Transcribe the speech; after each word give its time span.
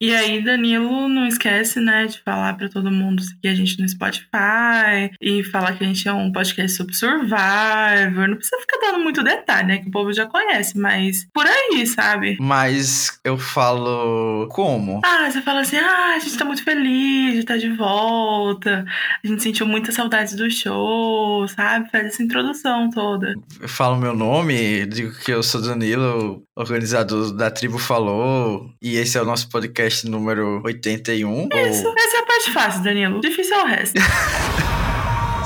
E 0.00 0.14
aí, 0.14 0.40
Danilo, 0.44 1.08
não 1.08 1.26
esquece, 1.26 1.80
né, 1.80 2.06
de 2.06 2.20
falar 2.22 2.54
para 2.56 2.68
todo 2.68 2.88
mundo 2.88 3.20
seguir 3.20 3.48
a 3.48 3.54
gente 3.54 3.80
no 3.80 3.88
Spotify 3.88 5.10
e 5.20 5.42
falar 5.42 5.72
que 5.76 5.82
a 5.82 5.86
gente 5.88 6.06
é 6.06 6.12
um 6.12 6.30
podcast 6.30 6.76
sobre 6.76 6.94
Survivor. 6.94 8.28
Não 8.28 8.36
precisa 8.36 8.60
ficar 8.60 8.78
dando 8.80 9.02
muito 9.02 9.24
detalhe, 9.24 9.66
né, 9.66 9.78
que 9.78 9.88
o 9.88 9.90
povo 9.90 10.12
já 10.12 10.24
conhece, 10.26 10.78
mas 10.78 11.26
por 11.34 11.44
aí, 11.44 11.84
sabe? 11.84 12.36
Mas 12.40 13.18
eu 13.24 13.36
falo 13.36 14.46
como? 14.52 15.00
Ah, 15.04 15.28
você 15.28 15.42
fala 15.42 15.62
assim: 15.62 15.78
ah, 15.78 16.14
a 16.14 16.18
gente 16.20 16.38
tá 16.38 16.44
muito 16.44 16.62
feliz 16.62 17.32
de 17.32 17.40
estar 17.40 17.56
de 17.56 17.70
volta, 17.70 18.84
a 19.24 19.26
gente 19.26 19.42
sentiu 19.42 19.66
muitas 19.66 19.96
saudades 19.96 20.36
do 20.36 20.48
show, 20.48 21.48
sabe? 21.48 21.90
Faz 21.90 22.06
essa 22.06 22.22
introdução 22.22 22.88
toda. 22.90 23.34
Eu 23.60 23.68
falo 23.68 23.96
meu 23.96 24.14
nome, 24.14 24.86
digo 24.86 25.12
que 25.18 25.32
eu 25.32 25.42
sou 25.42 25.60
Danilo, 25.60 26.40
organizador 26.54 27.32
da 27.32 27.50
Tribo 27.50 27.78
Falou, 27.78 28.70
e 28.80 28.94
esse 28.94 29.18
é 29.18 29.22
o 29.22 29.24
nosso 29.24 29.48
podcast 29.48 29.87
podcast 29.88 30.08
número 30.08 30.60
81. 30.64 31.48
Isso, 31.70 31.88
ou... 31.88 31.94
essa 31.96 32.16
é 32.16 32.20
a 32.20 32.26
parte 32.26 32.50
fácil, 32.52 32.82
Danilo. 32.82 33.20
Difícil 33.20 33.56
é 33.56 33.62
o 33.62 33.66
resto. 33.66 34.00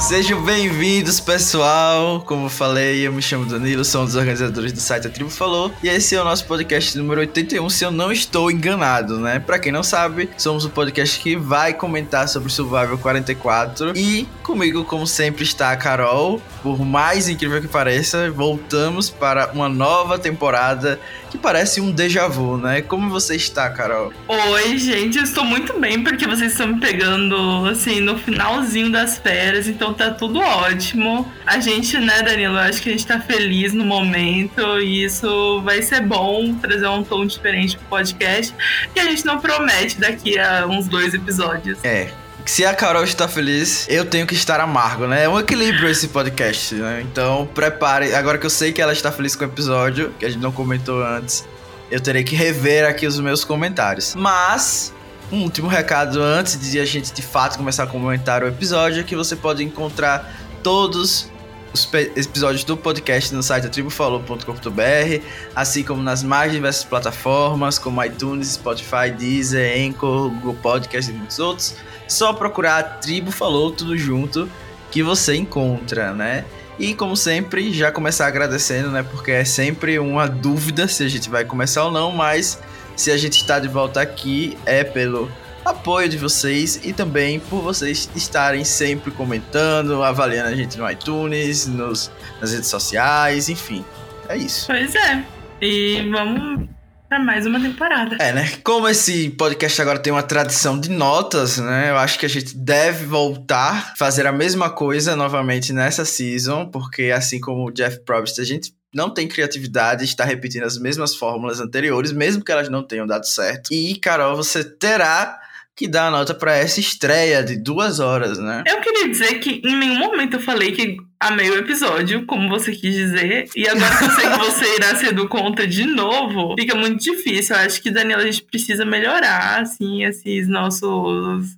Sejam 0.03 0.43
bem-vindos, 0.43 1.21
pessoal. 1.21 2.21
Como 2.23 2.47
eu 2.47 2.51
falei, 2.51 3.07
eu 3.07 3.13
me 3.13 3.23
chamo 3.23 3.47
Danilo, 3.47 3.85
sou 3.85 4.03
um 4.03 4.05
dos 4.05 4.17
organizadores 4.17 4.73
do 4.73 4.81
site 4.81 5.07
A 5.07 5.11
Tribo 5.11 5.31
Falou. 5.31 5.73
E 5.81 5.89
esse 5.89 6.17
é 6.17 6.21
o 6.21 6.25
nosso 6.25 6.45
podcast 6.45 6.99
número 6.99 7.21
81, 7.21 7.71
se 7.71 7.85
eu 7.85 7.91
não 7.93 8.11
estou 8.11 8.51
enganado, 8.51 9.21
né? 9.21 9.39
Pra 9.39 9.61
quem 9.61 9.71
não 9.71 9.85
sabe, 9.85 10.29
somos 10.37 10.65
o 10.65 10.69
um 10.69 10.71
podcast 10.71 11.21
que 11.21 11.37
vai 11.37 11.73
comentar 11.73 12.29
sobre 12.29 12.51
Survival 12.51 12.99
44. 12.99 13.97
E 13.97 14.27
comigo, 14.43 14.85
como 14.85 15.07
sempre, 15.07 15.45
está 15.45 15.71
a 15.71 15.77
Carol. 15.77 16.43
Por 16.65 16.85
mais 16.85 17.29
incrível 17.29 17.61
que 17.61 17.69
pareça, 17.69 18.31
voltamos 18.31 19.09
para 19.09 19.53
uma 19.53 19.69
nova 19.69 20.19
temporada 20.19 21.01
que 21.31 21.39
parece 21.39 21.81
um 21.81 21.91
déjà 21.91 22.29
vu, 22.29 22.59
né? 22.59 22.83
Como 22.83 23.09
você 23.09 23.37
está, 23.37 23.71
Carol? 23.71 24.13
Oi, 24.29 24.77
gente, 24.77 25.17
eu 25.17 25.25
estou 25.25 25.45
muito 25.45 25.79
bem 25.81 26.03
porque 26.03 26.27
vocês 26.27 26.53
estão 26.53 26.67
me 26.67 26.81
pegando 26.81 27.67
assim 27.67 28.01
no 28.01 28.19
finalzinho 28.19 28.91
das 28.93 29.17
férias, 29.17 29.67
então 29.67 29.92
tá 29.93 30.11
tudo 30.11 30.41
ótimo. 30.41 31.31
A 31.47 31.61
gente, 31.61 31.99
né, 31.99 32.23
Danilo, 32.23 32.59
acho 32.59 32.83
que 32.83 32.89
a 32.89 32.93
gente 32.93 33.07
tá 33.07 33.21
feliz 33.21 33.73
no 33.73 33.85
momento 33.85 34.81
e 34.81 35.05
isso 35.05 35.61
vai 35.63 35.83
ser 35.83 36.01
bom 36.01 36.55
trazer 36.55 36.89
um 36.89 37.03
tom 37.03 37.27
diferente 37.27 37.77
pro 37.77 37.87
podcast 37.87 38.55
que 38.93 39.01
a 39.01 39.05
gente 39.05 39.25
não 39.25 39.39
promete 39.39 39.99
daqui 39.99 40.39
a 40.39 40.67
uns 40.67 40.89
dois 40.89 41.15
episódios. 41.15 41.79
É, 41.85 42.11
se 42.45 42.65
a 42.65 42.75
Carol 42.75 43.05
está 43.05 43.29
feliz, 43.29 43.87
eu 43.89 44.05
tenho 44.05 44.27
que 44.27 44.35
estar 44.35 44.61
amargo, 44.61 45.07
né? 45.07 45.25
É 45.25 45.29
um 45.29 45.39
equilíbrio 45.39 45.89
esse 45.89 46.09
podcast, 46.09 46.75
né? 46.75 47.01
Então, 47.03 47.49
prepare. 47.55 48.15
Agora 48.15 48.39
que 48.39 48.47
eu 48.47 48.51
sei 48.51 48.73
que 48.73 48.83
ela 48.83 48.93
está 48.93 49.13
feliz 49.13 49.37
com 49.37 49.45
o 49.45 49.49
episódio, 49.49 50.13
que 50.19 50.25
a 50.25 50.29
gente 50.29 50.43
não 50.43 50.53
comentou 50.53 51.05
antes, 51.05 51.47
eu 51.91 52.01
terei 52.01 52.25
que 52.25 52.35
rever 52.35 52.87
aqui 52.87 53.07
os 53.07 53.19
meus 53.21 53.45
comentários. 53.45 54.15
Mas, 54.15 54.93
um 55.33 55.45
último 55.45 55.67
recado 55.67 56.23
antes 56.23 56.61
de 56.61 56.79
a 56.79 56.85
gente 56.85 57.11
de 57.11 57.23
fato 57.23 57.57
começar 57.57 57.85
a 57.85 57.87
comentar 57.87 58.45
o 58.45 58.47
episódio 58.47 59.01
é 59.01 59.03
que 59.03 59.17
você 59.17 59.35
pode 59.35 59.65
encontrar 59.65 60.31
todos 60.63 61.31
os 61.73 61.89
episódios 62.15 62.65
do 62.65 62.77
podcast 62.77 63.35
no 63.35 63.43
site 63.43 63.67
tribufalou.com.br, 63.71 65.25
assim 65.57 65.83
como 65.83 66.03
nas 66.03 66.23
mais 66.23 66.53
diversas 66.53 66.85
plataformas 66.85 67.79
como 67.79 68.05
iTunes, 68.05 68.49
Spotify, 68.49 69.11
Deezer, 69.17 69.89
Anchor, 69.89 70.29
Google 70.29 70.55
Podcast 70.61 71.11
e 71.11 71.15
muitos 71.15 71.39
outros. 71.39 71.77
Só 72.07 72.35
procurar 72.35 72.79
a 72.79 72.83
Tribo 72.83 73.31
Falou 73.31 73.71
tudo 73.71 73.97
junto 73.97 74.51
que 74.91 75.03
você 75.03 75.35
encontra, 75.35 76.13
né? 76.13 76.45
E 76.79 76.95
como 76.95 77.17
sempre, 77.17 77.73
já 77.73 77.91
começar 77.91 78.27
agradecendo, 78.27 78.91
né? 78.91 79.03
Porque 79.03 79.31
é 79.31 79.45
sempre 79.47 79.99
uma 79.99 80.29
dúvida 80.29 80.87
se 80.87 81.03
a 81.03 81.09
gente 81.09 81.31
vai 81.31 81.47
começar 81.47 81.85
ou 81.85 81.91
não, 81.91 82.13
mas 82.13 82.59
se 82.97 83.11
a 83.11 83.17
gente 83.17 83.37
está 83.37 83.59
de 83.59 83.69
volta 83.69 84.01
aqui 84.01 84.57
é 84.65 84.85
pelo 84.85 85.31
apoio 85.65 86.09
de 86.09 86.19
vocês 86.19 86.81
e 86.83 86.93
também 86.93 87.39
por 87.39 87.63
vocês 87.63 88.11
estarem 88.15 88.65
sempre 88.65 89.11
comentando, 89.11 90.03
avaliando 90.03 90.49
a 90.49 90.55
gente 90.57 90.77
no 90.77 90.91
iTunes, 90.91 91.67
nos, 91.67 92.11
nas 92.41 92.53
redes 92.53 92.69
sociais, 92.69 93.49
enfim. 93.49 93.85
É 94.29 94.37
isso. 94.37 94.67
Pois 94.67 94.95
é. 94.95 95.25
E 95.61 96.09
vamos 96.11 96.69
para 97.09 97.21
mais 97.21 97.47
uma 97.47 97.61
temporada. 97.61 98.17
É, 98.19 98.33
né? 98.33 98.51
Como 98.65 98.89
esse 98.89 99.29
podcast 99.31 99.81
agora 99.83 99.99
tem 99.99 100.13
uma 100.13 100.23
tradição 100.23 100.81
de 100.81 100.91
notas, 100.91 101.59
né? 101.59 101.91
Eu 101.91 101.99
acho 101.99 102.19
que 102.19 102.25
a 102.25 102.29
gente 102.29 102.57
deve 102.57 103.05
voltar, 103.05 103.95
fazer 103.97 104.27
a 104.27 104.33
mesma 104.33 104.71
coisa 104.71 105.15
novamente 105.15 105.73
nessa 105.73 106.05
season, 106.05 106.67
porque 106.71 107.13
assim 107.15 107.39
como 107.39 107.69
o 107.69 107.71
Jeff 107.71 108.01
Probst, 108.05 108.39
a 108.39 108.45
gente 108.45 108.73
não 108.95 109.13
tem 109.13 109.27
criatividade, 109.27 110.05
está 110.05 110.25
repetindo 110.25 110.65
as 110.65 110.79
mesmas 110.79 111.15
fórmulas 111.15 111.61
anteriores, 111.61 112.13
mesmo 112.13 112.45
que 112.45 112.53
elas 112.53 112.69
não 112.69 112.83
tenham 112.83 113.07
dado 113.07 113.27
certo. 113.27 113.73
E, 113.73 113.99
Carol, 113.99 114.37
você 114.37 114.63
terá 114.63 115.39
que 115.75 115.89
dá 115.89 116.09
a 116.09 116.11
nota 116.11 116.35
para 116.35 116.55
essa 116.55 116.81
estreia 116.81 117.43
de 117.43 117.57
duas 117.57 117.99
horas, 117.99 118.39
né? 118.39 118.63
Eu 118.67 118.81
queria 118.81 119.09
dizer 119.09 119.39
que 119.39 119.63
em 119.65 119.75
nenhum 119.75 119.99
momento 119.99 120.35
eu 120.35 120.41
falei 120.41 120.73
que 120.73 120.99
amei 121.19 121.49
o 121.51 121.57
episódio, 121.57 122.27
como 122.27 122.49
você 122.49 122.73
quis 122.73 122.95
dizer, 122.95 123.49
e 123.57 123.67
agora 123.67 123.97
que 123.97 124.05
eu 124.05 124.11
sei 124.11 124.31
que 124.31 124.39
você 124.45 124.77
irá 124.77 124.95
ser 124.97 125.13
do 125.15 125.29
conta 125.29 125.67
de 125.67 125.87
novo, 125.87 126.55
fica 126.59 126.75
muito 126.75 127.03
difícil. 127.03 127.57
Eu 127.57 127.63
acho 127.63 127.83
que, 127.83 127.91
Daniela, 127.91 128.23
a 128.23 128.27
gente 128.27 128.45
precisa 128.45 128.85
melhorar, 128.85 129.63
assim, 129.63 130.05
esses 130.05 130.47
nossos 130.47 131.57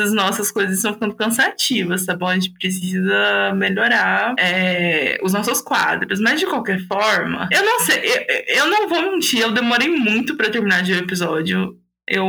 as 0.00 0.12
nossas 0.12 0.50
coisas 0.50 0.76
estão 0.76 0.94
ficando 0.94 1.14
cansativas, 1.14 2.06
tá 2.06 2.16
bom? 2.16 2.28
A 2.28 2.34
gente 2.34 2.50
precisa 2.50 3.52
melhorar 3.54 4.34
é, 4.38 5.18
os 5.22 5.32
nossos 5.32 5.60
quadros. 5.60 6.20
Mas 6.20 6.40
de 6.40 6.46
qualquer 6.46 6.80
forma, 6.86 7.48
eu 7.52 7.64
não 7.64 7.80
sei, 7.80 7.98
eu, 7.98 8.56
eu 8.56 8.66
não 8.68 8.88
vou 8.88 9.02
mentir, 9.02 9.40
eu 9.40 9.52
demorei 9.52 9.88
muito 9.88 10.36
para 10.36 10.50
terminar 10.50 10.82
de 10.82 10.92
ver 10.92 11.00
o 11.00 11.04
episódio 11.04 11.78
eu 12.10 12.26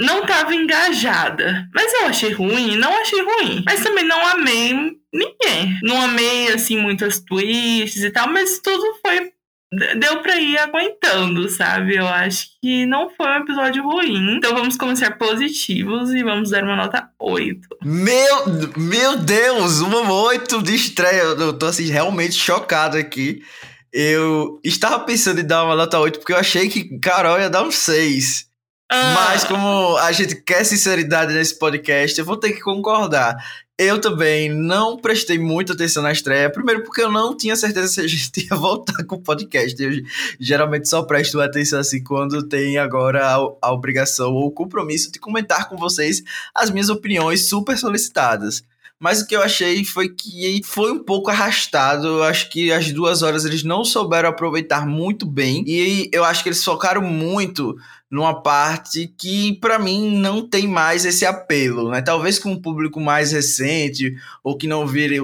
não 0.00 0.26
tava 0.26 0.54
engajada. 0.54 1.68
Mas 1.72 1.92
eu 1.94 2.06
achei 2.06 2.32
ruim, 2.32 2.76
não 2.76 2.92
achei 3.00 3.22
ruim. 3.22 3.62
Mas 3.64 3.82
também 3.82 4.04
não 4.04 4.26
amei 4.26 4.72
ninguém. 5.12 5.78
Não 5.82 6.00
amei, 6.00 6.48
assim, 6.48 6.78
muitas 6.78 7.20
twists 7.20 8.02
e 8.02 8.10
tal, 8.10 8.28
mas 8.28 8.58
tudo 8.58 8.82
foi. 9.00 9.31
Deu 9.72 10.20
pra 10.20 10.36
ir 10.36 10.58
aguentando, 10.58 11.48
sabe? 11.48 11.96
Eu 11.96 12.06
acho 12.06 12.48
que 12.60 12.84
não 12.84 13.08
foi 13.08 13.26
um 13.26 13.42
episódio 13.42 13.82
ruim. 13.82 14.36
Então 14.36 14.54
vamos 14.54 14.76
começar 14.76 15.12
positivos 15.16 16.10
e 16.10 16.22
vamos 16.22 16.50
dar 16.50 16.62
uma 16.62 16.76
nota 16.76 17.08
8. 17.18 17.68
Meu, 17.82 18.44
meu 18.76 19.16
Deus, 19.16 19.80
uma 19.80 20.12
8 20.12 20.62
de 20.62 20.74
estreia. 20.74 21.22
Eu 21.22 21.54
tô 21.54 21.66
assim, 21.66 21.86
realmente 21.90 22.34
chocado 22.34 22.98
aqui. 22.98 23.42
Eu 23.90 24.60
estava 24.62 25.00
pensando 25.00 25.40
em 25.40 25.46
dar 25.46 25.64
uma 25.64 25.74
nota 25.74 25.98
8 25.98 26.18
porque 26.18 26.32
eu 26.32 26.38
achei 26.38 26.68
que 26.68 26.98
Carol 26.98 27.40
ia 27.40 27.48
dar 27.48 27.62
um 27.62 27.70
6. 27.70 28.46
Ah. 28.90 29.14
Mas 29.14 29.44
como 29.44 29.96
a 29.96 30.12
gente 30.12 30.36
quer 30.36 30.64
sinceridade 30.64 31.32
nesse 31.32 31.58
podcast, 31.58 32.18
eu 32.18 32.26
vou 32.26 32.36
ter 32.36 32.52
que 32.52 32.60
concordar. 32.60 33.34
Eu 33.78 34.00
também 34.00 34.50
não 34.50 34.98
prestei 34.98 35.38
muita 35.38 35.72
atenção 35.72 36.02
na 36.02 36.12
estreia. 36.12 36.50
Primeiro, 36.50 36.84
porque 36.84 37.00
eu 37.00 37.10
não 37.10 37.36
tinha 37.36 37.56
certeza 37.56 37.88
se 37.88 38.00
a 38.00 38.06
gente 38.06 38.30
ia 38.48 38.56
voltar 38.56 39.02
com 39.04 39.16
o 39.16 39.22
podcast. 39.22 39.82
Eu 39.82 39.90
geralmente 40.38 40.88
só 40.88 41.02
presto 41.02 41.40
atenção 41.40 41.80
assim 41.80 42.02
quando 42.02 42.46
tem 42.46 42.78
agora 42.78 43.26
a, 43.26 43.36
a 43.62 43.72
obrigação 43.72 44.32
ou 44.32 44.46
o 44.46 44.52
compromisso 44.52 45.10
de 45.10 45.18
comentar 45.18 45.68
com 45.68 45.76
vocês 45.76 46.22
as 46.54 46.70
minhas 46.70 46.90
opiniões 46.90 47.48
super 47.48 47.76
solicitadas. 47.78 48.62
Mas 49.02 49.20
o 49.20 49.26
que 49.26 49.34
eu 49.34 49.42
achei 49.42 49.84
foi 49.84 50.10
que 50.10 50.60
foi 50.64 50.92
um 50.92 51.02
pouco 51.02 51.28
arrastado. 51.28 52.06
Eu 52.06 52.22
acho 52.22 52.48
que 52.50 52.70
as 52.70 52.92
duas 52.92 53.22
horas 53.22 53.44
eles 53.44 53.64
não 53.64 53.84
souberam 53.84 54.28
aproveitar 54.28 54.86
muito 54.86 55.26
bem. 55.26 55.64
E 55.66 56.08
eu 56.12 56.24
acho 56.24 56.40
que 56.42 56.48
eles 56.50 56.62
focaram 56.62 57.02
muito 57.02 57.76
numa 58.12 58.42
parte 58.42 59.06
que 59.06 59.54
para 59.54 59.78
mim 59.78 60.18
não 60.18 60.46
tem 60.46 60.68
mais 60.68 61.06
esse 61.06 61.24
apelo, 61.24 61.90
né? 61.90 62.02
Talvez 62.02 62.38
com 62.38 62.52
um 62.52 62.60
público 62.60 63.00
mais 63.00 63.32
recente 63.32 64.14
ou 64.44 64.54
que 64.54 64.66
não 64.66 64.86
vire 64.86 65.18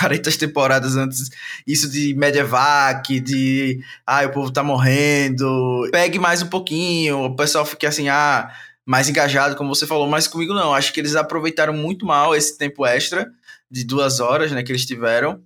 40 0.00 0.28
temporadas 0.36 0.96
antes 0.96 1.30
isso 1.64 1.88
de 1.88 2.12
Mediavac, 2.14 3.20
de 3.20 3.80
ah, 4.04 4.26
o 4.26 4.32
povo 4.32 4.50
tá 4.50 4.60
morrendo, 4.64 5.88
pegue 5.92 6.18
mais 6.18 6.42
um 6.42 6.48
pouquinho, 6.48 7.26
o 7.26 7.36
pessoal 7.36 7.64
fique 7.64 7.86
assim, 7.86 8.08
ah, 8.08 8.52
mais 8.84 9.08
engajado, 9.08 9.54
como 9.54 9.72
você 9.72 9.86
falou, 9.86 10.08
mas 10.08 10.26
comigo 10.26 10.52
não. 10.52 10.74
Acho 10.74 10.92
que 10.92 10.98
eles 10.98 11.14
aproveitaram 11.14 11.72
muito 11.72 12.04
mal 12.04 12.34
esse 12.34 12.58
tempo 12.58 12.84
extra 12.84 13.30
de 13.70 13.84
duas 13.84 14.18
horas, 14.18 14.50
né, 14.50 14.64
que 14.64 14.72
eles 14.72 14.84
tiveram, 14.84 15.40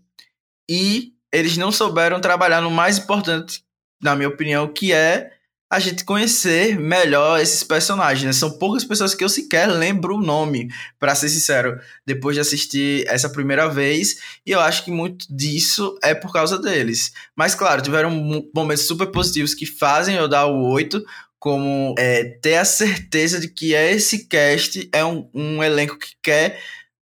e 0.69 1.12
eles 1.31 1.58
não 1.58 1.70
souberam 1.70 2.22
trabalhar 2.22 2.62
no 2.62 2.70
mais 2.70 2.96
importante, 2.96 3.62
na 4.02 4.16
minha 4.16 4.31
opinião, 4.31 4.66
que 4.66 4.94
é 4.94 5.36
a 5.68 5.80
gente 5.80 6.04
conhecer 6.04 6.78
melhor 6.78 7.40
esses 7.40 7.62
personagens. 7.62 8.24
Né? 8.24 8.32
São 8.32 8.58
poucas 8.58 8.84
pessoas 8.84 9.14
que 9.14 9.24
eu 9.24 9.28
sequer 9.28 9.66
lembro 9.66 10.16
o 10.16 10.20
nome, 10.20 10.68
para 10.98 11.14
ser 11.14 11.28
sincero, 11.28 11.78
depois 12.04 12.36
de 12.36 12.40
assistir 12.40 13.04
essa 13.08 13.28
primeira 13.28 13.68
vez, 13.68 14.16
e 14.44 14.52
eu 14.52 14.60
acho 14.60 14.84
que 14.84 14.90
muito 14.90 15.26
disso 15.28 15.98
é 16.02 16.14
por 16.14 16.32
causa 16.32 16.58
deles. 16.58 17.12
Mas 17.34 17.54
claro, 17.54 17.82
tiveram 17.82 18.10
momentos 18.54 18.86
super 18.86 19.06
positivos 19.08 19.54
que 19.54 19.66
fazem 19.66 20.16
eu 20.16 20.28
dar 20.28 20.46
o 20.46 20.70
8, 20.70 21.04
como 21.38 21.94
é, 21.98 22.24
ter 22.40 22.56
a 22.56 22.64
certeza 22.64 23.40
de 23.40 23.48
que 23.48 23.74
esse 23.74 24.26
cast 24.26 24.88
é 24.92 25.04
um, 25.04 25.28
um 25.34 25.62
elenco 25.62 25.98
que 25.98 26.14
quer 26.22 26.60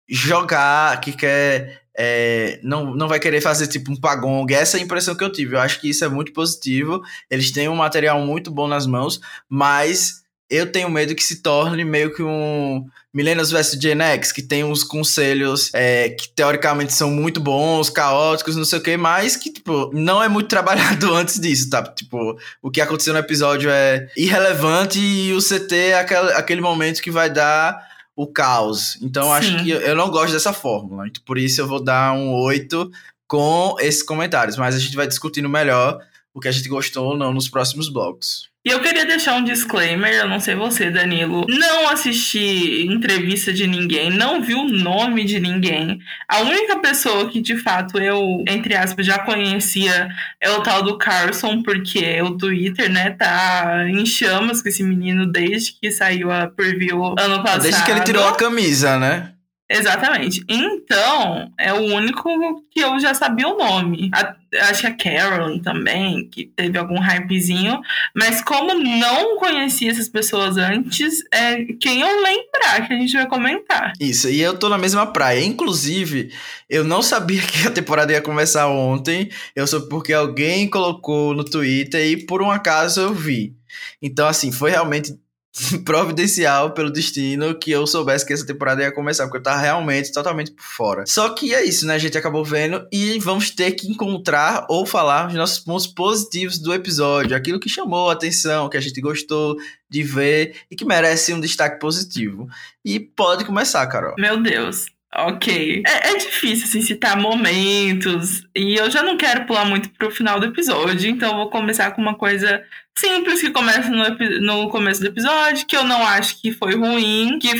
jogar, 0.09 1.01
que 1.01 1.13
quer 1.13 1.84
é, 1.97 2.59
não, 2.63 2.95
não 2.95 3.09
vai 3.09 3.21
querer 3.21 3.41
fazer 3.41 3.67
tipo 3.67 3.93
um 3.93 3.97
pagong. 3.97 4.53
Essa 4.53 4.77
é 4.77 4.81
a 4.81 4.85
impressão 4.85 5.15
que 5.15 5.25
eu 5.25 5.33
tive. 5.33 5.57
Eu 5.57 5.61
acho 5.61 5.81
que 5.81 5.89
isso 5.89 6.05
é 6.05 6.09
muito 6.09 6.33
positivo. 6.33 7.03
Eles 7.31 7.51
têm 7.51 7.69
um 7.69 7.77
material 7.77 8.21
muito 8.21 8.51
bom 8.51 8.67
nas 8.67 8.87
mãos, 8.87 9.21
mas 9.49 10.25
eu 10.51 10.71
tenho 10.71 10.91
medo 10.91 11.15
que 11.15 11.25
se 11.25 11.43
torne 11.43 11.85
meio 11.85 12.15
que 12.15 12.23
um 12.23 12.85
Millennials 13.13 13.51
vs 13.53 13.79
Gen 13.81 14.01
X, 14.01 14.33
que 14.33 14.43
tem 14.43 14.65
uns 14.65 14.83
conselhos 14.83 15.71
é, 15.73 16.11
que 16.11 16.29
teoricamente 16.29 16.93
são 16.93 17.11
muito 17.11 17.41
bons, 17.41 17.89
caóticos, 17.89 18.57
não 18.57 18.65
sei 18.65 18.81
o 18.81 18.83
que, 18.83 18.97
mas 18.97 19.37
que, 19.37 19.53
tipo, 19.53 19.91
não 19.95 20.21
é 20.21 20.29
muito 20.29 20.49
trabalhado 20.51 21.15
antes 21.15 21.39
disso, 21.39 21.71
tá? 21.71 21.83
Tipo, 21.83 22.37
o 22.61 22.71
que 22.71 22.81
aconteceu 22.81 23.13
no 23.13 23.21
episódio 23.21 23.71
é 23.71 24.09
irrelevante 24.17 24.99
e 24.99 25.33
o 25.33 25.39
CT 25.39 25.75
é 25.77 25.99
aquele, 25.99 26.33
aquele 26.33 26.61
momento 26.61 27.01
que 27.01 27.11
vai 27.11 27.31
dar 27.31 27.94
o 28.17 28.27
caos. 28.27 28.97
Então, 29.03 29.33
acho 29.33 29.63
que 29.63 29.71
eu 29.71 29.97
não 29.97 30.11
gosto 30.11 30.33
dessa 30.33 30.53
fórmula. 30.53 31.07
Então, 31.07 31.23
por 31.25 31.39
isso 31.39 31.61
eu 31.61 31.67
vou 31.67 31.83
dar 31.83 32.13
um 32.13 32.33
8 32.33 32.91
com 33.27 33.77
esses 33.81 34.03
comentários, 34.03 34.57
mas 34.57 34.75
a 34.75 34.79
gente 34.79 34.97
vai 34.97 35.07
discutindo 35.07 35.49
melhor 35.49 35.99
o 36.33 36.41
que 36.41 36.49
a 36.49 36.53
gente 36.53 36.69
gostou 36.69 37.09
ou 37.09 37.17
não 37.17 37.33
nos 37.33 37.49
próximos 37.49 37.89
blocos. 37.89 38.51
E 38.67 38.71
eu 38.71 38.81
queria 38.81 39.05
deixar 39.05 39.35
um 39.35 39.45
disclaimer, 39.45 40.11
eu 40.15 40.27
não 40.27 40.41
sei 40.41 40.55
você, 40.55 40.91
Danilo. 40.91 41.45
Não 41.47 41.91
assisti 41.91 42.87
entrevista 42.87 43.53
de 43.53 43.67
ninguém, 43.67 44.11
não 44.11 44.41
vi 44.41 44.55
o 44.55 44.65
nome 44.65 45.23
de 45.25 45.39
ninguém. 45.39 46.01
A 46.27 46.41
única 46.41 46.79
pessoa 46.79 47.29
que 47.29 47.43
de 47.43 47.59
fato 47.59 47.99
eu, 47.99 48.43
entre 48.49 48.75
aspas, 48.75 49.05
já 49.05 49.19
conhecia 49.19 50.09
é 50.41 50.51
o 50.51 50.63
tal 50.63 50.83
do 50.83 50.97
Carlson, 50.97 51.63
porque 51.63 52.23
o 52.23 52.39
Twitter, 52.39 52.91
né, 52.91 53.11
tá 53.11 53.85
em 53.87 54.07
chamas 54.07 54.63
com 54.63 54.69
esse 54.71 54.83
menino 54.83 55.31
desde 55.31 55.75
que 55.75 55.91
saiu 55.91 56.31
a 56.31 56.47
preview 56.47 57.15
ano 57.19 57.43
passado. 57.43 57.63
Desde 57.65 57.85
que 57.85 57.91
ele 57.91 58.01
tirou 58.01 58.27
a 58.27 58.35
camisa, 58.35 58.99
né? 58.99 59.34
Exatamente. 59.69 60.45
Então, 60.47 61.51
é 61.59 61.73
o 61.73 61.95
único 61.95 62.29
que 62.71 62.81
eu 62.81 63.01
já 63.01 63.15
sabia 63.15 63.49
o 63.49 63.57
nome. 63.57 64.11
A, 64.13 64.37
acho 64.69 64.83
que 64.83 64.87
a 64.87 64.95
Carolyn 64.95 65.59
também, 65.61 66.29
que 66.29 66.45
teve 66.45 66.77
algum 66.77 66.99
hypezinho. 66.99 67.81
Mas 68.15 68.43
como 68.43 68.75
não 68.75 69.39
conhecia 69.39 69.91
essas 69.91 70.09
pessoas 70.09 70.59
antes, 70.59 71.25
é 71.33 71.65
quem 71.81 72.03
eu 72.03 72.23
lembrar 72.23 72.87
que 72.87 72.93
a 72.93 72.99
gente 72.99 73.15
vai 73.15 73.27
comentar. 73.27 73.93
Isso, 73.99 74.29
e 74.29 74.41
eu 74.41 74.59
tô 74.59 74.69
na 74.69 74.77
mesma 74.77 75.07
praia. 75.07 75.43
Inclusive, 75.43 76.31
eu 76.69 76.85
não 76.85 77.01
sabia 77.01 77.41
que 77.43 77.67
a 77.67 77.71
temporada 77.71 78.13
ia 78.13 78.21
começar 78.21 78.69
ontem. 78.69 79.31
Eu 79.57 79.67
soube 79.67 79.89
porque 79.89 80.13
alguém 80.13 80.69
colocou 80.69 81.35
no 81.35 81.45
Twitter 81.45 82.07
e 82.07 82.27
por 82.27 82.43
um 82.43 82.51
acaso 82.51 83.01
eu 83.01 83.15
vi. 83.15 83.55
Então, 84.01 84.29
assim, 84.29 84.53
foi 84.53 84.71
realmente 84.71 85.19
providencial 85.85 86.73
pelo 86.73 86.91
destino 86.91 87.55
que 87.55 87.71
eu 87.71 87.87
soubesse 87.87 88.27
que 88.27 88.33
essa 88.33 88.47
temporada 88.47 88.83
ia 88.83 88.93
começar, 88.93 89.25
porque 89.25 89.39
eu 89.39 89.43
tava 89.43 89.61
realmente 89.61 90.13
totalmente 90.13 90.51
por 90.51 90.65
fora. 90.65 91.05
Só 91.07 91.29
que 91.31 91.55
é 91.55 91.65
isso, 91.65 91.87
né? 91.87 91.95
A 91.95 91.99
gente 91.99 92.19
acabou 92.19 92.45
vendo 92.45 92.87
e 92.91 93.19
vamos 93.21 93.51
ter 93.51 93.73
que 93.73 93.89
encontrar 93.89 94.67
ou 94.69 94.85
falar 94.85 95.29
os 95.29 95.35
nossos 95.35 95.59
pontos 95.59 95.87
positivos 95.87 96.59
do 96.59 96.75
episódio, 96.75 97.37
aquilo 97.37 97.61
que 97.61 97.69
chamou 97.69 98.11
a 98.11 98.15
atenção, 98.15 98.69
que 98.69 98.77
a 98.77 98.81
gente 98.81 99.01
gostou 99.01 99.57
de 99.89 100.03
ver 100.03 100.57
e 100.71 100.75
que 100.75 100.85
merece 100.85 101.33
um 101.33 101.41
destaque 101.41 101.79
positivo. 101.79 102.49
E 102.85 102.99
pode 102.99 103.45
começar, 103.45 103.87
Carol. 103.87 104.15
Meu 104.19 104.43
Deus. 104.43 104.94
Ok. 105.17 105.83
É, 105.87 106.11
é, 106.11 106.17
difícil, 106.17 106.67
assim, 106.67 106.81
citar 106.81 107.17
momentos. 107.17 108.45
E 108.55 108.75
eu 108.75 108.91
já 108.91 109.03
não 109.03 109.17
quero 109.17 109.47
pular 109.47 109.65
muito 109.65 109.89
pro 109.91 110.11
final 110.11 110.41
do 110.41 110.47
episódio, 110.47 111.09
então 111.09 111.37
vou 111.37 111.51
começar 111.51 111.93
com 111.93 112.03
uma 112.03 112.15
coisa 112.15 112.63
simples 112.97 113.41
que 113.41 113.51
começa 113.51 113.89
no, 113.91 114.05
no 114.41 114.69
começo 114.71 115.01
do 115.01 115.07
episódio, 115.07 115.67
que 115.67 115.77
eu 115.77 115.85
não 115.85 116.05
acho 116.07 116.41
que 116.41 116.51
foi 116.53 116.75
ruim. 116.75 117.39
Que, 117.39 117.53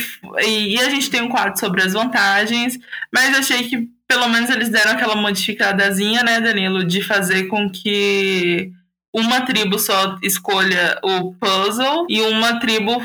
e, 0.45 0.75
e 0.75 0.79
a 0.79 0.89
gente 0.89 1.09
tem 1.09 1.21
um 1.21 1.29
quadro 1.29 1.57
sobre 1.57 1.81
as 1.81 1.93
vantagens, 1.93 2.77
mas 3.13 3.37
achei 3.37 3.69
que 3.69 3.87
pelo 4.07 4.27
menos 4.27 4.49
eles 4.49 4.69
deram 4.69 4.91
aquela 4.91 5.15
modificadazinha, 5.15 6.23
né, 6.23 6.39
Danilo, 6.39 6.83
de 6.83 7.01
fazer 7.01 7.45
com 7.45 7.69
que 7.69 8.71
uma 9.13 9.41
tribo 9.41 9.79
só 9.79 10.17
escolha 10.21 10.99
o 11.01 11.33
puzzle 11.35 12.05
e 12.09 12.21
uma 12.21 12.59
tribo 12.59 13.01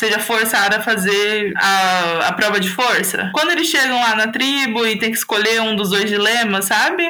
seja 0.00 0.18
forçada 0.18 0.78
a 0.78 0.82
fazer 0.82 1.52
a, 1.56 2.28
a 2.28 2.32
prova 2.32 2.58
de 2.58 2.70
força. 2.70 3.30
Quando 3.34 3.50
eles 3.50 3.68
chegam 3.68 4.00
lá 4.00 4.16
na 4.16 4.28
tribo 4.28 4.86
e 4.86 4.98
tem 4.98 5.10
que 5.10 5.18
escolher 5.18 5.60
um 5.60 5.76
dos 5.76 5.90
dois 5.90 6.08
dilemas, 6.08 6.64
sabe? 6.64 7.06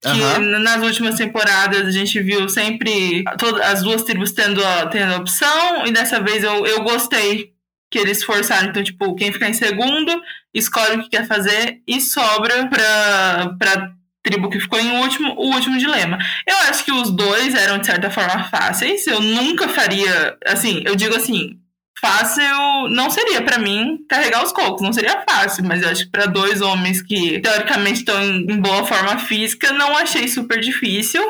Que 0.00 0.08
uhum. 0.08 0.60
nas 0.60 0.80
últimas 0.80 1.16
temporadas 1.16 1.84
a 1.86 1.90
gente 1.90 2.20
viu 2.20 2.48
sempre 2.48 3.24
todas 3.36 3.60
as 3.60 3.82
duas 3.82 4.04
tribos 4.04 4.30
tendo 4.30 4.64
a, 4.64 4.86
tendo 4.86 5.16
opção, 5.16 5.84
e 5.84 5.90
dessa 5.90 6.20
vez 6.20 6.44
eu, 6.44 6.64
eu 6.64 6.82
gostei 6.84 7.52
que 7.90 7.98
eles 7.98 8.22
forçaram. 8.22 8.68
Então, 8.68 8.84
tipo, 8.84 9.16
quem 9.16 9.32
ficar 9.32 9.48
em 9.48 9.54
segundo 9.54 10.22
escolhe 10.54 10.96
o 10.96 11.02
que 11.02 11.10
quer 11.10 11.26
fazer 11.26 11.80
e 11.88 12.00
sobra 12.00 12.68
pra, 12.68 13.56
pra 13.58 13.90
tribo 14.22 14.48
que 14.48 14.60
ficou 14.60 14.78
em 14.78 15.00
último, 15.02 15.34
o 15.34 15.52
último 15.52 15.76
dilema. 15.76 16.18
Eu 16.46 16.56
acho 16.68 16.84
que 16.84 16.92
os 16.92 17.10
dois 17.10 17.54
eram, 17.54 17.78
de 17.78 17.86
certa 17.86 18.08
forma, 18.10 18.44
fáceis. 18.44 19.04
Eu 19.08 19.20
nunca 19.20 19.68
faria. 19.68 20.36
Assim, 20.46 20.82
eu 20.86 20.94
digo 20.94 21.16
assim, 21.16 21.58
fácil 22.00 22.88
não 22.90 23.10
seria 23.10 23.42
para 23.42 23.58
mim 23.58 23.98
carregar 24.08 24.44
os 24.44 24.52
cocos, 24.52 24.82
não 24.82 24.92
seria 24.92 25.22
fácil, 25.28 25.64
mas 25.64 25.82
eu 25.82 25.90
acho 25.90 26.04
que 26.04 26.10
para 26.10 26.26
dois 26.26 26.60
homens 26.60 27.02
que 27.02 27.40
teoricamente 27.40 28.00
estão 28.00 28.22
em 28.22 28.60
boa 28.60 28.84
forma 28.84 29.18
física, 29.18 29.72
não 29.72 29.96
achei 29.96 30.28
super 30.28 30.60
difícil, 30.60 31.22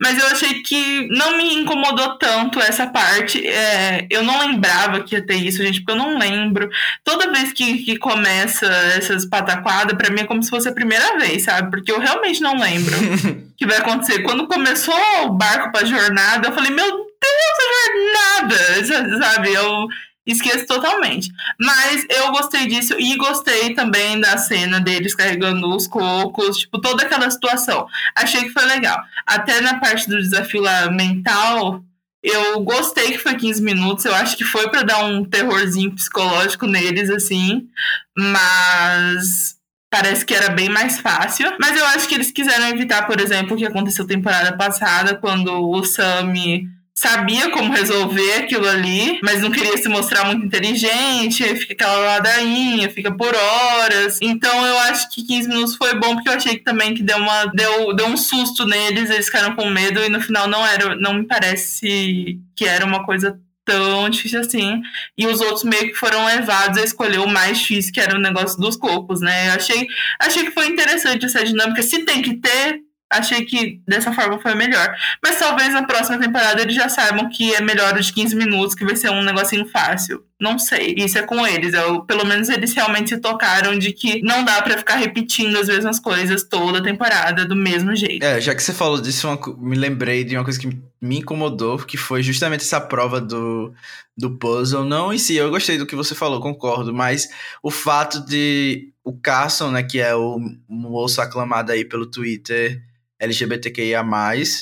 mas 0.00 0.18
eu 0.18 0.26
achei 0.26 0.62
que 0.62 1.08
não 1.08 1.36
me 1.36 1.54
incomodou 1.54 2.18
tanto 2.18 2.60
essa 2.60 2.86
parte. 2.86 3.46
É, 3.46 4.06
eu 4.10 4.22
não 4.22 4.40
lembrava 4.40 5.02
que 5.02 5.14
ia 5.14 5.24
ter 5.24 5.36
isso, 5.36 5.62
gente, 5.62 5.80
porque 5.80 5.92
eu 5.92 6.04
não 6.04 6.18
lembro. 6.18 6.68
Toda 7.04 7.32
vez 7.32 7.52
que, 7.52 7.84
que 7.84 7.96
começa 7.98 8.66
essas 8.96 9.24
pataquadas, 9.24 9.96
para 9.96 10.10
mim 10.10 10.22
é 10.22 10.26
como 10.26 10.42
se 10.42 10.50
fosse 10.50 10.68
a 10.68 10.72
primeira 10.72 11.18
vez, 11.18 11.44
sabe? 11.44 11.70
Porque 11.70 11.90
eu 11.90 12.00
realmente 12.00 12.40
não 12.40 12.56
lembro 12.58 12.94
o 12.96 13.52
que 13.56 13.66
vai 13.66 13.78
acontecer. 13.78 14.22
Quando 14.22 14.46
começou 14.46 14.94
o 15.24 15.30
barco 15.30 15.70
pra 15.72 15.84
jornada, 15.84 16.48
eu 16.48 16.52
falei, 16.52 16.70
meu 16.70 16.90
Deus, 16.90 17.58
a 17.58 18.48
jornada! 18.48 19.24
Sabe? 19.24 19.52
Eu 19.52 19.88
esqueço 20.26 20.66
totalmente. 20.66 21.30
Mas 21.58 22.04
eu 22.10 22.32
gostei 22.32 22.66
disso 22.66 22.94
e 22.98 23.16
gostei 23.16 23.74
também 23.74 24.20
da 24.20 24.36
cena 24.38 24.80
deles 24.80 25.14
carregando 25.14 25.74
os 25.74 25.86
cocos, 25.86 26.58
tipo, 26.58 26.80
toda 26.80 27.04
aquela 27.04 27.30
situação. 27.30 27.86
Achei 28.14 28.44
que 28.44 28.50
foi 28.50 28.64
legal. 28.64 28.98
Até 29.26 29.60
na 29.60 29.78
parte 29.78 30.08
do 30.08 30.18
desafio 30.18 30.62
lá 30.62 30.90
mental, 30.90 31.82
eu 32.22 32.60
gostei 32.60 33.12
que 33.12 33.18
foi 33.18 33.36
15 33.36 33.62
minutos. 33.62 34.04
Eu 34.04 34.14
acho 34.14 34.36
que 34.36 34.44
foi 34.44 34.68
para 34.68 34.82
dar 34.82 35.04
um 35.04 35.24
terrorzinho 35.24 35.94
psicológico 35.94 36.66
neles, 36.66 37.08
assim. 37.08 37.68
Mas 38.16 39.56
parece 39.88 40.26
que 40.26 40.34
era 40.34 40.50
bem 40.50 40.68
mais 40.68 40.98
fácil. 40.98 41.54
Mas 41.60 41.78
eu 41.78 41.86
acho 41.86 42.08
que 42.08 42.14
eles 42.16 42.32
quiseram 42.32 42.68
evitar, 42.68 43.06
por 43.06 43.20
exemplo, 43.20 43.54
o 43.54 43.56
que 43.56 43.64
aconteceu 43.64 44.06
temporada 44.06 44.56
passada, 44.56 45.14
quando 45.14 45.52
o 45.52 45.84
Sammy 45.84 46.68
sabia 46.98 47.50
como 47.50 47.74
resolver 47.74 48.32
aquilo 48.38 48.66
ali, 48.66 49.20
mas 49.22 49.42
não 49.42 49.50
queria 49.50 49.76
se 49.76 49.86
mostrar 49.86 50.24
muito 50.24 50.46
inteligente, 50.46 51.44
fica 51.56 51.74
aquela 51.74 51.98
ladainha, 51.98 52.88
fica 52.88 53.14
por 53.14 53.34
horas. 53.34 54.18
Então 54.22 54.66
eu 54.66 54.78
acho 54.78 55.10
que 55.10 55.22
15 55.22 55.48
minutos 55.48 55.76
foi 55.76 55.94
bom 55.94 56.14
porque 56.14 56.30
eu 56.30 56.32
achei 56.32 56.56
que 56.56 56.64
também 56.64 56.94
que 56.94 57.02
deu 57.02 57.18
uma 57.18 57.44
deu, 57.46 57.94
deu 57.94 58.06
um 58.06 58.16
susto 58.16 58.64
neles, 58.66 59.10
eles 59.10 59.26
ficaram 59.26 59.54
com 59.54 59.68
medo 59.68 60.02
e 60.02 60.08
no 60.08 60.22
final 60.22 60.48
não 60.48 60.66
era, 60.66 60.96
não 60.96 61.12
me 61.12 61.26
parece 61.26 62.40
que 62.56 62.64
era 62.64 62.86
uma 62.86 63.04
coisa 63.04 63.38
tão 63.66 64.08
difícil 64.08 64.40
assim. 64.40 64.80
E 65.18 65.26
os 65.26 65.40
outros 65.42 65.64
meio 65.64 65.88
que 65.88 65.94
foram 65.94 66.24
levados 66.24 66.78
a 66.78 66.84
escolher 66.84 67.18
o 67.18 67.28
mais 67.28 67.58
difícil, 67.58 67.92
que 67.92 68.00
era 68.00 68.16
o 68.16 68.20
negócio 68.20 68.58
dos 68.58 68.76
cocos, 68.76 69.20
né? 69.20 69.48
Eu 69.48 69.54
achei, 69.54 69.86
achei 70.20 70.44
que 70.44 70.52
foi 70.52 70.68
interessante 70.68 71.26
essa 71.26 71.44
dinâmica. 71.44 71.82
Se 71.82 72.04
tem 72.04 72.22
que 72.22 72.36
ter, 72.36 72.80
achei 73.10 73.44
que 73.44 73.80
dessa 73.86 74.12
forma 74.12 74.38
foi 74.40 74.54
melhor. 74.54 74.94
Mas 75.22 75.38
talvez 75.38 75.72
na 75.72 75.84
próxima 75.84 76.18
temporada 76.18 76.60
eles 76.60 76.74
já 76.74 76.88
saibam 76.88 77.28
que 77.28 77.54
é 77.54 77.60
melhor 77.60 77.96
os 77.96 78.10
15 78.10 78.34
minutos, 78.34 78.74
que 78.74 78.84
vai 78.84 78.96
ser 78.96 79.10
um 79.10 79.22
negocinho 79.22 79.66
fácil. 79.66 80.24
Não 80.40 80.58
sei. 80.58 80.94
Isso 80.98 81.18
é 81.18 81.22
com 81.22 81.46
eles. 81.46 81.72
Eu, 81.72 82.02
pelo 82.02 82.26
menos 82.26 82.48
eles 82.48 82.74
realmente 82.74 83.10
se 83.10 83.18
tocaram 83.18 83.78
de 83.78 83.92
que 83.92 84.20
não 84.22 84.44
dá 84.44 84.60
para 84.60 84.76
ficar 84.76 84.96
repetindo 84.96 85.56
as 85.56 85.68
mesmas 85.68 85.98
coisas 85.98 86.44
toda 86.44 86.78
a 86.78 86.82
temporada 86.82 87.46
do 87.46 87.56
mesmo 87.56 87.94
jeito. 87.96 88.24
É, 88.24 88.40
já 88.40 88.54
que 88.54 88.62
você 88.62 88.72
falou 88.72 89.00
disso, 89.00 89.28
me 89.58 89.76
lembrei 89.76 90.24
de 90.24 90.36
uma 90.36 90.44
coisa 90.44 90.58
que 90.58 90.68
me 91.00 91.18
incomodou, 91.18 91.78
que 91.78 91.96
foi 91.96 92.22
justamente 92.22 92.62
essa 92.62 92.80
prova 92.80 93.20
do, 93.20 93.72
do 94.16 94.36
puzzle. 94.36 94.84
Não 94.84 95.12
em 95.12 95.18
si, 95.18 95.36
eu 95.36 95.50
gostei 95.50 95.78
do 95.78 95.86
que 95.86 95.96
você 95.96 96.14
falou, 96.14 96.40
concordo, 96.40 96.92
mas 96.92 97.28
o 97.62 97.70
fato 97.70 98.24
de 98.26 98.92
o 99.06 99.12
Carson, 99.12 99.70
né, 99.70 99.84
que 99.84 100.00
é 100.00 100.16
o 100.16 100.36
moço 100.68 101.20
aclamado 101.20 101.70
aí 101.70 101.84
pelo 101.84 102.06
Twitter, 102.06 102.82
LGBTQIA+, 103.20 104.04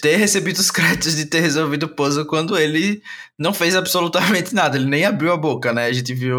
ter 0.03 0.17
recebido 0.17 0.59
os 0.59 0.71
créditos 0.71 1.17
de 1.17 1.25
ter 1.25 1.41
resolvido 1.41 1.85
o 1.85 1.89
puzzle 1.89 2.27
quando 2.27 2.59
ele 2.59 3.03
não 3.39 3.55
fez 3.55 3.75
absolutamente 3.75 4.55
nada, 4.55 4.77
ele 4.77 4.85
nem 4.85 5.07
abriu 5.07 5.33
a 5.33 5.37
boca, 5.39 5.73
né? 5.73 5.87
A 5.87 5.93
gente 5.93 6.13
viu 6.13 6.39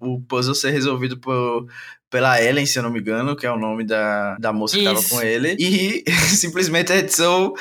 o 0.00 0.22
puzzle 0.22 0.54
ser 0.54 0.70
resolvido 0.70 1.18
por, 1.18 1.66
pela 2.08 2.42
Ellen, 2.42 2.64
se 2.64 2.78
eu 2.78 2.82
não 2.82 2.90
me 2.90 3.00
engano, 3.00 3.36
que 3.36 3.44
é 3.44 3.52
o 3.52 3.58
nome 3.58 3.84
da, 3.84 4.34
da 4.36 4.50
moça 4.50 4.78
que 4.78 4.82
Isso. 4.82 4.94
tava 4.94 5.08
com 5.10 5.20
ele, 5.20 5.54
e 5.60 6.02
simplesmente 6.34 6.90
a 6.90 6.96
edição 6.96 7.52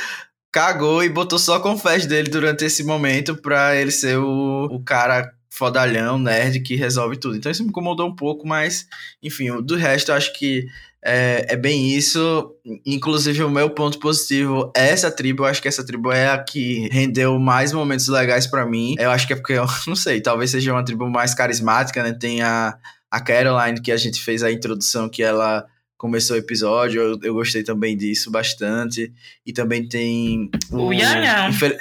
cagou 0.53 1.03
e 1.03 1.09
botou 1.09 1.37
só 1.37 1.59
confete 1.59 2.07
dele 2.07 2.29
durante 2.29 2.63
esse 2.63 2.81
momento 2.85 3.35
pra 3.35 3.75
ele 3.75 3.91
ser 3.91 4.17
o, 4.17 4.67
o 4.71 4.81
cara 4.81 5.33
fodalhão, 5.51 6.17
nerd, 6.17 6.61
que 6.61 6.75
resolve 6.75 7.17
tudo. 7.17 7.35
Então 7.35 7.51
isso 7.51 7.61
me 7.61 7.69
incomodou 7.69 8.07
um 8.07 8.15
pouco, 8.15 8.47
mas, 8.47 8.87
enfim, 9.21 9.61
do 9.61 9.75
resto 9.75 10.11
eu 10.11 10.15
acho 10.15 10.33
que 10.33 10.65
é, 11.03 11.47
é, 11.49 11.55
bem 11.57 11.91
isso. 11.91 12.55
Inclusive, 12.85 13.43
o 13.43 13.49
meu 13.49 13.69
ponto 13.71 13.99
positivo 13.99 14.71
é 14.75 14.89
essa 14.89 15.11
tribo. 15.11 15.43
Eu 15.43 15.47
acho 15.47 15.61
que 15.61 15.67
essa 15.67 15.85
tribo 15.85 16.11
é 16.11 16.29
a 16.29 16.37
que 16.37 16.87
rendeu 16.89 17.37
mais 17.37 17.73
momentos 17.73 18.07
legais 18.07 18.47
para 18.47 18.65
mim. 18.65 18.95
Eu 18.97 19.11
acho 19.11 19.27
que 19.27 19.33
é 19.33 19.35
porque, 19.35 19.53
eu 19.59 19.67
não 19.87 19.95
sei, 19.95 20.21
talvez 20.21 20.51
seja 20.51 20.71
uma 20.71 20.85
tribo 20.85 21.09
mais 21.09 21.33
carismática, 21.33 22.01
né? 22.01 22.13
Tem 22.13 22.41
a, 22.41 22.77
a 23.09 23.19
Caroline, 23.19 23.81
que 23.81 23.91
a 23.91 23.97
gente 23.97 24.21
fez 24.21 24.43
a 24.43 24.51
introdução, 24.51 25.09
que 25.09 25.21
ela 25.21 25.65
começou 25.97 26.35
o 26.35 26.39
episódio. 26.39 27.01
Eu, 27.01 27.19
eu 27.23 27.33
gostei 27.33 27.63
também 27.63 27.97
disso 27.97 28.31
bastante. 28.31 29.11
E 29.45 29.51
também 29.51 29.87
tem. 29.87 30.49
O, 30.71 30.87
o 30.87 30.93
Yan 30.93 31.49
Infel... 31.49 31.77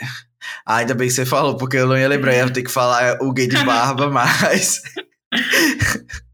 Ah, 0.64 0.76
ainda 0.76 0.94
bem 0.94 1.08
que 1.08 1.14
você 1.14 1.26
falou, 1.26 1.56
porque 1.56 1.76
eu 1.76 1.86
não 1.86 1.98
ia 1.98 2.08
lembrar, 2.08 2.34
eu 2.34 2.46
ia 2.46 2.52
ter 2.52 2.62
que 2.62 2.70
falar 2.70 3.18
o 3.20 3.32
gay 3.32 3.46
de 3.46 3.62
barba, 3.64 4.08
mas. 4.10 4.82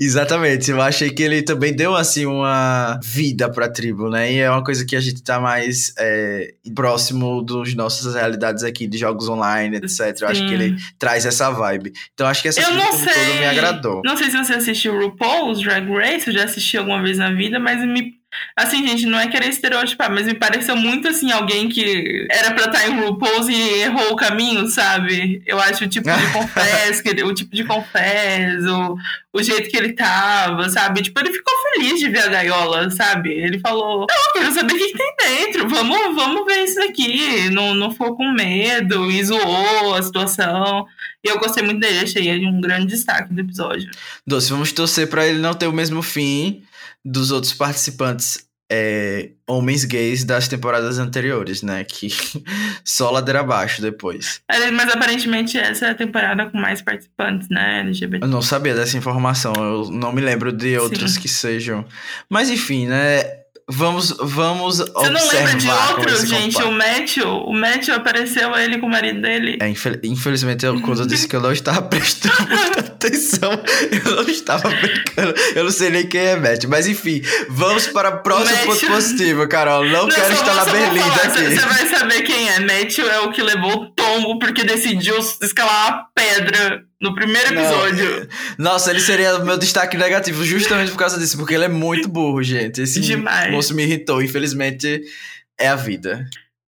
Exatamente, 0.00 0.70
eu 0.70 0.80
achei 0.80 1.10
que 1.10 1.22
ele 1.22 1.42
também 1.42 1.74
deu 1.74 1.94
assim 1.94 2.24
uma 2.24 2.98
vida 3.02 3.50
pra 3.50 3.68
tribo, 3.68 4.08
né? 4.08 4.32
E 4.32 4.38
é 4.38 4.50
uma 4.50 4.64
coisa 4.64 4.84
que 4.84 4.96
a 4.96 5.00
gente 5.00 5.22
tá 5.22 5.38
mais 5.38 5.92
é, 5.98 6.54
próximo 6.74 7.42
dos 7.42 7.74
nossas 7.74 8.14
realidades 8.14 8.64
aqui 8.64 8.86
de 8.86 8.96
jogos 8.96 9.28
online, 9.28 9.76
etc. 9.76 10.16
Eu 10.20 10.28
acho 10.28 10.46
que 10.46 10.54
ele 10.54 10.76
traz 10.98 11.26
essa 11.26 11.50
vibe. 11.50 11.92
Então 12.14 12.26
acho 12.26 12.40
que 12.40 12.48
essa 12.48 12.60
eu 12.60 12.66
tribo 12.66 12.80
toda 12.80 13.38
me 13.38 13.46
agradou. 13.46 14.02
Não 14.04 14.16
sei 14.16 14.30
se 14.30 14.38
você 14.38 14.54
assistiu 14.54 14.98
RuPaul's 14.98 15.60
Drag 15.60 15.86
Race, 15.90 16.26
eu 16.26 16.32
já 16.32 16.44
assisti 16.44 16.78
alguma 16.78 17.02
vez 17.02 17.18
na 17.18 17.32
vida, 17.32 17.58
mas 17.58 17.84
me 17.84 18.18
Assim, 18.56 18.86
gente, 18.86 19.06
não 19.06 19.18
é 19.18 19.28
querer 19.28 19.48
estereotipar, 19.48 20.10
mas 20.10 20.26
me 20.26 20.34
pareceu 20.34 20.76
muito 20.76 21.06
assim, 21.06 21.30
alguém 21.30 21.68
que 21.68 22.26
era 22.28 22.52
pra 22.52 22.64
estar 22.64 22.88
em 22.88 23.00
RuPaul's 23.00 23.48
e 23.48 23.54
errou 23.54 24.12
o 24.12 24.16
caminho, 24.16 24.66
sabe? 24.66 25.40
Eu 25.46 25.60
acho 25.60 25.84
o 25.84 25.88
tipo 25.88 26.10
de 26.10 26.26
confess, 26.32 27.00
que 27.00 27.08
ele, 27.08 27.22
o 27.22 27.32
tipo 27.32 27.54
de 27.54 27.62
confess, 27.64 28.64
o, 29.32 29.42
jeito 29.42 29.70
que 29.70 29.76
ele 29.76 29.92
tava, 29.92 30.68
sabe? 30.68 31.02
Tipo, 31.02 31.20
ele 31.20 31.32
ficou 31.32 31.54
feliz 31.72 32.00
de 32.00 32.08
ver 32.08 32.24
a 32.24 32.28
gaiola, 32.28 32.90
sabe? 32.90 33.30
Ele 33.30 33.60
falou, 33.60 34.06
não, 34.08 34.16
eu 34.16 34.40
quero 34.40 34.52
saber 34.52 34.72
o 34.72 34.76
que, 34.76 34.92
que 34.92 34.98
tem 34.98 35.14
dentro, 35.16 35.68
vamos, 35.68 36.16
vamos 36.16 36.44
ver 36.44 36.64
isso 36.64 36.74
daqui. 36.74 37.48
Não, 37.50 37.74
não 37.74 37.92
ficou 37.92 38.16
com 38.16 38.32
medo 38.32 39.08
e 39.08 39.24
zoou 39.24 39.94
a 39.94 40.02
situação. 40.02 40.84
E 41.24 41.28
eu 41.28 41.38
gostei 41.38 41.62
muito 41.62 41.78
dele, 41.78 42.00
achei 42.00 42.28
ele 42.28 42.46
um 42.46 42.60
grande 42.60 42.86
destaque 42.86 43.32
do 43.32 43.40
episódio. 43.40 43.88
Doce, 44.26 44.50
vamos 44.50 44.72
torcer 44.72 45.08
pra 45.08 45.26
ele 45.26 45.38
não 45.38 45.54
ter 45.54 45.68
o 45.68 45.72
mesmo 45.72 46.02
fim 46.02 46.64
dos 47.10 47.30
outros 47.30 47.52
participantes 47.54 48.48
é, 48.70 49.30
homens 49.46 49.84
gays 49.84 50.24
das 50.24 50.46
temporadas 50.46 50.98
anteriores, 50.98 51.62
né? 51.62 51.84
Que 51.84 52.08
só 52.84 53.10
ladeira 53.10 53.40
abaixo 53.40 53.80
depois. 53.80 54.42
É, 54.48 54.70
mas 54.70 54.92
aparentemente 54.92 55.56
essa 55.56 55.86
é 55.86 55.90
a 55.90 55.94
temporada 55.94 56.46
com 56.50 56.58
mais 56.58 56.82
participantes, 56.82 57.48
né? 57.48 57.80
LGBT. 57.80 58.24
Eu 58.24 58.28
não 58.28 58.42
sabia 58.42 58.74
dessa 58.74 58.96
informação, 58.98 59.54
eu 59.56 59.90
não 59.90 60.12
me 60.12 60.20
lembro 60.20 60.52
de 60.52 60.76
outros 60.76 61.14
Sim. 61.14 61.20
que 61.20 61.28
sejam. 61.28 61.84
Mas 62.28 62.50
enfim, 62.50 62.86
né? 62.86 63.37
Vamos, 63.70 64.16
vamos 64.18 64.78
Você 64.78 65.10
não 65.10 65.28
lembra 65.28 65.54
de 65.56 65.68
outro, 65.68 66.26
gente? 66.26 66.56
O 66.62 66.72
Matthew, 66.72 67.28
o 67.28 67.52
Matthew 67.52 67.94
apareceu 67.94 68.56
ele 68.56 68.78
com 68.78 68.86
o 68.86 68.90
marido 68.90 69.20
dele. 69.20 69.58
É, 69.60 69.68
infelizmente, 69.68 70.64
eu, 70.64 70.80
quando 70.80 71.00
eu 71.00 71.06
disse 71.06 71.28
que 71.28 71.36
eu 71.36 71.40
não 71.40 71.52
estava 71.52 71.82
prestando 71.82 72.48
muita 72.48 72.80
atenção, 72.80 73.52
eu 74.06 74.16
não 74.16 74.22
estava 74.22 74.70
brincando. 74.70 75.34
Eu 75.54 75.64
não 75.64 75.70
sei 75.70 75.90
nem 75.90 76.06
quem 76.06 76.18
é 76.18 76.36
Matthew. 76.36 76.70
Mas 76.70 76.86
enfim, 76.86 77.20
vamos 77.50 77.86
para 77.88 78.08
o 78.08 78.22
próximo 78.22 78.56
Matthew... 78.56 78.72
ponto 78.72 78.86
positivo, 78.86 79.46
Carol. 79.46 79.84
Não, 79.84 80.06
não 80.06 80.08
quero 80.08 80.32
estar 80.32 80.54
na 80.54 80.64
Berlim 80.64 81.00
aqui. 81.00 81.54
Você 81.54 81.66
vai 81.66 81.86
saber 81.88 82.22
quem 82.22 82.48
é. 82.48 82.60
Matthew 82.60 83.10
é 83.10 83.20
o 83.20 83.30
que 83.30 83.42
levou 83.42 83.82
o 83.82 83.90
tombo 83.90 84.38
porque 84.38 84.64
decidiu 84.64 85.18
escalar 85.42 85.88
uma 85.88 86.06
pedra 86.14 86.87
no 87.00 87.14
primeiro 87.14 87.54
episódio. 87.54 88.28
Não. 88.58 88.72
Nossa, 88.72 88.90
ele 88.90 89.00
seria 89.00 89.36
o 89.36 89.44
meu 89.44 89.56
destaque 89.56 89.96
negativo 89.96 90.44
justamente 90.44 90.90
por 90.90 90.98
causa 90.98 91.18
disso, 91.18 91.36
porque 91.36 91.54
ele 91.54 91.64
é 91.64 91.68
muito 91.68 92.08
burro, 92.08 92.42
gente. 92.42 92.82
Esse 92.82 93.00
Demais. 93.00 93.52
moço 93.52 93.74
me 93.74 93.84
irritou, 93.84 94.22
infelizmente 94.22 95.02
é 95.58 95.68
a 95.68 95.76
vida. 95.76 96.28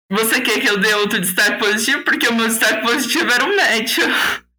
Você 0.10 0.39
quer 0.41 0.60
que 0.60 0.67
eu 0.67 0.79
dê 0.79 0.93
outro 0.96 1.19
destaque 1.19 1.60
positivo? 1.60 2.03
Porque 2.03 2.27
o 2.27 2.34
meu 2.34 2.48
destaque 2.48 2.81
positivo 2.86 3.29
era 3.29 3.43
o 3.43 3.55
Matthew. 3.55 4.07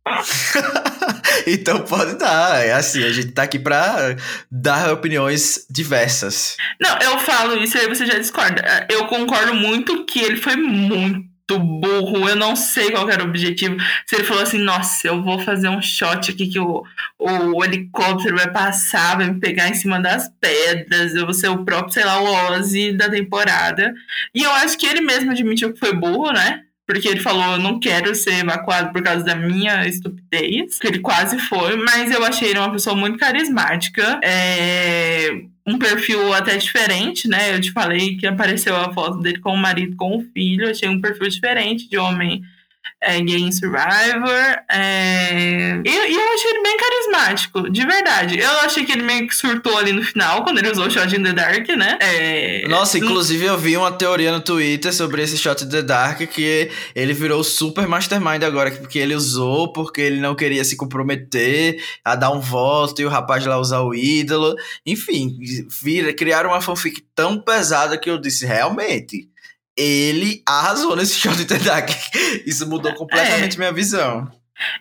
então 1.46 1.80
pode 1.82 2.16
dar. 2.16 2.64
É 2.64 2.72
assim, 2.72 3.04
a 3.04 3.12
gente 3.12 3.32
tá 3.32 3.42
aqui 3.42 3.58
pra 3.58 4.16
dar 4.50 4.92
opiniões 4.92 5.66
diversas. 5.70 6.56
Não, 6.80 6.98
eu 6.98 7.18
falo 7.20 7.56
isso 7.62 7.78
aí 7.78 7.88
você 7.88 8.06
já 8.06 8.18
discorda. 8.18 8.86
Eu 8.90 9.06
concordo 9.06 9.54
muito 9.54 10.04
que 10.04 10.20
ele 10.20 10.36
foi 10.36 10.56
muito 10.56 11.37
burro, 11.56 12.28
eu 12.28 12.34
não 12.34 12.56
sei 12.56 12.90
qual 12.90 13.08
era 13.08 13.22
o 13.22 13.28
objetivo. 13.28 13.76
Se 14.04 14.16
ele 14.16 14.24
falou 14.24 14.42
assim, 14.42 14.58
nossa, 14.58 15.06
eu 15.06 15.22
vou 15.22 15.38
fazer 15.38 15.68
um 15.68 15.80
shot 15.80 16.32
aqui 16.32 16.48
que 16.48 16.58
o, 16.58 16.82
o 17.16 17.64
helicóptero 17.64 18.36
vai 18.36 18.50
passar, 18.50 19.16
vai 19.16 19.30
me 19.30 19.38
pegar 19.38 19.68
em 19.68 19.74
cima 19.74 20.00
das 20.00 20.28
pedras, 20.40 21.14
eu 21.14 21.24
vou 21.24 21.34
ser 21.34 21.48
o 21.48 21.64
próprio, 21.64 21.92
sei 21.92 22.04
lá, 22.04 22.20
o 22.20 22.52
Ozzy 22.52 22.92
da 22.92 23.08
temporada. 23.08 23.94
E 24.34 24.42
eu 24.42 24.50
acho 24.50 24.76
que 24.76 24.86
ele 24.86 25.00
mesmo 25.00 25.30
admitiu 25.30 25.72
que 25.72 25.78
foi 25.78 25.94
burro, 25.94 26.32
né? 26.32 26.64
porque 26.88 27.06
ele 27.06 27.20
falou, 27.20 27.44
eu 27.52 27.58
não 27.58 27.78
quero 27.78 28.14
ser 28.14 28.40
evacuado 28.40 28.90
por 28.94 29.02
causa 29.02 29.22
da 29.22 29.36
minha 29.36 29.86
estupidez, 29.86 30.78
que 30.78 30.86
ele 30.86 31.00
quase 31.00 31.38
foi, 31.38 31.76
mas 31.76 32.10
eu 32.10 32.24
achei 32.24 32.48
ele 32.48 32.58
uma 32.58 32.72
pessoa 32.72 32.96
muito 32.96 33.18
carismática, 33.18 34.18
é, 34.24 35.28
um 35.68 35.78
perfil 35.78 36.32
até 36.32 36.56
diferente, 36.56 37.28
né? 37.28 37.54
Eu 37.54 37.60
te 37.60 37.70
falei 37.70 38.16
que 38.16 38.26
apareceu 38.26 38.74
a 38.74 38.90
foto 38.92 39.18
dele 39.18 39.38
com 39.38 39.52
o 39.52 39.56
marido, 39.56 39.94
com 39.96 40.16
o 40.16 40.22
filho, 40.32 40.68
achei 40.68 40.88
um 40.88 41.00
perfil 41.00 41.28
diferente 41.28 41.88
de 41.88 41.98
homem 41.98 42.42
é, 43.00 43.20
Game 43.20 43.52
Survivor. 43.52 44.58
É... 44.70 45.80
E, 45.84 45.88
e, 45.88 46.14
eu 46.14 46.34
achei 46.34 46.50
ele 46.50 46.62
bem 46.62 46.76
carismático, 46.76 47.70
de 47.70 47.86
verdade. 47.86 48.38
Eu 48.38 48.50
achei 48.60 48.84
que 48.84 48.92
ele 48.92 49.02
meio 49.02 49.26
que 49.26 49.36
surtou 49.36 49.76
ali 49.78 49.92
no 49.92 50.02
final, 50.02 50.42
quando 50.42 50.58
ele 50.58 50.70
usou 50.70 50.86
o 50.86 50.90
Shot 50.90 51.14
in 51.14 51.22
the 51.22 51.32
Dark, 51.32 51.68
né? 51.68 51.98
É... 52.00 52.66
Nossa, 52.68 52.98
inclusive 52.98 53.44
eu 53.44 53.56
vi 53.56 53.76
uma 53.76 53.92
teoria 53.92 54.32
no 54.32 54.40
Twitter 54.40 54.92
sobre 54.92 55.22
esse 55.22 55.38
Shot 55.38 55.64
in 55.64 55.68
the 55.68 55.82
Dark 55.82 56.18
que 56.28 56.70
ele 56.94 57.12
virou 57.12 57.44
super 57.44 57.86
mastermind 57.86 58.42
agora, 58.42 58.70
porque 58.72 58.98
ele 58.98 59.14
usou, 59.14 59.72
porque 59.72 60.00
ele 60.00 60.20
não 60.20 60.34
queria 60.34 60.64
se 60.64 60.76
comprometer 60.76 61.82
a 62.04 62.16
dar 62.16 62.30
um 62.32 62.40
voto 62.40 63.00
e 63.00 63.04
o 63.04 63.08
rapaz 63.08 63.46
lá 63.46 63.58
usar 63.58 63.80
o 63.80 63.94
ídolo. 63.94 64.56
Enfim, 64.84 65.38
vira, 65.82 66.12
criaram 66.12 66.50
uma 66.50 66.60
fanfic 66.60 67.04
tão 67.14 67.38
pesada 67.38 67.96
que 67.96 68.10
eu 68.10 68.18
disse, 68.18 68.44
realmente 68.44 69.28
ele 69.78 70.42
arrasou 70.44 70.96
nesse 70.96 71.14
show 71.14 71.32
de 71.32 71.44
Tedak. 71.44 71.94
Isso 72.44 72.68
mudou 72.68 72.92
completamente 72.94 73.54
é. 73.54 73.58
minha 73.58 73.72
visão. 73.72 74.28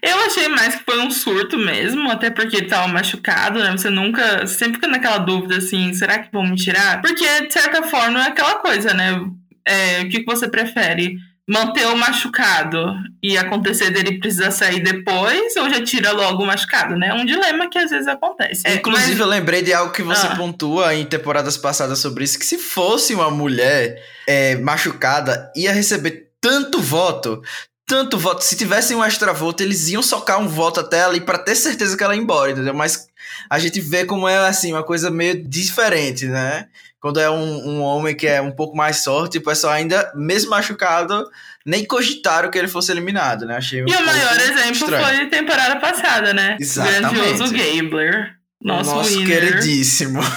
Eu 0.02 0.20
achei 0.22 0.48
mais 0.48 0.76
que 0.76 0.84
foi 0.84 1.00
um 1.00 1.12
surto 1.12 1.56
mesmo, 1.56 2.10
até 2.10 2.32
porque 2.32 2.58
ele 2.58 2.68
tava 2.68 2.88
machucado, 2.88 3.60
né? 3.60 3.72
Você 3.72 3.92
nunca. 3.92 4.40
Você 4.40 4.56
sempre 4.56 4.76
fica 4.76 4.88
naquela 4.88 5.20
dúvida 5.20 5.58
assim, 5.58 5.94
será 5.94 6.18
que 6.18 6.32
vão 6.32 6.44
me 6.44 6.56
tirar? 6.56 7.00
Porque, 7.00 7.46
de 7.46 7.54
certa 7.54 7.84
forma, 7.84 8.20
é 8.24 8.28
aquela 8.28 8.56
coisa, 8.56 8.94
né? 8.96 9.22
É, 9.64 10.02
o 10.02 10.10
que 10.10 10.26
você 10.26 10.50
prefere? 10.50 11.18
Manter 11.48 11.88
o 11.88 11.96
machucado 11.96 12.94
e 13.24 13.38
acontecer 13.38 13.90
dele 13.90 14.20
precisar 14.20 14.52
sair 14.52 14.82
depois 14.82 15.56
ou 15.56 15.70
já 15.70 15.82
tira 15.82 16.12
logo 16.12 16.44
o 16.44 16.46
machucado, 16.46 16.98
né? 16.98 17.08
É 17.08 17.14
um 17.14 17.26
dilema 17.26 17.70
que 17.70 17.78
às 17.78 17.90
vezes 17.90 18.08
acontece. 18.08 18.64
É, 18.66 18.76
Inclusive, 18.76 19.12
mas... 19.12 19.20
eu 19.20 19.26
lembrei 19.26 19.62
de 19.62 19.74
algo 19.74 19.94
que 19.94 20.04
você 20.04 20.28
ah. 20.28 20.36
pontua 20.36 20.94
em 20.94 21.06
temporadas 21.06 21.56
passadas 21.56 22.00
sobre 22.00 22.26
isso, 22.26 22.38
que 22.38 22.46
se 22.46 22.58
fosse 22.58 23.16
uma 23.16 23.32
mulher 23.32 24.04
é, 24.28 24.58
machucada, 24.58 25.50
ia 25.56 25.72
receber 25.72 26.28
tanto 26.42 26.82
voto, 26.82 27.42
tanto 27.88 28.18
voto. 28.18 28.44
Se 28.44 28.58
tivesse 28.58 28.94
um 28.94 29.04
extra 29.04 29.32
voto, 29.32 29.64
eles 29.64 29.88
iam 29.88 30.04
socar 30.04 30.42
um 30.42 30.50
voto 30.50 30.82
até 30.82 31.06
ali 31.06 31.22
para 31.22 31.38
ter 31.38 31.56
certeza 31.56 31.96
que 31.96 32.04
ela 32.04 32.14
ia 32.14 32.22
embora, 32.22 32.52
entendeu? 32.52 32.74
Mas 32.74 33.08
a 33.50 33.58
gente 33.58 33.80
vê 33.80 34.04
como 34.04 34.28
é 34.28 34.38
assim, 34.48 34.74
uma 34.74 34.84
coisa 34.84 35.10
meio 35.10 35.42
diferente, 35.48 36.26
né? 36.26 36.68
Quando 37.00 37.20
é 37.20 37.30
um, 37.30 37.68
um 37.68 37.82
homem 37.82 38.16
que 38.16 38.26
é 38.26 38.42
um 38.42 38.52
pouco 38.52 38.76
mais 38.76 39.04
sorte, 39.04 39.38
o 39.38 39.44
pessoal 39.44 39.74
ainda, 39.74 40.12
mesmo 40.16 40.50
machucado, 40.50 41.30
nem 41.66 41.86
cogitaram 41.86 42.50
que 42.50 42.58
ele 42.58 42.68
fosse 42.68 42.92
eliminado, 42.92 43.46
né? 43.46 43.58
Achei 43.58 43.84
um 43.84 43.88
e 43.88 43.96
o 43.96 44.06
maior 44.06 44.36
exemplo 44.36 44.72
estranho. 44.72 45.06
foi 45.06 45.26
temporada 45.28 45.80
passada, 45.80 46.34
né? 46.34 46.58
Exatamente. 46.60 47.14
Grandioso 47.14 47.54
Gabler. 47.54 48.36
Nosso, 48.60 48.96
nosso 48.96 49.26
queridíssimo. 49.26 50.20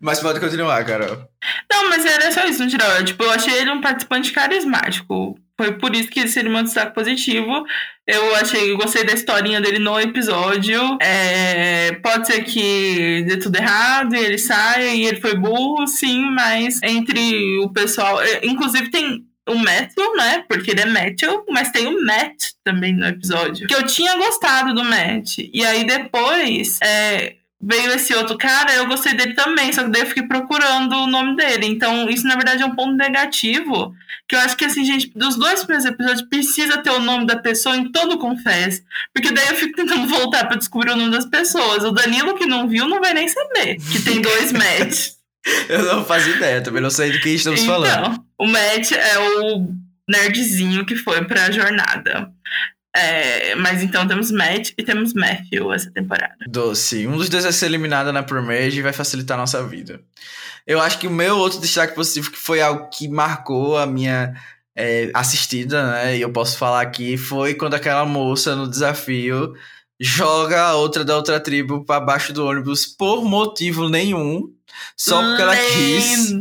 mas 0.00 0.20
pode 0.20 0.40
continuar, 0.40 0.82
Carol. 0.84 1.28
Não, 1.70 1.90
mas 1.90 2.06
era 2.06 2.32
só 2.32 2.46
isso, 2.46 2.64
no 2.64 2.70
geral. 2.70 3.04
Tipo, 3.04 3.24
eu 3.24 3.30
achei 3.30 3.54
ele 3.54 3.70
um 3.70 3.80
participante 3.80 4.32
carismático. 4.32 5.38
Foi 5.60 5.72
por 5.72 5.94
isso 5.94 6.08
que 6.08 6.20
ele 6.20 6.28
seria 6.28 6.50
um 6.50 6.62
destaque 6.62 6.94
positivo. 6.94 7.64
Eu 8.06 8.36
achei, 8.36 8.72
gostei 8.74 9.04
da 9.04 9.12
historinha 9.12 9.60
dele 9.60 9.80
no 9.80 9.98
episódio. 9.98 10.96
É, 11.02 11.92
pode 12.02 12.28
ser 12.28 12.44
que 12.44 13.24
dê 13.26 13.36
tudo 13.36 13.56
errado 13.56 14.14
e 14.14 14.24
ele 14.24 14.38
saia 14.38 14.94
e 14.94 15.04
ele 15.04 15.20
foi 15.20 15.34
burro, 15.34 15.84
sim, 15.86 16.30
mas 16.30 16.80
entre 16.82 17.58
o 17.58 17.70
pessoal. 17.70 18.22
É, 18.22 18.46
inclusive 18.46 18.88
tem 18.90 19.26
o 19.48 19.56
Matthew, 19.56 20.16
né? 20.16 20.44
Porque 20.48 20.70
ele 20.70 20.82
é 20.82 20.86
Matthew, 20.86 21.44
mas 21.50 21.72
tem 21.72 21.88
o 21.88 22.04
Matt 22.04 22.50
também 22.62 22.94
no 22.94 23.06
episódio. 23.06 23.66
Que 23.66 23.74
eu 23.74 23.84
tinha 23.84 24.16
gostado 24.16 24.72
do 24.72 24.84
Matt. 24.84 25.38
E 25.38 25.64
aí 25.64 25.84
depois. 25.84 26.78
É, 26.82 27.34
veio 27.60 27.92
esse 27.92 28.14
outro 28.14 28.38
cara, 28.38 28.72
eu 28.74 28.86
gostei 28.86 29.14
dele 29.14 29.34
também, 29.34 29.72
só 29.72 29.82
que 29.82 29.90
daí 29.90 30.02
eu 30.02 30.06
fiquei 30.06 30.22
procurando 30.22 30.94
o 30.94 31.06
nome 31.06 31.36
dele. 31.36 31.66
Então, 31.66 32.08
isso 32.08 32.26
na 32.26 32.36
verdade 32.36 32.62
é 32.62 32.66
um 32.66 32.74
ponto 32.74 32.94
negativo. 32.94 33.94
Que 34.28 34.36
eu 34.36 34.40
acho 34.40 34.56
que, 34.56 34.64
assim, 34.64 34.84
gente, 34.84 35.10
dos 35.14 35.36
dois 35.36 35.64
primeiros 35.64 35.84
episódios, 35.84 36.28
precisa 36.28 36.78
ter 36.78 36.90
o 36.90 37.00
nome 37.00 37.26
da 37.26 37.36
pessoa 37.36 37.76
em 37.76 37.90
todo 37.90 38.14
o 38.14 38.18
Confess. 38.18 38.82
Porque 39.12 39.32
daí 39.32 39.48
eu 39.48 39.56
fico 39.56 39.74
tentando 39.74 40.06
voltar 40.08 40.46
pra 40.46 40.56
descobrir 40.56 40.92
o 40.92 40.96
nome 40.96 41.10
das 41.10 41.26
pessoas. 41.26 41.84
O 41.84 41.90
Danilo, 41.90 42.36
que 42.36 42.46
não 42.46 42.68
viu, 42.68 42.86
não 42.86 43.00
vai 43.00 43.12
nem 43.12 43.26
saber 43.26 43.76
que 43.90 44.02
tem 44.02 44.20
dois 44.20 44.52
Matt. 44.52 45.12
eu 45.68 45.82
não 45.84 46.04
faço 46.04 46.28
ideia, 46.30 46.60
também 46.60 46.82
não 46.82 46.90
sei 46.90 47.10
do 47.10 47.20
que 47.20 47.30
estamos 47.30 47.62
então, 47.62 47.82
falando. 47.82 48.22
O 48.38 48.46
Matt 48.46 48.92
é 48.92 49.18
o 49.18 49.68
nerdzinho 50.08 50.86
que 50.86 50.94
foi 50.94 51.24
pra 51.24 51.50
jornada. 51.50 52.30
É, 52.98 53.54
mas 53.54 53.82
então 53.82 54.06
temos 54.06 54.30
Matt 54.30 54.72
e 54.76 54.82
temos 54.82 55.14
Matthew 55.14 55.72
essa 55.72 55.90
temporada. 55.90 56.36
Doce. 56.46 57.06
Um 57.06 57.16
dos 57.16 57.28
dois 57.28 57.44
vai 57.44 57.52
ser 57.52 57.66
eliminado 57.66 58.12
na 58.12 58.22
Premier 58.22 58.74
e 58.74 58.82
vai 58.82 58.92
facilitar 58.92 59.36
a 59.36 59.40
nossa 59.40 59.62
vida. 59.64 60.00
Eu 60.66 60.80
acho 60.80 60.98
que 60.98 61.06
o 61.06 61.10
meu 61.10 61.36
outro 61.38 61.60
destaque 61.60 61.94
positivo, 61.94 62.30
que 62.30 62.38
foi 62.38 62.60
algo 62.60 62.90
que 62.90 63.08
marcou 63.08 63.78
a 63.78 63.86
minha 63.86 64.34
é, 64.76 65.10
assistida, 65.14 65.92
né? 65.92 66.18
E 66.18 66.20
eu 66.20 66.30
posso 66.30 66.58
falar 66.58 66.82
aqui, 66.82 67.16
foi 67.16 67.54
quando 67.54 67.74
aquela 67.74 68.04
moça 68.04 68.54
no 68.54 68.68
desafio 68.68 69.54
joga 69.98 70.60
a 70.60 70.74
outra 70.74 71.04
da 71.04 71.16
outra 71.16 71.40
tribo 71.40 71.84
para 71.84 72.00
baixo 72.00 72.32
do 72.32 72.46
ônibus 72.46 72.86
por 72.86 73.24
motivo 73.24 73.88
nenhum. 73.88 74.52
Só 74.96 75.20
porque 75.20 75.42
ela 75.42 75.56
quis. 75.56 76.34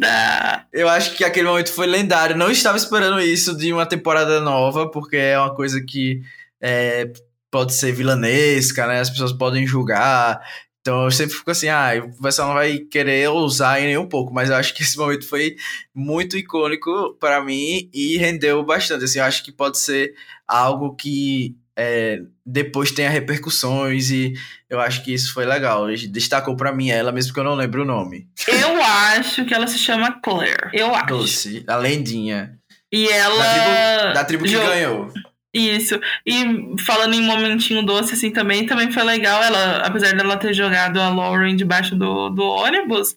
Eu 0.72 0.88
acho 0.90 1.16
que 1.16 1.24
aquele 1.24 1.48
momento 1.48 1.72
foi 1.72 1.88
lendário. 1.88 2.36
Não 2.36 2.52
estava 2.52 2.78
esperando 2.78 3.20
isso 3.20 3.58
de 3.58 3.74
uma 3.74 3.86
temporada 3.86 4.40
nova, 4.42 4.90
porque 4.92 5.16
é 5.16 5.40
uma 5.40 5.56
coisa 5.56 5.82
que 5.82 6.22
é, 6.62 7.12
pode 7.52 7.74
ser 7.74 7.92
vilanesca, 7.92 8.88
né? 8.88 9.00
As 9.00 9.10
pessoas 9.10 9.34
podem 9.34 9.66
julgar. 9.66 10.40
Então 10.82 11.04
eu 11.04 11.12
sempre 11.12 11.36
fico 11.36 11.52
assim, 11.52 11.68
ah, 11.68 11.90
o 12.02 12.22
pessoal 12.22 12.48
não 12.48 12.56
vai 12.56 12.78
querer 12.80 13.30
usar 13.30 13.82
em 13.82 13.88
nenhum 13.88 14.08
pouco, 14.08 14.34
mas 14.34 14.50
eu 14.50 14.56
acho 14.56 14.74
que 14.74 14.84
esse 14.84 14.98
momento 14.98 15.28
foi 15.28 15.56
muito 15.94 16.38
icônico 16.38 17.18
para 17.20 17.44
mim 17.44 17.90
e 17.94 18.18
rendeu 18.18 18.64
bastante. 18.64 19.04
Assim, 19.04 19.20
eu 19.20 19.26
acho 19.26 19.44
que 19.44 19.52
pode 19.52 19.78
ser 19.78 20.14
algo 20.48 20.96
que 20.96 21.58
é, 21.76 22.22
depois 22.46 22.92
tenha 22.92 23.10
repercussões 23.10 24.10
e 24.10 24.34
eu 24.70 24.80
acho 24.80 25.04
que 25.04 25.14
isso 25.14 25.34
foi 25.34 25.46
legal. 25.46 25.88
Destacou 26.10 26.56
para 26.56 26.72
mim 26.72 26.90
ela, 26.90 27.12
mesmo 27.12 27.34
que 27.34 27.40
eu 27.40 27.44
não 27.44 27.54
lembro 27.56 27.84
o 27.84 27.86
nome. 27.86 28.28
Eu 28.48 28.82
acho 28.82 29.46
que 29.46 29.54
ela 29.54 29.68
se 29.68 29.78
chama 29.78 30.20
Claire. 30.22 30.70
Eu 30.74 30.96
acho. 30.96 31.08
Doce, 31.08 31.64
a 31.68 31.76
lendinha. 31.76 32.58
E 32.92 33.08
ela. 33.10 33.44
Da 33.44 33.54
tribo, 33.54 34.14
da 34.14 34.24
tribo 34.24 34.44
que 34.46 34.52
ganhou. 34.52 35.12
Isso. 35.54 36.00
E 36.26 36.76
falando 36.86 37.16
em 37.16 37.22
momentinho 37.22 37.86
doce, 37.86 38.14
assim, 38.14 38.32
também, 38.32 38.66
também 38.66 38.92
foi 38.92 39.04
legal. 39.04 39.42
Ela, 39.42 39.78
apesar 39.86 40.14
dela 40.16 40.38
ter 40.38 40.54
jogado 40.54 41.00
a 41.00 41.10
Lauren 41.10 41.56
debaixo 41.56 41.96
do, 41.96 42.30
do 42.30 42.44
ônibus, 42.44 43.16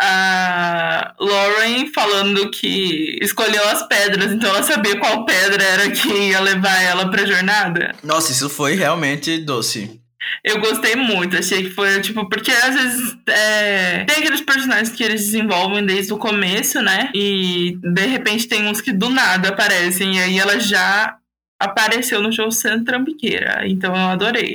a 0.00 1.14
Lauren 1.18 1.86
falando 1.92 2.50
que 2.50 3.18
escolheu 3.22 3.68
as 3.68 3.86
pedras, 3.86 4.32
então 4.32 4.50
ela 4.50 4.62
sabia 4.62 4.98
qual 4.98 5.24
pedra 5.24 5.62
era 5.62 5.90
que 5.90 6.08
ia 6.08 6.40
levar 6.40 6.82
ela 6.82 7.10
pra 7.10 7.26
jornada. 7.26 7.94
Nossa, 8.02 8.32
isso 8.32 8.48
foi 8.48 8.74
realmente 8.74 9.38
doce. 9.38 10.00
Eu 10.42 10.58
gostei 10.58 10.96
muito, 10.96 11.36
achei 11.36 11.64
que 11.64 11.70
foi, 11.70 12.00
tipo, 12.00 12.28
porque 12.28 12.50
às 12.50 12.74
vezes 12.74 13.16
é, 13.28 14.04
tem 14.04 14.16
aqueles 14.16 14.40
personagens 14.40 14.90
que 14.90 15.02
eles 15.02 15.26
desenvolvem 15.26 15.84
desde 15.84 16.12
o 16.12 16.18
começo, 16.18 16.80
né? 16.80 17.10
E 17.14 17.78
de 17.82 18.06
repente 18.06 18.48
tem 18.48 18.66
uns 18.66 18.80
que 18.80 18.92
do 18.92 19.10
nada 19.10 19.50
aparecem, 19.50 20.16
e 20.16 20.20
aí 20.20 20.38
ela 20.38 20.58
já 20.58 21.14
apareceu 21.58 22.20
no 22.20 22.32
show 22.32 22.50
sendo 22.50 22.84
trambiqueira. 22.84 23.66
Então 23.66 23.94
eu 23.94 24.08
adorei. 24.08 24.54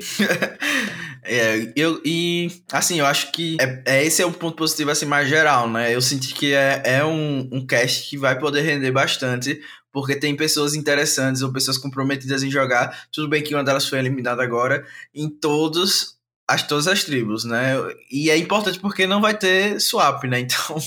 é, 1.23 1.71
eu, 1.75 2.01
e 2.05 2.49
assim, 2.71 2.99
eu 2.99 3.05
acho 3.05 3.31
que 3.31 3.57
é, 3.59 3.83
é, 3.85 4.05
esse 4.05 4.21
é 4.21 4.25
o 4.25 4.31
ponto 4.31 4.55
positivo 4.55 4.91
assim 4.91 5.05
mais 5.05 5.27
geral, 5.27 5.69
né? 5.69 5.93
Eu 5.93 6.01
senti 6.01 6.33
que 6.33 6.53
é, 6.53 6.81
é 6.85 7.05
um, 7.05 7.47
um 7.51 7.65
cast 7.65 8.09
que 8.09 8.17
vai 8.17 8.37
poder 8.37 8.61
render 8.61 8.91
bastante, 8.91 9.61
porque 9.91 10.15
tem 10.15 10.35
pessoas 10.35 10.75
interessantes 10.75 11.41
ou 11.41 11.51
pessoas 11.51 11.77
comprometidas 11.77 12.43
em 12.43 12.51
jogar. 12.51 13.07
Tudo 13.11 13.27
bem 13.27 13.43
que 13.43 13.53
uma 13.53 13.63
delas 13.63 13.87
foi 13.87 13.99
eliminada 13.99 14.43
agora, 14.43 14.85
em 15.13 15.29
todos 15.29 16.19
as 16.47 16.63
todas 16.63 16.87
as 16.87 17.03
tribos, 17.03 17.45
né? 17.45 17.75
E 18.11 18.31
é 18.31 18.37
importante 18.37 18.79
porque 18.79 19.05
não 19.05 19.21
vai 19.21 19.37
ter 19.37 19.79
swap, 19.79 20.23
né? 20.23 20.39
Então, 20.49 20.77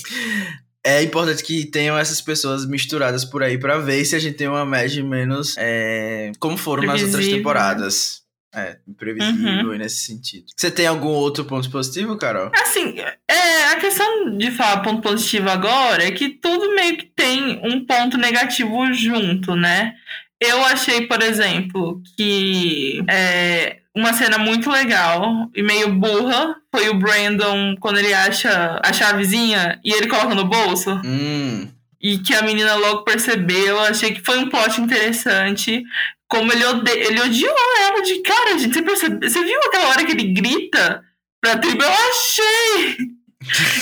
é 0.84 1.02
importante 1.02 1.44
que 1.44 1.64
tenham 1.64 1.96
essas 1.96 2.20
pessoas 2.20 2.66
misturadas 2.66 3.24
por 3.24 3.42
aí 3.42 3.56
para 3.58 3.78
ver 3.78 4.04
se 4.04 4.16
a 4.16 4.18
gente 4.18 4.36
tem 4.36 4.48
uma 4.48 4.66
média 4.66 5.02
menos 5.04 5.54
é, 5.58 6.32
como 6.38 6.56
foram 6.56 6.84
nas 6.84 7.02
outras 7.02 7.26
temporadas. 7.26 8.22
É, 8.54 8.76
imprevisível 8.86 9.70
uhum. 9.70 9.78
nesse 9.78 10.04
sentido. 10.04 10.44
Você 10.54 10.70
tem 10.70 10.86
algum 10.86 11.08
outro 11.08 11.42
ponto 11.42 11.70
positivo, 11.70 12.18
Carol? 12.18 12.50
Assim, 12.54 12.96
é, 13.26 13.64
a 13.72 13.76
questão 13.76 14.36
de 14.36 14.50
falar 14.50 14.82
ponto 14.82 15.00
positivo 15.00 15.48
agora 15.48 16.04
é 16.04 16.10
que 16.10 16.28
tudo 16.28 16.74
meio 16.74 16.98
que 16.98 17.06
tem 17.06 17.58
um 17.64 17.86
ponto 17.86 18.18
negativo 18.18 18.92
junto, 18.92 19.56
né? 19.56 19.94
Eu 20.38 20.62
achei, 20.66 21.06
por 21.06 21.22
exemplo, 21.22 22.02
que 22.14 23.02
é, 23.08 23.78
uma 23.94 24.12
cena 24.14 24.38
muito 24.38 24.70
legal 24.70 25.50
e 25.54 25.62
meio 25.62 25.92
burra 25.94 26.56
foi 26.74 26.88
o 26.88 26.94
Brandon 26.94 27.76
quando 27.78 27.98
ele 27.98 28.12
acha 28.14 28.80
a 28.82 28.92
chavezinha 28.92 29.78
e 29.84 29.92
ele 29.92 30.08
coloca 30.08 30.34
no 30.34 30.44
bolso. 30.44 30.90
Hum. 31.04 31.68
E 32.00 32.18
que 32.18 32.34
a 32.34 32.42
menina 32.42 32.74
logo 32.74 33.04
percebeu. 33.04 33.78
Achei 33.80 34.12
que 34.12 34.24
foi 34.24 34.38
um 34.38 34.48
plot 34.48 34.80
interessante. 34.80 35.84
Como 36.26 36.50
ele, 36.50 36.64
ode... 36.64 36.90
ele 36.90 37.20
odiou 37.20 37.54
ela 37.80 38.02
de 38.02 38.22
cara, 38.22 38.58
gente. 38.58 38.74
Você, 38.74 38.82
percebe... 38.82 39.28
você 39.28 39.44
viu 39.44 39.60
aquela 39.66 39.88
hora 39.90 40.04
que 40.04 40.12
ele 40.12 40.32
grita 40.32 41.04
pra 41.40 41.58
tribo? 41.58 41.82
Eu 41.82 41.90
achei! 41.90 43.21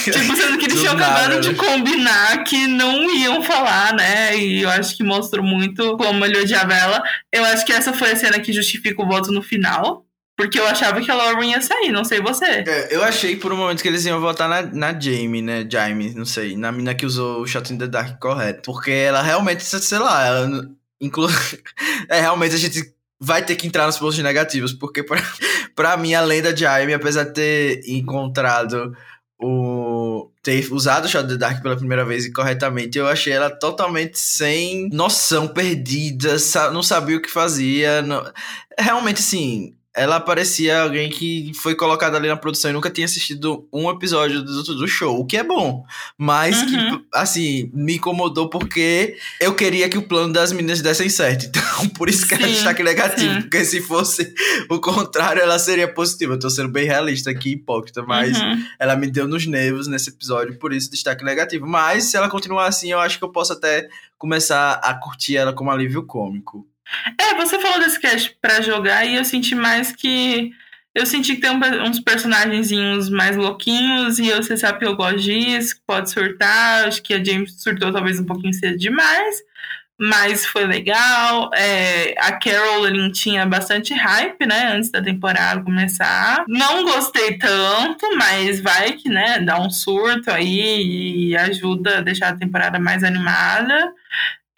Tipo, 0.04 0.36
sendo 0.36 0.58
que 0.58 0.66
eles 0.66 0.80
tinham 0.80 0.94
acabado 0.94 1.40
de 1.40 1.54
combinar 1.54 2.44
que 2.44 2.66
não 2.66 3.10
iam 3.14 3.42
falar, 3.42 3.94
né? 3.94 4.36
E 4.36 4.62
eu 4.62 4.70
acho 4.70 4.96
que 4.96 5.02
mostrou 5.02 5.44
muito 5.44 5.96
como 5.96 6.24
ele 6.24 6.40
odiava 6.40 6.74
ela. 6.74 7.02
Eu 7.32 7.44
acho 7.44 7.64
que 7.64 7.72
essa 7.72 7.92
foi 7.92 8.12
a 8.12 8.16
cena 8.16 8.40
que 8.40 8.52
justifica 8.52 9.02
o 9.02 9.06
voto 9.06 9.32
no 9.32 9.42
final. 9.42 10.04
Porque 10.40 10.58
eu 10.58 10.66
achava 10.66 11.02
que 11.02 11.10
a 11.10 11.14
Lauren 11.14 11.50
ia 11.50 11.60
sair, 11.60 11.92
não 11.92 12.02
sei 12.02 12.18
você. 12.18 12.46
É, 12.46 12.96
eu 12.96 13.04
achei 13.04 13.36
por 13.36 13.52
um 13.52 13.56
momento 13.58 13.82
que 13.82 13.88
eles 13.88 14.06
iam 14.06 14.18
votar 14.18 14.48
na, 14.48 14.62
na 14.62 14.98
Jamie, 14.98 15.42
né? 15.42 15.66
Jamie, 15.70 16.14
não 16.14 16.24
sei. 16.24 16.56
Na 16.56 16.72
mina 16.72 16.94
que 16.94 17.04
usou 17.04 17.42
o 17.42 17.46
Shot 17.46 17.70
in 17.70 17.76
the 17.76 17.86
Dark 17.86 18.18
correto. 18.18 18.62
Porque 18.64 18.90
ela 18.90 19.20
realmente, 19.20 19.62
sei 19.62 19.98
lá, 19.98 20.26
ela 20.26 20.66
inclu... 20.98 21.28
é, 22.08 22.20
realmente 22.20 22.54
a 22.54 22.58
gente 22.58 22.90
vai 23.20 23.44
ter 23.44 23.54
que 23.54 23.66
entrar 23.66 23.84
nos 23.84 23.98
pontos 23.98 24.18
negativos. 24.20 24.72
Porque 24.72 25.02
pra, 25.02 25.22
pra 25.76 25.96
mim, 25.98 26.14
além 26.14 26.40
da 26.40 26.56
Jamie, 26.56 26.94
apesar 26.94 27.24
de 27.24 27.34
ter 27.34 27.82
encontrado 27.86 28.96
o 29.42 30.30
ter 30.42 30.72
usado 30.72 31.08
Shadow 31.08 31.28
the 31.28 31.36
Dark 31.36 31.62
pela 31.62 31.76
primeira 31.76 32.04
vez 32.04 32.24
e 32.24 32.32
corretamente, 32.32 32.98
eu 32.98 33.06
achei 33.06 33.32
ela 33.32 33.50
totalmente 33.50 34.18
sem 34.18 34.88
noção, 34.90 35.48
perdida, 35.48 36.36
não 36.72 36.82
sabia 36.82 37.16
o 37.16 37.22
que 37.22 37.30
fazia. 37.30 38.02
Não... 38.02 38.24
Realmente, 38.78 39.20
assim, 39.20 39.74
ela 40.00 40.18
parecia 40.18 40.80
alguém 40.80 41.10
que 41.10 41.52
foi 41.54 41.74
colocada 41.74 42.16
ali 42.16 42.26
na 42.26 42.36
produção 42.36 42.70
e 42.70 42.72
nunca 42.72 42.88
tinha 42.88 43.04
assistido 43.04 43.68
um 43.70 43.90
episódio 43.90 44.42
do, 44.42 44.62
do 44.62 44.88
show, 44.88 45.20
o 45.20 45.26
que 45.26 45.36
é 45.36 45.44
bom. 45.44 45.84
Mas 46.16 46.62
uhum. 46.62 46.66
que, 46.66 47.04
assim, 47.12 47.70
me 47.74 47.96
incomodou 47.96 48.48
porque 48.48 49.18
eu 49.38 49.54
queria 49.54 49.90
que 49.90 49.98
o 49.98 50.02
plano 50.08 50.32
das 50.32 50.52
meninas 50.52 50.80
dessem 50.80 51.10
certo. 51.10 51.50
Então, 51.60 51.88
por 51.90 52.08
isso 52.08 52.26
que 52.26 52.36
sim, 52.36 52.42
ela 52.42 52.52
destaque 52.52 52.82
negativo. 52.82 53.34
Sim. 53.34 53.40
Porque 53.42 53.64
se 53.64 53.80
fosse 53.82 54.34
o 54.68 54.78
contrário, 54.80 55.42
ela 55.42 55.58
seria 55.58 55.92
positiva. 55.92 56.34
Eu 56.34 56.38
tô 56.38 56.48
sendo 56.48 56.68
bem 56.68 56.86
realista 56.86 57.30
aqui, 57.30 57.52
hipócrita, 57.52 58.02
mas 58.02 58.38
uhum. 58.38 58.64
ela 58.78 58.96
me 58.96 59.10
deu 59.10 59.26
nos 59.28 59.46
nervos 59.46 59.86
nesse 59.86 60.10
episódio, 60.10 60.58
por 60.58 60.72
isso 60.72 60.90
destaque 60.90 61.24
negativo. 61.24 61.66
Mas 61.66 62.04
se 62.04 62.16
ela 62.16 62.28
continuar 62.28 62.66
assim, 62.66 62.92
eu 62.92 63.00
acho 63.00 63.18
que 63.18 63.24
eu 63.24 63.30
posso 63.30 63.52
até 63.52 63.88
começar 64.16 64.74
a 64.82 64.94
curtir 64.94 65.36
ela 65.36 65.52
como 65.52 65.70
alívio 65.70 66.04
cômico. 66.04 66.66
É, 67.18 67.34
você 67.34 67.58
falou 67.58 67.78
desse 67.78 68.00
cast 68.00 68.36
pra 68.40 68.60
jogar 68.60 69.04
e 69.04 69.16
eu 69.16 69.24
senti 69.24 69.54
mais 69.54 69.92
que. 69.92 70.50
Eu 70.92 71.06
senti 71.06 71.36
que 71.36 71.40
tem 71.40 71.52
uns 71.82 72.00
personagenzinhos 72.00 73.08
mais 73.08 73.36
louquinhos 73.36 74.18
e 74.18 74.32
você 74.32 74.56
sabe 74.56 74.80
que 74.80 74.84
eu 74.84 74.96
gosto 74.96 75.20
disso, 75.20 75.76
pode 75.86 76.10
surtar. 76.10 76.88
Acho 76.88 77.00
que 77.00 77.14
a 77.14 77.22
James 77.22 77.62
surtou 77.62 77.92
talvez 77.92 78.18
um 78.18 78.26
pouquinho 78.26 78.52
cedo 78.52 78.76
demais, 78.76 79.36
mas 79.96 80.44
foi 80.44 80.66
legal. 80.66 81.48
É, 81.54 82.14
a 82.18 82.32
Carolyn 82.32 83.12
tinha 83.12 83.46
bastante 83.46 83.94
hype, 83.94 84.44
né, 84.44 84.72
antes 84.74 84.90
da 84.90 85.00
temporada 85.00 85.62
começar. 85.62 86.44
Não 86.48 86.82
gostei 86.82 87.38
tanto, 87.38 88.16
mas 88.16 88.60
vai 88.60 88.94
que, 88.94 89.08
né, 89.08 89.38
dá 89.38 89.60
um 89.60 89.70
surto 89.70 90.28
aí 90.28 91.28
e 91.28 91.36
ajuda 91.36 91.98
a 91.98 92.00
deixar 92.00 92.30
a 92.30 92.36
temporada 92.36 92.80
mais 92.80 93.04
animada. 93.04 93.92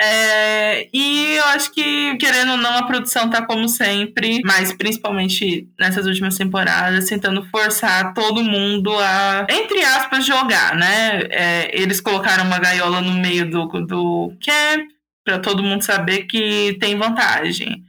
É, 0.01 0.89
e 0.93 1.37
eu 1.37 1.45
acho 1.47 1.73
que, 1.73 2.17
querendo 2.17 2.53
ou 2.53 2.57
não, 2.57 2.77
a 2.79 2.87
produção 2.87 3.31
tá 3.31 3.47
como 3.47 3.69
sempre, 3.69 4.41
mas 4.45 4.73
principalmente 4.73 5.69
nessas 5.79 6.07
últimas 6.07 6.37
temporadas, 6.37 7.09
tentando 7.09 7.45
forçar 7.45 8.13
todo 8.13 8.43
mundo 8.43 8.91
a, 8.99 9.47
entre 9.49 9.85
aspas, 9.85 10.25
jogar, 10.25 10.75
né? 10.75 11.21
É, 11.31 11.71
eles 11.81 12.01
colocaram 12.01 12.45
uma 12.45 12.59
gaiola 12.59 13.01
no 13.01 13.13
meio 13.13 13.49
do, 13.49 13.67
do 13.87 14.37
camp 14.45 14.89
para 15.25 15.39
todo 15.39 15.63
mundo 15.63 15.83
saber 15.83 16.25
que 16.25 16.77
tem 16.81 16.97
vantagem. 16.99 17.85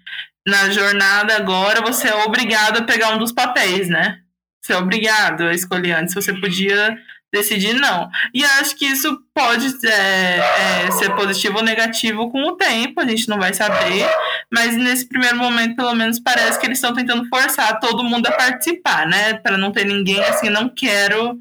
Na 0.45 0.69
jornada 0.69 1.35
agora, 1.35 1.81
você 1.81 2.09
é 2.09 2.15
obrigado 2.25 2.77
a 2.77 2.83
pegar 2.83 3.15
um 3.15 3.17
dos 3.17 3.31
papéis, 3.31 3.89
né? 3.89 4.19
ser 4.63 4.75
obrigado 4.75 5.43
a 5.43 5.53
escolher 5.53 5.93
antes. 5.93 6.15
Você 6.15 6.33
podia 6.33 6.97
decidir 7.31 7.73
não. 7.73 8.09
E 8.33 8.43
acho 8.43 8.75
que 8.75 8.85
isso 8.85 9.19
pode 9.33 9.67
é, 9.85 10.85
é, 10.85 10.91
ser 10.91 11.15
positivo 11.15 11.57
ou 11.57 11.63
negativo 11.63 12.31
com 12.31 12.43
o 12.43 12.55
tempo, 12.55 13.01
a 13.01 13.05
gente 13.05 13.27
não 13.27 13.39
vai 13.39 13.53
saber, 13.53 14.07
mas 14.51 14.77
nesse 14.77 15.07
primeiro 15.07 15.37
momento, 15.37 15.75
pelo 15.75 15.95
menos, 15.95 16.19
parece 16.19 16.59
que 16.59 16.67
eles 16.67 16.77
estão 16.77 16.93
tentando 16.93 17.27
forçar 17.27 17.79
todo 17.79 18.03
mundo 18.03 18.27
a 18.27 18.31
participar, 18.31 19.07
né? 19.07 19.33
Para 19.35 19.57
não 19.57 19.71
ter 19.71 19.85
ninguém 19.85 20.23
assim, 20.23 20.49
não 20.49 20.69
quero 20.69 21.39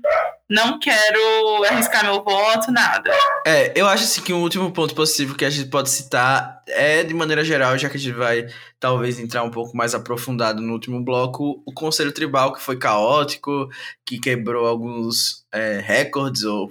não 0.52 0.78
quero 0.78 1.64
arriscar 1.64 2.04
meu 2.04 2.22
voto, 2.22 2.70
nada. 2.70 3.10
É, 3.46 3.72
eu 3.74 3.86
acho 3.88 4.04
assim 4.04 4.20
que 4.20 4.34
um 4.34 4.42
último 4.42 4.70
ponto 4.70 4.94
positivo 4.94 5.34
que 5.34 5.46
a 5.46 5.50
gente 5.50 5.70
pode 5.70 5.88
citar 5.88 6.62
é, 6.68 7.02
de 7.02 7.14
maneira 7.14 7.42
geral, 7.42 7.78
já 7.78 7.88
que 7.88 7.96
a 7.96 8.00
gente 8.00 8.14
vai 8.14 8.46
talvez 8.78 9.18
entrar 9.18 9.42
um 9.44 9.50
pouco 9.50 9.74
mais 9.74 9.94
aprofundado 9.94 10.60
no 10.60 10.74
último 10.74 11.02
bloco, 11.02 11.62
o 11.64 11.72
Conselho 11.72 12.12
Tribal, 12.12 12.52
que 12.52 12.60
foi 12.60 12.76
caótico, 12.76 13.68
que 14.04 14.18
quebrou 14.18 14.66
alguns 14.66 15.46
é, 15.50 15.80
recordes 15.82 16.42
ou 16.44 16.68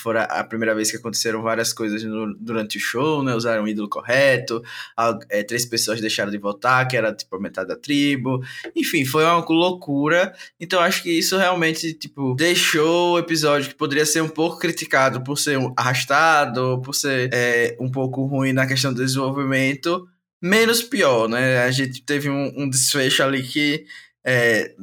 fora 0.00 0.24
a 0.24 0.42
primeira 0.42 0.74
vez 0.74 0.90
que 0.90 0.96
aconteceram 0.96 1.42
várias 1.42 1.72
coisas 1.72 2.02
no, 2.02 2.34
durante 2.34 2.78
o 2.78 2.80
show, 2.80 3.22
né? 3.22 3.34
Usaram 3.34 3.64
o 3.64 3.68
ídolo 3.68 3.88
correto, 3.88 4.62
a, 4.96 5.18
é, 5.28 5.42
três 5.42 5.64
pessoas 5.64 6.00
deixaram 6.00 6.30
de 6.30 6.38
votar, 6.38 6.86
que 6.88 6.96
era 6.96 7.12
tipo 7.12 7.36
a 7.36 7.40
metade 7.40 7.68
da 7.68 7.76
tribo. 7.76 8.42
Enfim, 8.74 9.04
foi 9.04 9.24
uma 9.24 9.44
loucura. 9.48 10.34
Então 10.58 10.80
acho 10.80 11.02
que 11.02 11.10
isso 11.10 11.36
realmente, 11.36 11.92
tipo, 11.92 12.34
deixou 12.34 13.14
o 13.14 13.18
episódio 13.18 13.68
que 13.68 13.74
poderia 13.74 14.06
ser 14.06 14.22
um 14.22 14.28
pouco 14.28 14.58
criticado 14.58 15.22
por 15.22 15.38
ser 15.38 15.58
arrastado, 15.76 16.80
por 16.82 16.94
ser 16.94 17.30
é, 17.32 17.76
um 17.80 17.90
pouco 17.90 18.24
ruim 18.24 18.52
na 18.52 18.66
questão 18.66 18.92
do 18.92 19.04
desenvolvimento, 19.04 20.08
menos 20.40 20.82
pior, 20.82 21.28
né? 21.28 21.62
A 21.62 21.70
gente 21.70 22.02
teve 22.02 22.30
um, 22.30 22.52
um 22.56 22.68
desfecho 22.68 23.22
ali 23.22 23.42
que 23.42 23.84
é, 24.24 24.74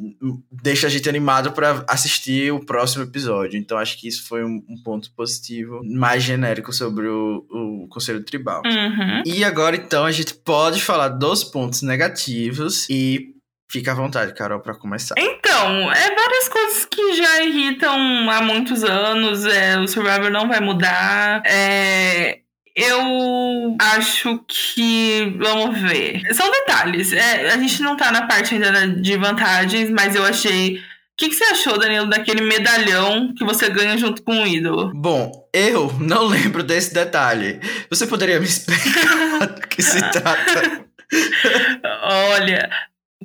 deixa 0.51 0.87
a 0.87 0.89
gente 0.89 1.07
animado 1.07 1.51
para 1.51 1.85
assistir 1.87 2.51
o 2.51 2.59
próximo 2.59 3.03
episódio. 3.03 3.57
Então 3.57 3.77
acho 3.77 3.99
que 3.99 4.07
isso 4.07 4.27
foi 4.27 4.43
um, 4.43 4.63
um 4.67 4.81
ponto 4.83 5.11
positivo, 5.13 5.81
mais 5.83 6.23
genérico 6.23 6.73
sobre 6.73 7.07
o, 7.07 7.45
o 7.49 7.87
Conselho 7.89 8.23
Tribal. 8.23 8.61
Uhum. 8.65 9.23
E 9.25 9.43
agora 9.43 9.75
então 9.75 10.05
a 10.05 10.11
gente 10.11 10.33
pode 10.33 10.81
falar 10.81 11.09
dos 11.09 11.43
pontos 11.43 11.81
negativos 11.81 12.87
e 12.89 13.33
Fica 13.69 13.91
à 13.91 13.95
vontade, 13.95 14.33
Carol, 14.33 14.61
para 14.61 14.73
começar. 14.73 15.15
Então, 15.17 15.91
é 15.91 16.15
várias 16.15 16.47
coisas 16.47 16.85
que 16.85 17.15
já 17.15 17.43
irritam 17.43 18.29
há 18.29 18.41
muitos 18.41 18.81
anos. 18.81 19.45
É, 19.45 19.77
o 19.77 19.85
Survivor 19.89 20.31
não 20.31 20.47
vai 20.47 20.61
mudar. 20.61 21.41
É, 21.45 22.39
eu 22.77 23.75
acho 23.81 24.39
que. 24.47 25.35
Vamos 25.39 25.81
ver. 25.81 26.21
São 26.35 26.49
detalhes. 26.51 27.11
É, 27.11 27.49
a 27.49 27.57
gente 27.57 27.81
não 27.81 27.97
tá 27.97 28.11
na 28.11 28.27
parte 28.27 28.53
ainda 28.53 28.87
de 28.87 29.17
vantagens, 29.17 29.89
mas 29.89 30.15
eu 30.15 30.23
achei. 30.23 30.77
O 30.77 30.81
que, 31.17 31.29
que, 31.29 31.35
você 31.35 31.45
achou, 31.45 31.79
Danilo, 31.79 32.07
daquele 32.07 32.41
medalhão 32.41 33.33
que 33.35 33.43
você 33.43 33.67
ganha 33.71 33.97
junto 33.97 34.21
com 34.21 34.43
o 34.43 34.47
ídolo? 34.47 34.91
Bom, 34.93 35.49
eu 35.51 35.91
não 35.99 36.27
lembro 36.27 36.61
desse 36.61 36.93
detalhe. 36.93 37.59
Você 37.89 38.05
poderia 38.05 38.39
me 38.39 38.45
explicar 38.45 39.47
do 39.47 39.67
que 39.67 39.81
se 39.81 39.99
trata? 40.11 40.85
Olha, 42.03 42.69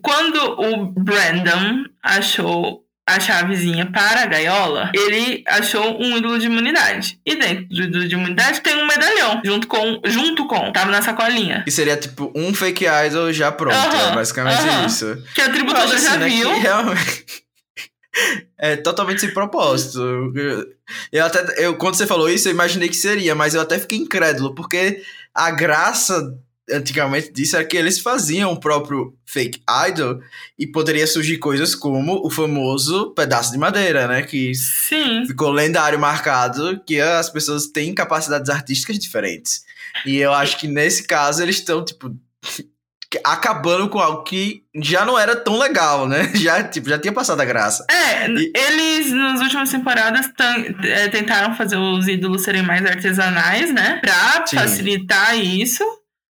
quando 0.02 0.36
o 0.58 0.86
Brandon 0.86 1.84
achou 2.02 2.82
a 3.06 3.18
chavezinha 3.18 3.90
para 3.90 4.22
a 4.22 4.26
gaiola, 4.26 4.90
ele 4.94 5.42
achou 5.46 6.00
um 6.00 6.16
ídolo 6.16 6.38
de 6.38 6.46
imunidade. 6.46 7.18
E 7.26 7.34
dentro 7.34 7.66
do 7.66 7.82
ídolo 7.82 8.08
de 8.08 8.14
imunidade 8.14 8.60
tem 8.60 8.76
um 8.76 8.86
medalhão, 8.86 9.40
junto 9.44 9.66
com, 9.66 10.00
junto 10.04 10.46
com, 10.46 10.72
tava 10.72 10.90
na 10.90 11.02
sacolinha. 11.02 11.62
Que 11.64 11.70
seria 11.70 11.96
tipo 11.96 12.32
um 12.34 12.54
fake 12.54 12.84
idol 13.06 13.32
já 13.32 13.50
pronto, 13.50 13.74
é 13.76 14.14
basicamente 14.14 14.62
isso. 14.86 15.22
Que 15.34 15.40
a 15.40 15.50
tribo 15.50 15.74
toda 15.74 15.98
já 15.98 16.16
né, 16.16 16.28
viu. 16.28 16.60
realmente... 16.60 17.24
É 18.58 18.76
totalmente 18.76 19.22
sem 19.22 19.32
propósito. 19.32 20.30
Eu 21.10 21.24
até, 21.24 21.64
eu, 21.64 21.76
quando 21.76 21.94
você 21.94 22.06
falou 22.06 22.28
isso, 22.28 22.46
eu 22.46 22.52
imaginei 22.52 22.90
que 22.90 22.94
seria, 22.94 23.34
mas 23.34 23.54
eu 23.54 23.60
até 23.62 23.78
fiquei 23.78 23.96
incrédulo, 23.96 24.54
porque 24.54 25.02
a 25.34 25.50
graça 25.50 26.38
antigamente 26.70 27.32
disso 27.32 27.56
era 27.56 27.64
que 27.64 27.76
eles 27.76 27.98
faziam 27.98 28.52
o 28.52 28.60
próprio 28.60 29.16
fake 29.26 29.62
idol 29.88 30.20
e 30.58 30.66
poderia 30.66 31.06
surgir 31.06 31.38
coisas 31.38 31.74
como 31.74 32.24
o 32.24 32.30
famoso 32.30 33.12
pedaço 33.14 33.52
de 33.52 33.58
madeira, 33.58 34.06
né? 34.06 34.22
Que 34.22 34.54
Sim. 34.54 35.24
ficou 35.26 35.50
lendário, 35.50 35.98
marcado, 35.98 36.80
que 36.86 37.00
as 37.00 37.28
pessoas 37.30 37.66
têm 37.66 37.94
capacidades 37.94 38.50
artísticas 38.50 38.98
diferentes. 38.98 39.64
E 40.06 40.16
eu 40.16 40.32
acho 40.32 40.58
que 40.58 40.68
nesse 40.68 41.06
caso 41.06 41.42
eles 41.42 41.56
estão, 41.56 41.84
tipo, 41.84 42.16
acabando 43.24 43.88
com 43.88 43.98
algo 43.98 44.22
que 44.22 44.62
já 44.74 45.04
não 45.04 45.18
era 45.18 45.36
tão 45.36 45.58
legal, 45.58 46.08
né? 46.08 46.32
Já, 46.36 46.62
tipo, 46.62 46.88
já 46.88 46.98
tinha 46.98 47.12
passado 47.12 47.40
a 47.40 47.44
graça. 47.44 47.84
É, 47.90 48.28
e... 48.28 48.52
eles 48.54 49.12
nas 49.12 49.40
últimas 49.40 49.70
temporadas 49.70 50.30
é, 50.82 51.08
tentaram 51.08 51.54
fazer 51.54 51.76
os 51.76 52.08
ídolos 52.08 52.42
serem 52.42 52.62
mais 52.62 52.84
artesanais, 52.84 53.72
né? 53.72 53.98
Pra 54.00 54.46
Sim. 54.46 54.56
facilitar 54.56 55.38
isso. 55.38 55.84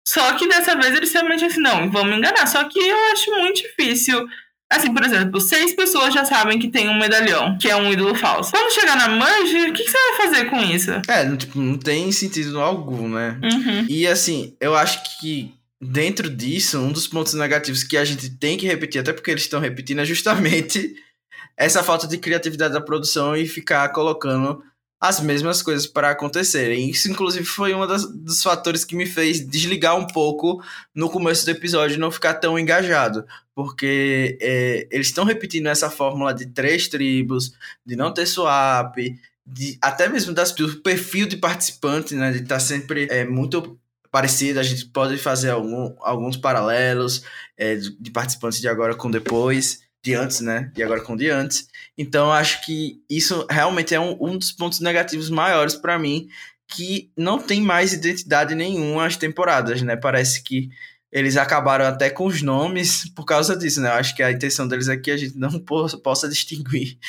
Só 0.08 0.34
que 0.34 0.48
dessa 0.48 0.76
vez 0.76 0.96
eles 0.96 1.12
realmente 1.12 1.46
assim, 1.46 1.60
não, 1.60 1.89
vamos 1.91 2.18
enganar. 2.18 2.46
Só 2.48 2.63
que 2.65 2.80
eu 2.80 2.98
acho 3.12 3.32
muito 3.32 3.62
difícil. 3.62 4.28
Assim, 4.72 4.94
por 4.94 5.04
exemplo, 5.04 5.39
seis 5.39 5.74
pessoas 5.74 6.13
já 6.13 6.26
sabem 6.26 6.58
que 6.58 6.70
tem 6.70 6.89
um 6.89 6.98
medalhão, 6.98 7.58
que 7.58 7.70
é 7.70 7.76
um 7.76 7.91
ídolo 7.91 8.15
falso. 8.15 8.52
Quando 8.52 8.74
chegar 8.74 8.96
na 8.96 9.08
merge, 9.08 9.70
o 9.70 9.74
que, 9.74 9.84
que, 9.84 9.91
você 9.91 9.98
vai 9.98 10.26
fazer 10.26 10.46
com 10.46 10.60
isso? 10.62 10.91
É, 11.08 11.36
tipo, 11.36 11.60
não 11.60 11.78
tem 11.78 12.12
sentido 12.12 12.60
algum, 12.60 13.08
né? 13.08 13.39
Uhum. 13.44 13.86
E 13.88 14.08
assim, 14.08 14.56
eu 14.60 14.76
acho 14.76 15.20
que 15.20 15.54
dentro 15.80 16.30
disso, 16.30 16.80
um 16.80 16.91
dos 16.91 17.08
pontos 17.08 17.36
negativos 17.36 17.84
que 17.84 17.96
a 17.96 18.04
gente 18.04 18.30
tem 18.38 18.58
que 18.58 18.65
repetir, 18.65 19.02
até 19.02 19.13
porque 19.13 19.30
eles 19.30 19.44
estão 19.44 19.60
repetindo, 19.60 20.02
é 20.02 20.06
justamente 20.06 20.96
essa 21.56 21.84
falta 21.84 22.08
de 22.08 22.18
criatividade 22.18 22.74
da 22.74 22.82
produção 22.82 23.36
e 23.36 23.48
ficar 23.48 23.89
colocando 23.89 24.63
as 25.08 25.20
mesmas 25.20 25.62
coisas 25.62 25.86
para 25.88 26.10
acontecerem. 26.10 26.89
Isso, 26.89 27.10
inclusive, 27.10 27.46
foi 27.46 27.74
um 27.74 27.86
dos 27.88 28.41
fatores 28.41 28.84
que 28.84 28.96
me 28.96 29.06
fez 29.06 29.46
desligar 29.46 29.96
um 29.96 30.08
pouco 30.08 30.63
no 30.94 31.10
começo 31.10 31.46
do 31.46 31.52
episódio 31.52 31.96
e 31.96 32.00
não 32.00 32.12
ficar 32.12 32.36
tão 32.36 32.58
engajado. 32.58 33.26
Porque 33.54 34.38
é, 34.41 34.88
eles 34.91 35.08
estão 35.08 35.24
repetindo 35.24 35.68
essa 35.68 35.89
fórmula 35.89 36.34
de 36.34 36.48
três 36.48 36.88
tribos, 36.88 37.54
de 37.86 37.96
não 37.96 38.13
ter 38.13 38.26
swap, 38.26 38.98
de, 39.46 39.78
até 39.82 40.10
mesmo 40.10 40.34
das, 40.34 40.52
do 40.52 40.82
perfil 40.82 41.28
de 41.28 41.38
participante, 41.38 42.15
né? 42.15 42.32
De 42.32 42.39
estar 42.39 42.56
tá 42.56 42.60
sempre 42.60 43.08
é, 43.10 43.24
muito 43.24 43.80
parecido. 44.12 44.60
A 44.60 44.63
gente 44.63 44.86
pode 44.88 45.18
fazer 45.18 45.52
algum, 45.52 45.94
alguns 46.02 46.36
paralelos 46.36 47.24
é, 47.58 47.76
de 47.76 48.12
participantes 48.12 48.60
de 48.60 48.68
agora 48.68 48.96
com 48.96 49.10
depois 49.12 49.85
de 50.06 50.13
antes, 50.13 50.39
né? 50.39 50.72
E 50.78 50.84
agora 50.84 51.02
com 51.02 51.18
de 51.18 51.32
antes. 51.32 51.68
Então, 51.98 52.32
acho 52.32 52.63
que 52.63 53.02
isso 53.10 53.44
realmente 53.50 53.96
é 53.96 54.00
um, 54.00 54.15
um 54.22 54.38
dos 54.38 54.52
pontos 54.52 54.80
negativos 54.80 55.32
maiores 55.32 55.74
para 55.74 55.98
mim, 55.98 56.28
que 56.68 57.10
não 57.18 57.39
tem 57.39 57.60
mais 57.60 57.91
identidade 57.91 58.54
nenhuma 58.54 59.08
as 59.08 59.18
temporadas, 59.18 59.82
né? 59.82 59.96
Parece 59.96 60.44
que 60.44 60.70
eles 61.12 61.38
acabaram 61.38 61.86
até 61.86 62.12
com 62.12 62.28
os 62.28 62.44
nomes 62.44 63.10
por 63.15 63.26
causa 63.26 63.58
disso, 63.58 63.82
né? 63.82 63.89
Eu 63.89 63.94
acho 63.94 64.15
que 64.15 64.22
a 64.22 64.32
intenção 64.32 64.68
deles 64.68 64.88
é 64.88 64.96
que 64.96 65.10
a 65.10 65.18
gente 65.18 65.36
não 65.36 65.58
possa 66.04 66.30
distinguir 66.30 67.00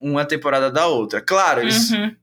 uma 0.00 0.24
temporada 0.24 0.70
da 0.70 0.86
outra. 0.86 1.20
Claro, 1.20 1.60
eles, 1.60 1.90
uhum. 1.90 2.16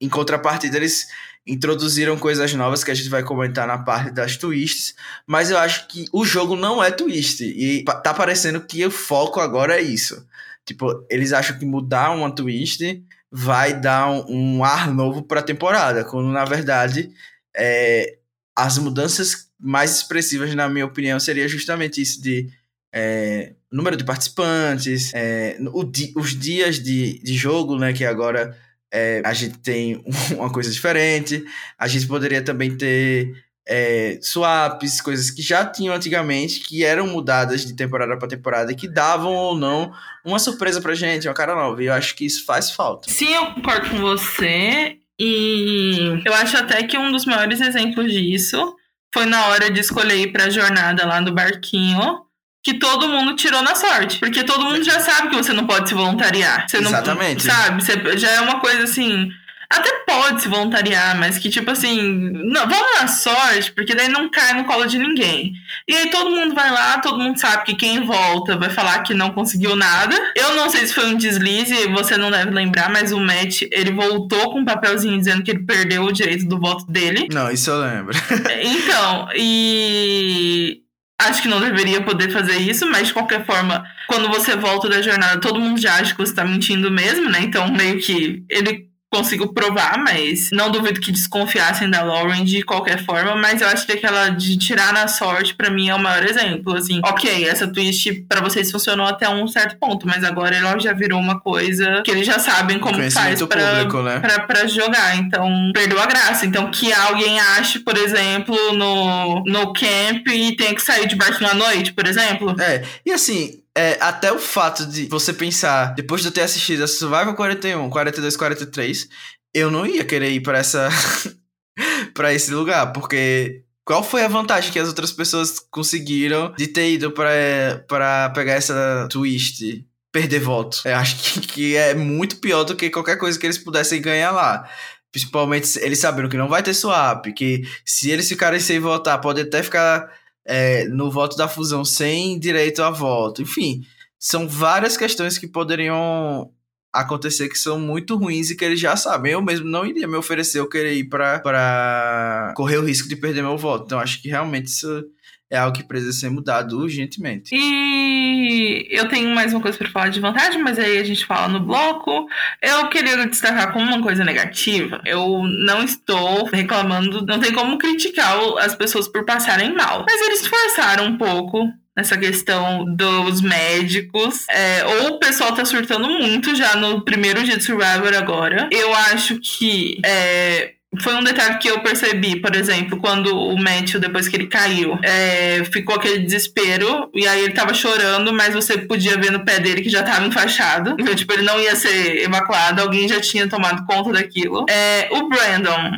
em 0.00 0.08
contrapartida, 0.08 0.76
eles 0.76 1.08
introduziram 1.46 2.16
coisas 2.16 2.52
novas 2.54 2.84
que 2.84 2.90
a 2.90 2.94
gente 2.94 3.08
vai 3.08 3.22
comentar 3.22 3.66
na 3.66 3.78
parte 3.78 4.10
das 4.12 4.36
twists, 4.36 4.94
mas 5.26 5.50
eu 5.50 5.58
acho 5.58 5.88
que 5.88 6.04
o 6.12 6.24
jogo 6.24 6.54
não 6.56 6.82
é 6.82 6.90
twist 6.90 7.42
e 7.42 7.84
tá 7.84 8.14
parecendo 8.14 8.60
que 8.60 8.84
o 8.86 8.90
foco 8.90 9.40
agora 9.40 9.76
é 9.76 9.82
isso. 9.82 10.26
Tipo, 10.64 11.04
eles 11.10 11.32
acham 11.32 11.58
que 11.58 11.64
mudar 11.64 12.12
uma 12.12 12.32
twist 12.32 13.02
vai 13.30 13.78
dar 13.78 14.08
um, 14.10 14.58
um 14.58 14.64
ar 14.64 14.92
novo 14.92 15.22
para 15.22 15.40
a 15.40 15.44
temporada, 15.44 16.04
quando 16.04 16.28
na 16.28 16.44
verdade 16.44 17.10
é, 17.56 18.18
as 18.54 18.78
mudanças 18.78 19.48
mais 19.58 19.96
expressivas, 19.96 20.54
na 20.54 20.68
minha 20.68 20.86
opinião, 20.86 21.18
seria 21.18 21.48
justamente 21.48 22.00
isso 22.00 22.20
de 22.22 22.50
é, 22.92 23.54
número 23.70 23.96
de 23.96 24.04
participantes, 24.04 25.12
é, 25.14 25.56
o, 25.72 25.90
os 26.16 26.38
dias 26.38 26.78
de, 26.78 27.18
de 27.20 27.34
jogo, 27.34 27.78
né, 27.78 27.92
que 27.92 28.04
agora 28.04 28.56
é, 28.92 29.22
a 29.24 29.32
gente 29.32 29.58
tem 29.58 30.04
uma 30.36 30.52
coisa 30.52 30.70
diferente. 30.70 31.44
A 31.78 31.88
gente 31.88 32.06
poderia 32.06 32.42
também 32.42 32.76
ter 32.76 33.32
é, 33.66 34.18
swaps, 34.20 35.00
coisas 35.00 35.30
que 35.30 35.40
já 35.40 35.64
tinham 35.64 35.94
antigamente, 35.94 36.60
que 36.60 36.84
eram 36.84 37.06
mudadas 37.06 37.64
de 37.64 37.74
temporada 37.74 38.16
para 38.16 38.28
temporada 38.28 38.74
que 38.74 38.88
davam 38.88 39.32
ou 39.32 39.56
não 39.56 39.92
uma 40.24 40.38
surpresa 40.38 40.80
pra 40.80 40.94
gente, 40.94 41.26
uma 41.26 41.34
cara 41.34 41.54
nova. 41.54 41.82
E 41.82 41.86
eu 41.86 41.94
acho 41.94 42.14
que 42.14 42.26
isso 42.26 42.44
faz 42.44 42.70
falta. 42.70 43.10
Sim, 43.10 43.32
eu 43.32 43.46
concordo 43.54 43.90
com 43.90 43.98
você. 43.98 44.98
E 45.18 46.20
eu 46.24 46.34
acho 46.34 46.56
até 46.56 46.82
que 46.82 46.98
um 46.98 47.12
dos 47.12 47.24
maiores 47.24 47.60
exemplos 47.60 48.12
disso 48.12 48.76
foi 49.14 49.26
na 49.26 49.46
hora 49.48 49.70
de 49.70 49.80
escolher 49.80 50.16
ir 50.16 50.32
pra 50.32 50.50
jornada 50.50 51.06
lá 51.06 51.20
do 51.20 51.32
barquinho 51.32 52.22
que 52.62 52.74
todo 52.74 53.08
mundo 53.08 53.34
tirou 53.34 53.62
na 53.62 53.74
sorte. 53.74 54.18
Porque 54.18 54.44
todo 54.44 54.64
mundo 54.64 54.82
já 54.84 55.00
sabe 55.00 55.30
que 55.30 55.36
você 55.36 55.52
não 55.52 55.66
pode 55.66 55.88
se 55.88 55.94
voluntariar. 55.94 56.68
Você 56.68 56.78
Exatamente. 56.78 57.46
Não, 57.46 57.54
sabe? 57.54 57.82
Você, 57.82 58.18
já 58.18 58.30
é 58.30 58.40
uma 58.40 58.60
coisa 58.60 58.84
assim. 58.84 59.30
até 59.68 59.90
pode 60.06 60.42
se 60.42 60.48
voluntariar, 60.48 61.18
mas 61.18 61.38
que 61.38 61.48
tipo 61.48 61.70
assim, 61.70 62.30
não, 62.44 62.68
vamos 62.68 63.00
na 63.00 63.08
sorte, 63.08 63.72
porque 63.72 63.94
daí 63.94 64.06
não 64.08 64.30
cai 64.30 64.52
no 64.54 64.64
colo 64.64 64.86
de 64.86 64.98
ninguém. 64.98 65.54
E 65.88 65.96
aí 65.96 66.10
todo 66.10 66.30
mundo 66.30 66.54
vai 66.54 66.70
lá, 66.70 66.98
todo 66.98 67.18
mundo 67.18 67.40
sabe 67.40 67.64
que 67.64 67.74
quem 67.74 68.04
volta 68.04 68.56
vai 68.56 68.70
falar 68.70 69.02
que 69.02 69.14
não 69.14 69.30
conseguiu 69.30 69.74
nada. 69.74 70.14
Eu 70.36 70.54
não 70.54 70.70
sei 70.70 70.86
se 70.86 70.94
foi 70.94 71.06
um 71.06 71.16
deslize, 71.16 71.88
você 71.88 72.16
não 72.16 72.30
deve 72.30 72.50
lembrar, 72.50 72.90
mas 72.90 73.10
o 73.10 73.18
Matt, 73.18 73.62
ele 73.72 73.90
voltou 73.92 74.52
com 74.52 74.60
um 74.60 74.64
papelzinho 74.64 75.18
dizendo 75.18 75.42
que 75.42 75.50
ele 75.50 75.64
perdeu 75.64 76.04
o 76.04 76.12
direito 76.12 76.46
do 76.46 76.60
voto 76.60 76.84
dele. 76.86 77.26
Não, 77.32 77.50
isso 77.50 77.70
eu 77.70 77.80
lembro. 77.80 78.16
então, 78.62 79.28
e 79.34 80.81
acho 81.28 81.42
que 81.42 81.48
não 81.48 81.60
deveria 81.60 82.02
poder 82.02 82.30
fazer 82.30 82.56
isso, 82.58 82.88
mas 82.90 83.08
de 83.08 83.14
qualquer 83.14 83.44
forma, 83.44 83.84
quando 84.06 84.28
você 84.28 84.56
volta 84.56 84.88
da 84.88 85.02
jornada, 85.02 85.40
todo 85.40 85.60
mundo 85.60 85.80
já 85.80 85.94
acha 85.94 86.14
que 86.14 86.20
você 86.20 86.34
tá 86.34 86.44
mentindo 86.44 86.90
mesmo, 86.90 87.28
né? 87.28 87.40
Então, 87.42 87.70
meio 87.72 88.00
que 88.00 88.44
ele 88.48 88.91
consigo 89.12 89.52
provar, 89.52 89.98
mas 89.98 90.48
não 90.50 90.70
duvido 90.70 90.98
que 90.98 91.12
desconfiassem 91.12 91.90
da 91.90 92.02
Lauren 92.02 92.44
de 92.44 92.62
qualquer 92.62 93.04
forma, 93.04 93.36
mas 93.36 93.60
eu 93.60 93.68
acho 93.68 93.84
que 93.84 93.92
aquela 93.92 94.30
de 94.30 94.56
tirar 94.56 94.90
na 94.94 95.06
sorte 95.06 95.54
para 95.54 95.68
mim 95.68 95.90
é 95.90 95.94
o 95.94 95.98
maior 95.98 96.24
exemplo, 96.24 96.74
assim. 96.74 96.98
OK, 97.04 97.44
essa 97.44 97.68
twist 97.68 98.24
para 98.26 98.40
vocês 98.40 98.70
funcionou 98.70 99.06
até 99.06 99.28
um 99.28 99.46
certo 99.46 99.76
ponto, 99.78 100.06
mas 100.06 100.24
agora 100.24 100.56
ela 100.56 100.78
já 100.78 100.94
virou 100.94 101.20
uma 101.20 101.38
coisa 101.38 102.00
que 102.02 102.10
eles 102.10 102.26
já 102.26 102.38
sabem 102.38 102.78
como 102.78 102.98
faz 103.10 103.42
para 103.42 103.84
né? 103.84 104.68
jogar, 104.68 105.16
então 105.16 105.70
perdeu 105.74 106.00
a 106.00 106.06
graça. 106.06 106.46
Então 106.46 106.70
que 106.70 106.90
alguém 106.90 107.38
ache, 107.38 107.80
por 107.80 107.98
exemplo, 107.98 108.56
no 108.72 109.42
no 109.44 109.72
camp 109.74 110.26
e 110.28 110.56
tenha 110.56 110.74
que 110.74 110.80
sair 110.80 111.06
de 111.06 111.16
barco 111.16 111.44
à 111.44 111.52
noite, 111.52 111.92
por 111.92 112.06
exemplo. 112.06 112.54
É. 112.58 112.82
E 113.04 113.12
assim, 113.12 113.61
é, 113.76 113.96
até 114.00 114.30
o 114.32 114.38
fato 114.38 114.84
de 114.86 115.06
você 115.06 115.32
pensar, 115.32 115.94
depois 115.94 116.20
de 116.20 116.28
eu 116.28 116.32
ter 116.32 116.42
assistido 116.42 116.84
a 116.84 116.86
Survival 116.86 117.34
41, 117.34 117.88
42, 117.88 118.36
43, 118.36 119.08
eu 119.54 119.70
não 119.70 119.86
ia 119.86 120.04
querer 120.04 120.30
ir 120.30 120.40
para 120.40 120.58
essa 120.58 120.88
para 122.14 122.34
esse 122.34 122.52
lugar, 122.52 122.92
porque 122.92 123.64
qual 123.84 124.04
foi 124.04 124.22
a 124.22 124.28
vantagem 124.28 124.70
que 124.70 124.78
as 124.78 124.88
outras 124.88 125.10
pessoas 125.10 125.58
conseguiram 125.70 126.52
de 126.56 126.68
ter 126.68 126.92
ido 126.92 127.10
para 127.12 128.30
pegar 128.34 128.54
essa 128.54 129.08
twist? 129.10 129.84
Perder 130.12 130.40
voto. 130.40 130.82
Eu 130.84 130.96
acho 130.96 131.16
que, 131.16 131.40
que 131.48 131.76
é 131.76 131.94
muito 131.94 132.36
pior 132.36 132.64
do 132.64 132.76
que 132.76 132.90
qualquer 132.90 133.16
coisa 133.16 133.38
que 133.38 133.46
eles 133.46 133.58
pudessem 133.58 134.02
ganhar 134.02 134.30
lá. 134.30 134.68
Principalmente 135.10 135.78
eles 135.80 135.98
sabendo 135.98 136.28
que 136.28 136.36
não 136.36 136.48
vai 136.48 136.62
ter 136.62 136.74
swap, 136.74 137.26
que 137.34 137.62
se 137.84 138.10
eles 138.10 138.28
ficarem 138.28 138.60
sem 138.60 138.78
votar, 138.78 139.20
pode 139.20 139.40
até 139.40 139.62
ficar 139.62 140.10
é, 140.44 140.84
no 140.88 141.10
voto 141.10 141.36
da 141.36 141.48
fusão 141.48 141.84
sem 141.84 142.38
direito 142.38 142.82
a 142.82 142.90
voto. 142.90 143.42
Enfim, 143.42 143.82
são 144.18 144.48
várias 144.48 144.96
questões 144.96 145.38
que 145.38 145.46
poderiam 145.46 146.50
acontecer 146.92 147.48
que 147.48 147.58
são 147.58 147.78
muito 147.78 148.16
ruins 148.16 148.50
e 148.50 148.56
que 148.56 148.64
eles 148.64 148.78
já 148.78 148.96
sabem. 148.96 149.32
Eu 149.32 149.42
mesmo 149.42 149.66
não 149.66 149.86
iria 149.86 150.06
me 150.06 150.16
oferecer 150.16 150.60
eu 150.60 150.68
querer 150.68 150.94
ir 150.94 151.08
para 151.08 152.52
correr 152.54 152.76
o 152.76 152.84
risco 152.84 153.08
de 153.08 153.16
perder 153.16 153.42
meu 153.42 153.56
voto. 153.56 153.86
Então 153.86 153.98
acho 153.98 154.20
que 154.20 154.28
realmente 154.28 154.66
isso 154.66 155.04
é 155.52 155.58
algo 155.58 155.76
que 155.76 155.84
precisa 155.84 156.12
ser 156.12 156.30
mudado 156.30 156.78
urgentemente. 156.78 157.54
E 157.54 158.88
eu 158.90 159.06
tenho 159.06 159.28
mais 159.34 159.52
uma 159.52 159.60
coisa 159.60 159.76
para 159.76 159.90
falar 159.90 160.08
de 160.08 160.18
vantagem, 160.18 160.62
mas 160.62 160.78
aí 160.78 160.96
a 160.96 161.04
gente 161.04 161.26
fala 161.26 161.46
no 161.46 161.60
bloco. 161.60 162.26
Eu 162.62 162.88
queria 162.88 163.26
destacar 163.26 163.70
como 163.70 163.84
uma 163.84 164.02
coisa 164.02 164.24
negativa. 164.24 165.02
Eu 165.04 165.42
não 165.42 165.84
estou 165.84 166.46
reclamando, 166.46 167.26
não 167.26 167.38
tem 167.38 167.52
como 167.52 167.76
criticar 167.76 168.34
as 168.60 168.74
pessoas 168.74 169.06
por 169.06 169.26
passarem 169.26 169.74
mal. 169.74 170.06
Mas 170.08 170.22
eles 170.22 170.46
forçaram 170.46 171.04
um 171.04 171.18
pouco 171.18 171.68
nessa 171.94 172.16
questão 172.16 172.86
dos 172.96 173.42
médicos. 173.42 174.46
É, 174.48 174.86
ou 174.86 175.16
o 175.16 175.18
pessoal 175.18 175.52
tá 175.52 175.66
surtando 175.66 176.08
muito 176.08 176.56
já 176.56 176.76
no 176.76 177.04
primeiro 177.04 177.44
dia 177.44 177.58
de 177.58 177.62
Survivor 177.62 178.14
agora. 178.16 178.70
Eu 178.72 178.94
acho 178.94 179.38
que. 179.38 180.00
É, 180.02 180.72
foi 181.00 181.14
um 181.14 181.24
detalhe 181.24 181.58
que 181.58 181.68
eu 181.68 181.80
percebi, 181.80 182.38
por 182.40 182.54
exemplo, 182.54 182.98
quando 182.98 183.34
o 183.34 183.56
Matthew, 183.56 183.98
depois 183.98 184.28
que 184.28 184.36
ele 184.36 184.46
caiu, 184.46 184.98
é, 185.02 185.64
ficou 185.64 185.96
aquele 185.96 186.18
desespero, 186.18 187.10
e 187.14 187.26
aí 187.26 187.44
ele 187.44 187.54
tava 187.54 187.72
chorando, 187.72 188.32
mas 188.32 188.52
você 188.52 188.76
podia 188.76 189.16
ver 189.16 189.32
no 189.32 189.44
pé 189.44 189.58
dele 189.58 189.80
que 189.80 189.88
já 189.88 190.02
tava 190.02 190.26
enfaixado. 190.26 190.94
Então, 190.98 191.14
tipo, 191.14 191.32
ele 191.32 191.42
não 191.42 191.58
ia 191.58 191.74
ser 191.74 192.22
evacuado, 192.22 192.82
alguém 192.82 193.08
já 193.08 193.20
tinha 193.20 193.48
tomado 193.48 193.86
conta 193.86 194.12
daquilo. 194.12 194.66
É, 194.68 195.08
o 195.12 195.28
Brandon. 195.28 195.92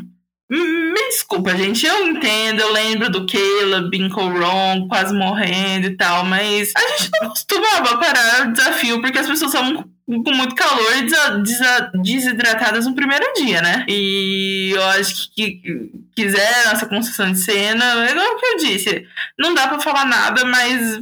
Me 0.48 1.08
desculpa, 1.08 1.56
gente, 1.56 1.84
eu 1.86 2.06
entendo, 2.06 2.60
eu 2.60 2.72
lembro 2.72 3.10
do 3.10 3.26
Caleb, 3.26 3.90
Binko 3.90 4.20
Wrong, 4.20 4.86
quase 4.88 5.12
morrendo 5.12 5.86
e 5.88 5.96
tal, 5.96 6.24
mas 6.24 6.70
a 6.76 6.80
gente 6.80 7.10
não 7.20 7.30
costumava 7.30 7.98
parar 7.98 8.46
o 8.46 8.52
desafio 8.52 9.00
porque 9.00 9.18
as 9.18 9.26
pessoas 9.26 9.50
são 9.50 9.84
com 10.06 10.32
muito 10.32 10.54
calor 10.54 10.92
e 10.96 11.98
desidratadas 11.98 12.86
no 12.86 12.94
primeiro 12.94 13.24
dia, 13.34 13.62
né? 13.62 13.86
E 13.88 14.72
eu 14.74 14.82
acho 14.84 15.32
que, 15.34 15.52
que 15.52 15.90
quiser 16.14 16.66
nossa 16.66 16.86
construção 16.86 17.32
de 17.32 17.38
cena, 17.38 18.06
é 18.06 18.10
igual 18.10 18.36
que 18.36 18.46
eu 18.46 18.56
disse, 18.58 19.06
não 19.38 19.54
dá 19.54 19.66
pra 19.66 19.80
falar 19.80 20.04
nada, 20.04 20.44
mas. 20.44 21.00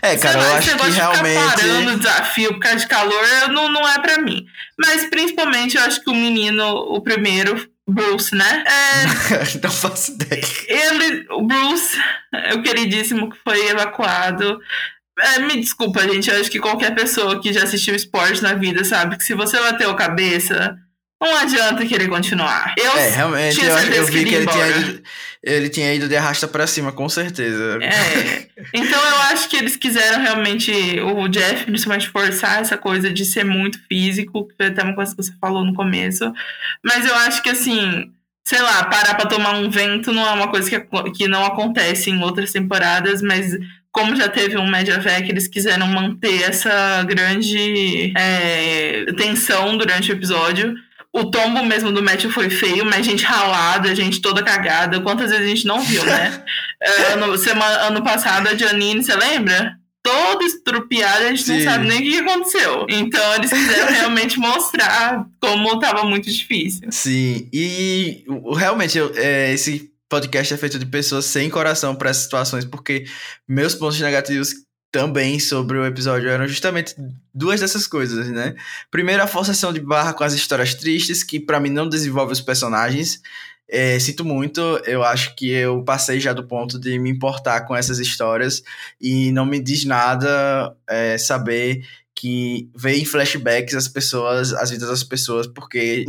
É, 0.00 0.16
cara, 0.16 0.38
lá, 0.38 0.48
eu 0.50 0.54
acho 0.56 0.76
que 0.76 0.90
realmente. 0.90 1.56
parando 1.56 1.90
o 1.92 1.98
desafio 1.98 2.54
por 2.54 2.60
causa 2.60 2.78
de 2.78 2.86
calor 2.86 3.48
não, 3.50 3.68
não 3.68 3.88
é 3.88 3.98
pra 3.98 4.18
mim. 4.18 4.46
Mas 4.78 5.04
principalmente 5.06 5.76
eu 5.76 5.82
acho 5.82 6.00
que 6.02 6.10
o 6.10 6.14
menino, 6.14 6.64
o 6.64 7.00
primeiro, 7.00 7.68
Bruce, 7.86 8.34
né? 8.34 8.64
É, 8.66 9.58
não 9.62 9.70
faço 9.70 10.12
ideia. 10.12 10.42
Ele, 10.68 11.26
o 11.30 11.42
Bruce, 11.42 11.98
é 12.32 12.54
o 12.54 12.62
queridíssimo 12.62 13.30
que 13.30 13.38
foi 13.44 13.68
evacuado. 13.68 14.60
É, 15.18 15.38
me 15.40 15.60
desculpa, 15.60 16.00
gente. 16.08 16.30
Eu 16.30 16.40
acho 16.40 16.50
que 16.50 16.58
qualquer 16.58 16.94
pessoa 16.94 17.40
que 17.40 17.52
já 17.52 17.62
assistiu 17.62 17.94
esporte 17.94 18.42
na 18.42 18.54
vida 18.54 18.84
sabe 18.84 19.16
que 19.16 19.24
se 19.24 19.34
você 19.34 19.58
bateu 19.58 19.90
a 19.90 19.96
cabeça, 19.96 20.76
não 21.24 21.36
adianta 21.38 21.86
querer 21.86 22.08
continuar. 22.08 22.74
Eu 22.76 22.92
é, 22.92 23.08
realmente, 23.10 23.64
eu, 23.64 23.78
eu, 23.78 24.06
vi 24.06 24.24
que, 24.24 24.30
que 24.30 24.34
ele, 24.34 24.46
tinha 24.46 24.68
ido, 24.68 25.02
ele 25.42 25.68
tinha 25.68 25.94
ido 25.94 26.08
de 26.08 26.16
arrasta 26.16 26.46
pra 26.46 26.66
cima, 26.66 26.92
com 26.92 27.08
certeza. 27.08 27.78
É. 27.80 28.48
Então 28.74 29.00
eu 29.00 29.16
acho 29.32 29.48
que 29.48 29.56
eles 29.56 29.76
quiseram 29.76 30.20
realmente, 30.22 30.72
o 31.00 31.28
Jeff, 31.28 31.64
principalmente, 31.64 32.10
forçar 32.10 32.60
essa 32.60 32.76
coisa 32.76 33.10
de 33.10 33.24
ser 33.24 33.44
muito 33.44 33.78
físico, 33.86 34.46
que 34.48 34.54
foi 34.56 34.66
até 34.66 34.82
uma 34.82 34.94
coisa 34.94 35.12
que 35.14 35.22
você 35.22 35.32
falou 35.40 35.64
no 35.64 35.74
começo. 35.74 36.32
Mas 36.84 37.06
eu 37.06 37.14
acho 37.14 37.42
que 37.42 37.50
assim. 37.50 38.10
Sei 38.46 38.60
lá, 38.60 38.84
parar 38.84 39.14
pra 39.14 39.24
tomar 39.24 39.54
um 39.54 39.70
vento 39.70 40.12
não 40.12 40.28
é 40.28 40.30
uma 40.32 40.48
coisa 40.48 40.68
que, 40.68 40.78
que 41.12 41.26
não 41.26 41.46
acontece 41.46 42.10
em 42.10 42.22
outras 42.22 42.52
temporadas, 42.52 43.22
mas 43.22 43.56
como 43.94 44.16
já 44.16 44.28
teve 44.28 44.58
um 44.58 44.68
Mediavec, 44.68 45.30
eles 45.30 45.46
quiseram 45.46 45.86
manter 45.86 46.42
essa 46.42 47.04
grande 47.04 48.12
é, 48.18 49.04
tensão 49.16 49.78
durante 49.78 50.10
o 50.10 50.14
episódio. 50.14 50.74
O 51.12 51.30
tombo 51.30 51.64
mesmo 51.64 51.92
do 51.92 52.02
Matthew 52.02 52.32
foi 52.32 52.50
feio, 52.50 52.84
mas 52.84 53.06
gente 53.06 53.24
ralada, 53.24 53.94
gente 53.94 54.20
toda 54.20 54.42
cagada. 54.42 55.00
Quantas 55.00 55.30
vezes 55.30 55.46
a 55.46 55.48
gente 55.48 55.66
não 55.66 55.80
viu, 55.80 56.04
né? 56.04 56.42
é, 56.82 57.12
ano, 57.12 57.38
semana, 57.38 57.86
ano 57.86 58.02
passado, 58.02 58.48
a 58.48 58.56
Janine, 58.56 59.04
você 59.04 59.14
lembra? 59.14 59.76
Toda 60.02 60.44
estrupiada, 60.44 61.26
a 61.26 61.28
gente 61.28 61.44
Sim. 61.44 61.58
não 61.58 61.72
sabe 61.72 61.86
nem 61.86 62.00
o 62.00 62.02
que 62.02 62.18
aconteceu. 62.18 62.86
Então, 62.90 63.34
eles 63.36 63.50
quiseram 63.52 63.92
realmente 63.94 64.40
mostrar 64.40 65.24
como 65.40 65.72
estava 65.72 66.02
muito 66.02 66.28
difícil. 66.28 66.88
Sim, 66.90 67.48
e 67.52 68.24
realmente, 68.56 68.98
eu, 68.98 69.12
é, 69.14 69.52
esse 69.54 69.93
podcast 70.14 70.54
é 70.54 70.56
feito 70.56 70.78
de 70.78 70.86
pessoas 70.86 71.24
sem 71.24 71.50
coração 71.50 71.96
para 71.96 72.10
essas 72.10 72.22
situações, 72.22 72.64
porque 72.64 73.04
meus 73.48 73.74
pontos 73.74 74.00
negativos 74.00 74.54
também 74.92 75.40
sobre 75.40 75.76
o 75.76 75.84
episódio 75.84 76.28
eram 76.28 76.46
justamente 76.46 76.94
duas 77.34 77.60
dessas 77.60 77.84
coisas, 77.84 78.28
né? 78.28 78.54
Primeiro, 78.92 79.24
a 79.24 79.26
forçação 79.26 79.72
de 79.72 79.80
barra 79.80 80.12
com 80.12 80.22
as 80.22 80.32
histórias 80.32 80.72
tristes, 80.72 81.24
que 81.24 81.40
para 81.40 81.58
mim 81.58 81.68
não 81.68 81.88
desenvolve 81.88 82.32
os 82.32 82.40
personagens. 82.40 83.20
É, 83.68 83.98
sinto 83.98 84.24
muito, 84.24 84.60
eu 84.84 85.02
acho 85.02 85.34
que 85.34 85.50
eu 85.50 85.82
passei 85.82 86.20
já 86.20 86.32
do 86.32 86.46
ponto 86.46 86.78
de 86.78 86.96
me 86.96 87.10
importar 87.10 87.62
com 87.62 87.74
essas 87.74 87.98
histórias 87.98 88.62
e 89.00 89.32
não 89.32 89.44
me 89.44 89.58
diz 89.58 89.84
nada 89.84 90.76
é, 90.88 91.18
saber 91.18 91.84
que 92.14 92.70
vê 92.76 92.98
em 92.98 93.04
flashbacks 93.04 93.74
as 93.74 93.88
pessoas, 93.88 94.52
as 94.52 94.70
vidas 94.70 94.88
das 94.88 95.02
pessoas, 95.02 95.48
porque 95.48 96.04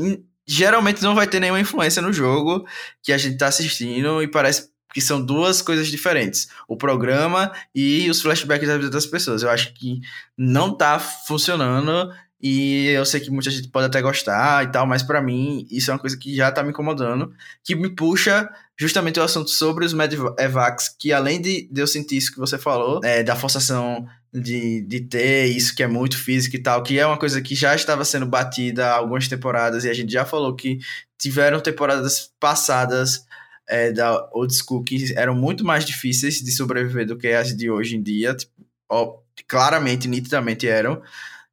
geralmente 0.45 1.01
não 1.01 1.15
vai 1.15 1.27
ter 1.27 1.39
nenhuma 1.39 1.60
influência 1.60 2.01
no 2.01 2.13
jogo 2.13 2.65
que 3.01 3.12
a 3.12 3.17
gente 3.17 3.38
tá 3.38 3.47
assistindo 3.47 4.21
e 4.21 4.27
parece 4.27 4.69
que 4.93 5.01
são 5.01 5.23
duas 5.23 5.62
coisas 5.62 5.88
diferentes. 5.88 6.47
O 6.69 6.77
programa 6.77 7.51
e 7.73 8.10
os 8.10 8.21
flashbacks 8.21 8.67
da 8.67 8.77
vida 8.77 8.89
das 8.89 9.05
pessoas. 9.05 9.43
Eu 9.43 9.49
acho 9.49 9.73
que 9.73 9.99
não 10.38 10.73
tá 10.73 10.97
funcionando 10.99 12.13
e 12.47 12.89
eu 12.89 13.03
sei 13.08 13.19
que 13.19 13.31
muita 13.31 13.49
gente 13.49 13.69
pode 13.69 13.88
até 13.88 13.99
gostar 13.99 14.63
e 14.63 14.71
tal, 14.71 14.86
mas 14.86 15.01
para 15.01 15.19
mim 15.19 15.65
isso 15.71 15.89
é 15.89 15.93
uma 15.95 15.99
coisa 15.99 16.15
que 16.15 16.36
já 16.36 16.51
tá 16.51 16.62
me 16.62 16.69
incomodando, 16.69 17.34
que 17.63 17.75
me 17.75 17.89
puxa 17.89 18.47
justamente 18.77 19.19
o 19.19 19.23
assunto 19.23 19.49
sobre 19.49 19.84
os 19.84 19.95
Medivacs, 19.95 20.89
que 20.99 21.12
além 21.12 21.41
de, 21.41 21.67
de 21.71 21.81
eu 21.81 21.88
sentir 21.88 22.17
isso 22.17 22.31
que 22.31 22.38
você 22.38 22.55
falou, 22.60 23.01
é, 23.03 23.23
da 23.23 23.36
forçação 23.36 24.05
de, 24.31 24.81
de 24.81 24.99
ter 24.99 25.47
isso 25.47 25.75
que 25.75 25.81
é 25.81 25.88
muito 25.88 26.19
físico 26.19 26.55
e 26.55 26.62
tal, 26.62 26.84
que 26.84 26.99
é 26.99 27.08
uma 27.08 27.17
coisa 27.17 27.41
que 27.41 27.55
já 27.55 27.73
estava 27.73 28.05
sendo 28.05 28.27
batida 28.27 28.91
há 28.91 28.93
algumas 28.93 29.27
temporadas 29.27 29.84
e 29.84 29.89
a 29.89 29.93
gente 29.95 30.13
já 30.13 30.23
falou 30.23 30.55
que 30.55 30.77
tiveram 31.17 31.60
temporadas 31.60 32.29
passadas 32.39 33.25
é, 33.67 33.91
da 33.91 34.29
old 34.31 34.53
school 34.53 34.84
que 34.84 35.12
eram 35.17 35.34
muito 35.34 35.65
mais 35.65 35.84
difíceis 35.84 36.43
de 36.43 36.51
sobreviver 36.51 37.08
do 37.08 37.17
que 37.17 37.29
as 37.29 37.58
de 37.58 37.71
hoje 37.71 37.95
em 37.95 38.03
dia, 38.03 38.36
tipo, 38.36 38.53
ó, 38.88 39.17
claramente, 39.47 40.08
nitidamente 40.08 40.67
eram, 40.67 41.01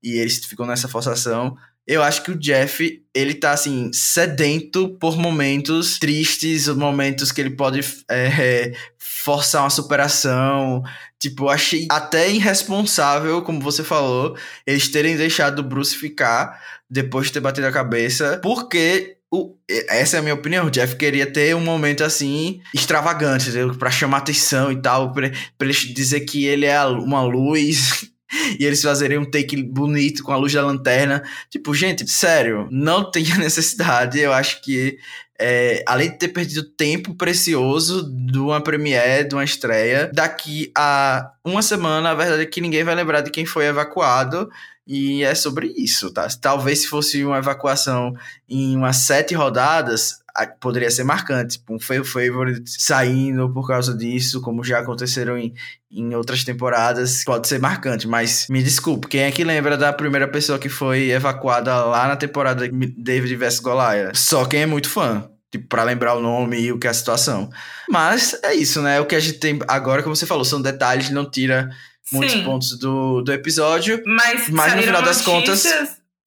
e 0.03 0.19
eles 0.19 0.45
ficam 0.45 0.67
nessa 0.67 0.89
forçação. 0.89 1.57
eu 1.87 2.03
acho 2.03 2.23
que 2.23 2.31
o 2.31 2.39
Jeff, 2.39 3.03
ele 3.15 3.35
tá 3.35 3.53
assim, 3.53 3.91
sedento 3.93 4.97
por 5.01 5.17
momentos 5.17 5.99
tristes, 5.99 6.69
momentos 6.69 7.33
que 7.33 7.41
ele 7.41 7.51
pode 7.51 7.81
é, 8.11 8.73
forçar 8.99 9.63
uma 9.63 9.71
superação. 9.71 10.83
Tipo, 11.19 11.49
achei 11.49 11.87
até 11.91 12.31
irresponsável, 12.31 13.43
como 13.43 13.61
você 13.61 13.83
falou, 13.85 14.37
eles 14.67 14.89
terem 14.89 15.17
deixado 15.17 15.61
o 15.61 15.63
Bruce 15.63 15.97
ficar 15.97 16.61
depois 16.89 17.27
de 17.29 17.33
ter 17.35 17.41
batido 17.41 17.67
a 17.67 17.73
cabeça, 17.73 18.39
porque 18.43 19.17
o, 19.33 19.57
essa 19.89 20.17
é 20.17 20.19
a 20.19 20.23
minha 20.23 20.35
opinião. 20.35 20.67
O 20.67 20.71
Jeff 20.71 20.95
queria 20.97 21.25
ter 21.25 21.57
um 21.57 21.61
momento 21.61 22.05
assim 22.05 22.61
extravagante, 22.75 23.51
para 23.79 23.91
chamar 23.91 24.19
atenção 24.19 24.71
e 24.71 24.81
tal, 24.81 25.11
para 25.13 25.29
ele 25.61 25.73
dizer 25.73 26.21
que 26.21 26.45
ele 26.45 26.67
é 26.67 26.85
uma 26.85 27.23
luz 27.23 28.11
e 28.59 28.65
eles 28.65 28.83
fazerem 28.83 29.19
um 29.19 29.25
take 29.25 29.63
bonito 29.63 30.23
com 30.23 30.33
a 30.33 30.37
luz 30.37 30.53
da 30.53 30.65
lanterna. 30.65 31.23
Tipo, 31.51 31.75
gente, 31.75 32.09
sério, 32.11 32.67
não 32.71 33.09
tem 33.11 33.25
necessidade. 33.39 34.19
Eu 34.19 34.33
acho 34.33 34.63
que, 34.63 34.99
é, 35.39 35.83
além 35.87 36.11
de 36.11 36.19
ter 36.19 36.29
perdido 36.29 36.63
tempo 36.63 37.15
precioso 37.15 38.11
de 38.11 38.39
uma 38.39 38.61
premiere, 38.61 39.29
de 39.29 39.35
uma 39.35 39.45
estreia, 39.45 40.11
daqui 40.13 40.71
a 40.77 41.33
uma 41.45 41.63
semana, 41.63 42.11
a 42.11 42.15
verdade 42.15 42.43
é 42.43 42.47
que 42.47 42.61
ninguém 42.61 42.85
vai 42.85 42.95
lembrar 42.95 43.21
de 43.21 43.31
quem 43.31 43.45
foi 43.45 43.67
evacuado. 43.67 44.49
E 44.85 45.23
é 45.23 45.33
sobre 45.33 45.73
isso, 45.77 46.13
tá? 46.13 46.27
Talvez 46.41 46.81
se 46.81 46.89
fosse 46.89 47.25
uma 47.25 47.39
evacuação 47.39 48.13
em 48.49 48.77
umas 48.77 48.97
sete 48.97 49.33
rodadas, 49.33 50.22
poderia 50.61 50.91
ser 50.91 51.05
marcante. 51.05 51.59
Tipo, 51.59 51.75
um 51.75 51.79
favorite 51.79 52.63
saindo 52.67 53.53
por 53.53 53.67
causa 53.67 53.97
disso, 53.97 54.41
como 54.41 54.65
já 54.65 54.81
aconteceram 54.81 55.37
em, 55.39 55.55
em 55.91 56.15
outras 56.15 56.45
temporadas, 56.45 57.25
pode 57.25 57.49
ser 57.49 57.61
marcante. 57.61 58.07
Mas 58.07 58.47
me 58.49 58.63
desculpe, 58.63 59.09
quem 59.09 59.23
é 59.23 59.31
que 59.31 59.45
lembra 59.45 59.77
da 59.77 59.93
primeira 59.93 60.29
pessoa 60.29 60.59
que 60.59 60.69
foi 60.69 61.11
evacuada 61.11 61.85
lá 61.85 62.09
na 62.09 62.17
temporada 62.17 62.69
David 62.97 63.37
vs 63.37 63.61
Goliath? 63.61 64.17
Só 64.17 64.45
quem 64.45 64.63
é 64.63 64.67
muito 64.67 64.89
fã. 64.89 65.29
Tipo, 65.51 65.69
pra 65.69 65.85
lembrar 65.85 66.15
o 66.15 66.21
nome 66.21 66.59
e 66.59 66.73
o 66.73 66.79
que 66.79 66.87
é 66.87 66.91
a 66.91 66.95
situação. 66.95 67.51
Mas 67.89 68.39
é 68.43 68.55
isso, 68.55 68.81
né? 68.81 69.01
O 69.01 69.07
que 69.07 69.15
a 69.15 69.21
gente 69.21 69.39
tem 69.39 69.59
agora, 69.69 70.03
como 70.03 70.17
você 70.17 70.25
falou, 70.25 70.47
são 70.47 70.63
detalhes, 70.63 71.11
não 71.11 71.31
tira 71.31 71.69
muitos 72.11 72.37
Sim. 72.37 72.45
pontos 72.45 72.79
do, 72.79 73.21
do 73.21 73.33
episódio. 73.33 74.03
Mas, 74.07 74.49
mas 74.49 74.75
no 74.75 74.83
final 74.83 75.03
das 75.03 75.21
contas. 75.21 75.65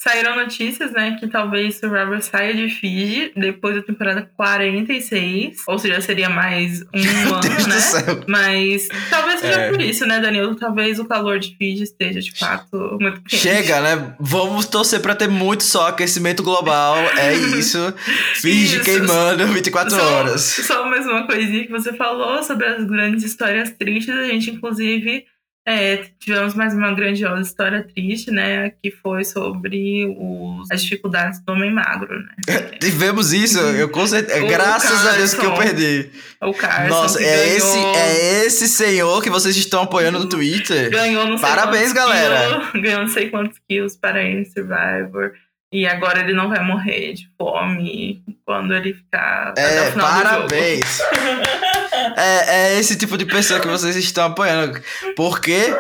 Saíram 0.08 0.36
notícias, 0.36 0.92
né, 0.92 1.18
que 1.20 1.26
talvez 1.26 1.80
Survivor 1.80 2.22
saia 2.22 2.54
de 2.54 2.70
Fiji 2.70 3.32
depois 3.36 3.76
da 3.76 3.82
temporada 3.82 4.30
46. 4.38 5.64
Ou 5.68 5.80
seja, 5.80 6.00
seria 6.00 6.30
mais 6.30 6.84
um 6.94 7.02
Meu 7.02 7.34
ano, 7.34 7.42
Deus 7.42 7.66
né? 7.66 7.76
Do 7.76 7.82
céu. 7.82 8.24
Mas 8.28 8.88
talvez 9.10 9.40
seja 9.40 9.62
é. 9.62 9.70
por 9.72 9.82
isso, 9.82 10.06
né, 10.06 10.20
Danilo? 10.20 10.54
Talvez 10.54 11.00
o 11.00 11.06
calor 11.06 11.40
de 11.40 11.58
Fiji 11.58 11.82
esteja, 11.82 12.20
de 12.22 12.38
fato, 12.38 13.00
muito 13.02 13.20
quente. 13.24 13.38
Chega, 13.38 13.82
né? 13.82 14.16
Vamos 14.20 14.68
torcer 14.68 15.00
pra 15.00 15.16
ter 15.16 15.28
muito 15.28 15.64
só 15.64 15.88
aquecimento 15.88 16.44
global. 16.44 16.98
É 17.18 17.34
isso. 17.58 17.92
Fiji 18.36 18.76
isso. 18.76 18.86
queimando 18.86 19.48
24 19.48 19.90
só, 19.90 20.04
horas. 20.04 20.42
Só 20.42 20.88
mais 20.88 21.08
uma 21.08 21.26
coisinha 21.26 21.66
que 21.66 21.72
você 21.72 21.92
falou 21.94 22.44
sobre 22.44 22.68
as 22.68 22.86
grandes 22.86 23.24
histórias 23.24 23.72
tristes. 23.72 24.14
A 24.14 24.26
gente, 24.26 24.52
inclusive 24.52 25.26
é, 25.68 26.06
tivemos 26.20 26.54
mais 26.54 26.76
uma 26.76 26.94
grandiosa 26.94 27.42
história 27.42 27.82
triste, 27.82 28.30
né? 28.30 28.70
Que 28.84 28.92
foi 28.92 29.26
sobre 29.26 30.06
os, 30.16 30.70
as 30.70 30.84
dificuldades 30.84 31.42
do 31.44 31.54
homem 31.54 31.74
magro, 31.74 32.20
né? 32.20 32.60
tivemos 32.80 33.34
isso, 33.34 33.60
eu 33.60 33.90
com 33.90 34.06
certeza. 34.06 34.46
Graças 34.46 34.92
Carson, 34.92 35.08
a 35.08 35.12
Deus 35.14 35.34
que 35.34 35.46
eu 35.46 35.54
perdi. 35.56 36.12
O 36.40 36.54
Carson. 36.54 36.88
Nossa, 36.88 37.24
é, 37.24 37.56
esse, 37.56 37.78
é 37.78 38.46
esse 38.46 38.68
senhor 38.68 39.24
que 39.24 39.30
vocês 39.32 39.58
estão 39.58 39.82
apoiando 39.82 40.20
no 40.20 40.30
Twitter. 40.30 40.92
Ganhou 40.92 41.26
não 41.26 41.38
sei 41.38 41.50
Parabéns, 41.50 41.92
galera. 41.92 42.48
Quilos, 42.48 42.72
ganhou 42.86 43.02
não 43.02 43.10
sei 43.10 43.30
quantos 43.32 43.58
quilos 43.68 43.98
para 43.98 44.22
ele 44.22 44.46
Survivor. 44.46 45.34
E 45.76 45.86
agora 45.86 46.22
ele 46.22 46.32
não 46.32 46.48
vai 46.48 46.64
morrer 46.64 47.12
de 47.12 47.30
fome 47.38 48.24
quando 48.46 48.74
ele 48.74 48.94
ficar. 48.94 49.54
É, 49.58 49.92
parabéns! 49.92 51.02
é, 52.16 52.56
é 52.56 52.80
esse 52.80 52.96
tipo 52.96 53.18
de 53.18 53.26
pessoa 53.26 53.60
que 53.60 53.68
vocês 53.68 53.94
estão 53.98 54.28
apoiando. 54.28 54.80
Porque 55.18 55.76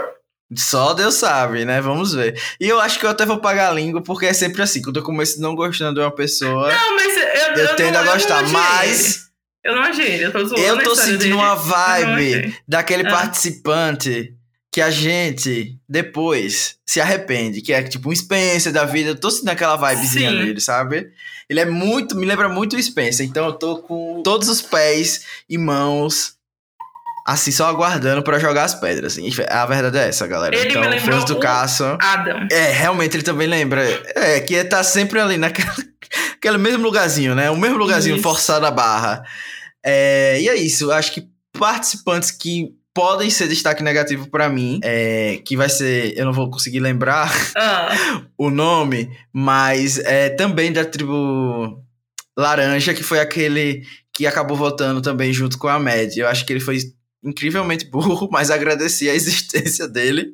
só 0.54 0.94
Deus 0.94 1.16
sabe, 1.16 1.64
né? 1.64 1.80
Vamos 1.80 2.14
ver. 2.14 2.38
E 2.60 2.68
eu 2.68 2.82
acho 2.82 3.00
que 3.00 3.06
eu 3.06 3.10
até 3.10 3.26
vou 3.26 3.40
pagar 3.40 3.70
a 3.70 3.74
língua, 3.74 4.04
porque 4.04 4.26
é 4.26 4.34
sempre 4.34 4.62
assim. 4.62 4.82
Quando 4.82 4.98
eu 4.98 5.04
começo 5.04 5.40
não 5.40 5.56
gostando 5.56 5.94
de 5.94 6.02
uma 6.02 6.12
pessoa. 6.12 6.74
Não, 6.74 6.96
mas 6.98 7.16
eu, 7.16 7.24
eu, 7.24 7.56
eu 7.64 7.76
tendo 7.78 7.94
não, 7.94 8.02
a 8.02 8.04
gostar. 8.04 8.44
mas. 8.50 9.30
Eu 9.64 9.76
não 9.76 9.82
agei, 9.82 10.26
eu 10.26 10.32
tô 10.34 10.46
zoando. 10.46 10.62
Eu 10.62 10.84
tô 10.84 10.94
sentindo 10.94 11.20
dele. 11.20 11.34
uma 11.36 11.56
vibe 11.56 12.54
daquele 12.68 13.08
ah. 13.08 13.12
participante 13.12 14.35
que 14.76 14.82
a 14.82 14.92
gente 14.92 15.80
depois 15.88 16.76
se 16.86 17.00
arrepende, 17.00 17.62
que 17.62 17.72
é 17.72 17.82
tipo 17.82 18.10
um 18.10 18.14
Spencer 18.14 18.74
da 18.74 18.84
vida. 18.84 19.12
Eu 19.12 19.16
tô 19.16 19.32
sentindo 19.32 19.52
aquela 19.52 19.78
vibezinha 19.78 20.30
Sim. 20.30 20.38
dele, 20.38 20.60
sabe? 20.60 21.12
Ele 21.50 21.62
é 21.62 21.66
muito, 21.66 22.14
me 22.14 22.26
lembra 22.26 22.50
muito 22.50 22.76
o 22.76 22.84
Spencer. 22.84 23.26
Então 23.26 23.46
eu 23.46 23.54
tô 23.54 23.78
com 23.78 24.22
todos 24.22 24.50
os 24.50 24.62
pés 24.62 25.26
e 25.50 25.58
mãos 25.58 26.34
assim, 27.26 27.54
só 27.54 27.68
aguardando 27.68 28.22
para 28.22 28.38
jogar 28.38 28.66
as 28.66 28.76
pedras. 28.76 29.14
Assim. 29.14 29.32
A 29.48 29.66
verdade 29.66 29.98
é 29.98 30.10
essa, 30.10 30.28
galera. 30.28 30.54
Ele 30.54 30.68
então, 30.68 30.90
me 30.90 31.00
fãs 31.00 31.24
do 31.24 31.40
Caço. 31.40 31.98
Adam. 32.02 32.46
É, 32.52 32.74
realmente 32.74 33.16
ele 33.16 33.24
também 33.24 33.48
lembra. 33.48 33.82
É, 34.14 34.42
que 34.42 34.62
tá 34.66 34.84
sempre 34.84 35.22
ali 35.22 35.38
naquele 35.38 35.70
aquele 36.36 36.58
mesmo 36.58 36.84
lugarzinho, 36.84 37.34
né? 37.34 37.50
O 37.50 37.56
mesmo 37.56 37.78
lugarzinho 37.78 38.16
isso. 38.16 38.24
forçado 38.24 38.66
a 38.66 38.72
barra. 38.72 39.24
É, 39.82 40.38
e 40.42 40.50
é 40.50 40.56
isso. 40.56 40.92
Acho 40.92 41.14
que 41.14 41.30
participantes 41.54 42.30
que 42.30 42.76
podem 42.96 43.30
ser 43.30 43.50
destaque 43.50 43.84
negativo 43.84 44.30
para 44.30 44.48
mim, 44.48 44.80
é, 44.82 45.42
que 45.44 45.58
vai 45.58 45.68
ser, 45.68 46.18
eu 46.18 46.24
não 46.24 46.32
vou 46.32 46.50
conseguir 46.50 46.80
lembrar 46.80 47.30
ah. 47.58 47.90
o 48.38 48.50
nome, 48.50 49.12
mas 49.34 50.00
é 50.00 50.30
também 50.30 50.72
da 50.72 50.86
tribo 50.86 51.84
Laranja, 52.38 52.94
que 52.94 53.04
foi 53.04 53.20
aquele 53.20 53.84
que 54.14 54.26
acabou 54.26 54.56
votando 54.56 55.02
também 55.02 55.34
junto 55.34 55.58
com 55.58 55.68
a 55.68 55.78
Med. 55.78 56.18
Eu 56.18 56.30
acho 56.30 56.46
que 56.46 56.54
ele 56.54 56.62
foi 56.62 56.78
incrivelmente 57.22 57.84
burro, 57.92 58.30
mas 58.32 58.50
agradeci 58.50 59.10
a 59.10 59.14
existência 59.14 59.90
dele. 59.90 60.30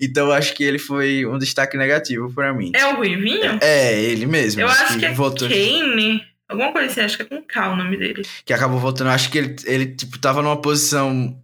Então 0.00 0.32
acho 0.32 0.54
que 0.54 0.64
ele 0.64 0.78
foi 0.78 1.26
um 1.26 1.36
destaque 1.36 1.76
negativo 1.76 2.32
para 2.32 2.54
mim. 2.54 2.72
É 2.74 2.86
o 2.86 2.96
Ruivinho? 2.96 3.58
É, 3.60 4.00
ele 4.00 4.24
mesmo. 4.24 4.62
Eu 4.62 4.68
acho 4.68 4.94
que, 4.94 4.98
que 5.00 5.04
é 5.04 5.12
votou... 5.12 5.46
Kane. 5.46 6.22
Alguma 6.48 6.72
coisa 6.72 6.90
assim, 6.90 7.00
acho 7.02 7.16
que 7.16 7.22
é 7.22 7.26
com 7.26 7.42
K 7.42 7.70
o 7.70 7.76
nome 7.76 7.98
dele. 7.98 8.22
Que 8.46 8.52
acabou 8.54 8.78
votando. 8.78 9.10
Acho 9.10 9.30
que 9.30 9.38
ele, 9.38 9.56
ele 9.64 9.86
tipo, 9.94 10.18
tava 10.18 10.42
numa 10.42 10.60
posição 10.60 11.38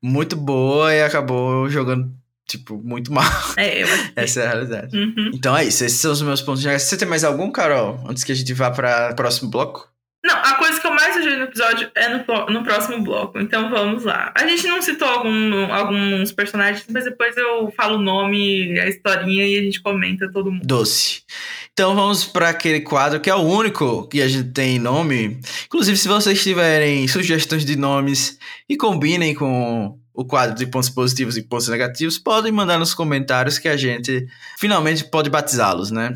muito 0.00 0.36
boa 0.36 0.92
e 0.94 1.02
acabou 1.02 1.68
jogando, 1.68 2.12
tipo, 2.46 2.80
muito 2.82 3.12
mal. 3.12 3.24
É, 3.56 3.82
eu 3.82 3.88
Essa 4.16 4.40
é 4.40 4.46
a 4.46 4.50
realidade. 4.50 4.96
Uhum. 4.96 5.30
Então 5.34 5.56
é 5.56 5.64
isso, 5.64 5.84
esses 5.84 6.00
são 6.00 6.12
os 6.12 6.22
meus 6.22 6.40
pontos 6.40 6.62
de 6.62 6.78
Você 6.78 6.96
tem 6.96 7.08
mais 7.08 7.24
algum, 7.24 7.50
Carol? 7.50 8.02
Antes 8.08 8.24
que 8.24 8.32
a 8.32 8.34
gente 8.34 8.52
vá 8.54 8.70
para 8.70 9.10
o 9.12 9.16
próximo 9.16 9.50
bloco? 9.50 9.91
Não, 10.24 10.36
a 10.36 10.54
coisa 10.54 10.80
que 10.80 10.86
eu 10.86 10.94
mais 10.94 11.14
sugiro 11.14 11.38
no 11.38 11.44
episódio 11.44 11.90
é 11.96 12.08
no, 12.08 12.46
no 12.46 12.62
próximo 12.62 13.02
bloco. 13.02 13.40
Então 13.40 13.68
vamos 13.68 14.04
lá. 14.04 14.32
A 14.36 14.46
gente 14.46 14.66
não 14.68 14.80
citou 14.80 15.08
algum, 15.08 15.72
alguns 15.72 16.30
personagens, 16.30 16.84
mas 16.88 17.04
depois 17.04 17.36
eu 17.36 17.72
falo 17.76 17.96
o 17.96 18.02
nome, 18.02 18.78
a 18.78 18.86
historinha 18.86 19.44
e 19.46 19.58
a 19.58 19.62
gente 19.62 19.82
comenta 19.82 20.30
todo 20.30 20.52
mundo. 20.52 20.64
Doce. 20.64 21.22
Então 21.72 21.96
vamos 21.96 22.24
para 22.24 22.50
aquele 22.50 22.82
quadro 22.82 23.18
que 23.18 23.28
é 23.28 23.34
o 23.34 23.40
único 23.40 24.06
que 24.06 24.22
a 24.22 24.28
gente 24.28 24.50
tem 24.52 24.78
nome. 24.78 25.40
Inclusive, 25.66 25.96
se 25.96 26.06
vocês 26.06 26.40
tiverem 26.40 27.08
sugestões 27.08 27.64
de 27.64 27.74
nomes 27.74 28.38
e 28.68 28.76
combinem 28.76 29.34
com 29.34 29.98
o 30.14 30.24
quadro 30.24 30.54
de 30.54 30.66
pontos 30.66 30.90
positivos 30.90 31.36
e 31.36 31.42
pontos 31.42 31.68
negativos, 31.68 32.18
podem 32.18 32.52
mandar 32.52 32.78
nos 32.78 32.94
comentários 32.94 33.58
que 33.58 33.68
a 33.68 33.76
gente 33.76 34.26
finalmente 34.58 35.04
pode 35.04 35.30
batizá-los, 35.30 35.90
né? 35.90 36.12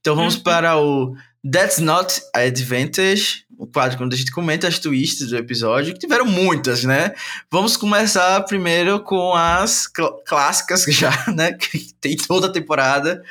Então 0.00 0.14
vamos 0.14 0.36
uhum. 0.36 0.42
para 0.42 0.78
o 0.78 1.14
That's 1.44 1.78
Not 1.78 2.20
Advantage, 2.34 3.44
o 3.56 3.66
quadro 3.66 3.96
quando 3.96 4.12
a 4.12 4.16
gente 4.16 4.32
comenta 4.32 4.68
as 4.68 4.78
twists 4.78 5.28
do 5.28 5.36
episódio, 5.36 5.94
que 5.94 6.00
tiveram 6.00 6.26
muitas, 6.26 6.84
né? 6.84 7.14
Vamos 7.50 7.76
começar 7.76 8.40
primeiro 8.42 9.00
com 9.00 9.34
as 9.34 9.86
cl 9.94 10.08
clássicas 10.26 10.84
já, 10.92 11.12
né? 11.34 11.52
Que 11.52 11.92
tem 12.00 12.16
toda 12.16 12.46
a 12.46 12.52
temporada, 12.52 13.22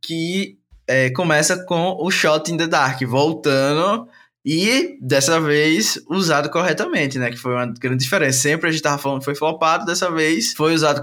que 0.00 0.56
é, 0.86 1.10
começa 1.10 1.56
com 1.64 1.96
o 2.00 2.10
Shot 2.10 2.50
in 2.50 2.56
the 2.56 2.66
Dark, 2.66 3.02
voltando 3.02 4.08
e 4.44 4.96
dessa 5.00 5.40
vez 5.40 6.00
usado 6.08 6.48
corretamente, 6.50 7.18
né? 7.18 7.30
Que 7.30 7.36
foi 7.36 7.52
uma 7.52 7.66
grande 7.66 8.04
diferença. 8.04 8.38
Sempre 8.38 8.68
a 8.68 8.72
gente 8.72 8.82
tava 8.82 8.98
falando 8.98 9.18
que 9.18 9.24
foi 9.24 9.34
flopado, 9.34 9.84
dessa 9.84 10.10
vez 10.10 10.54
foi 10.54 10.74
usado. 10.74 11.02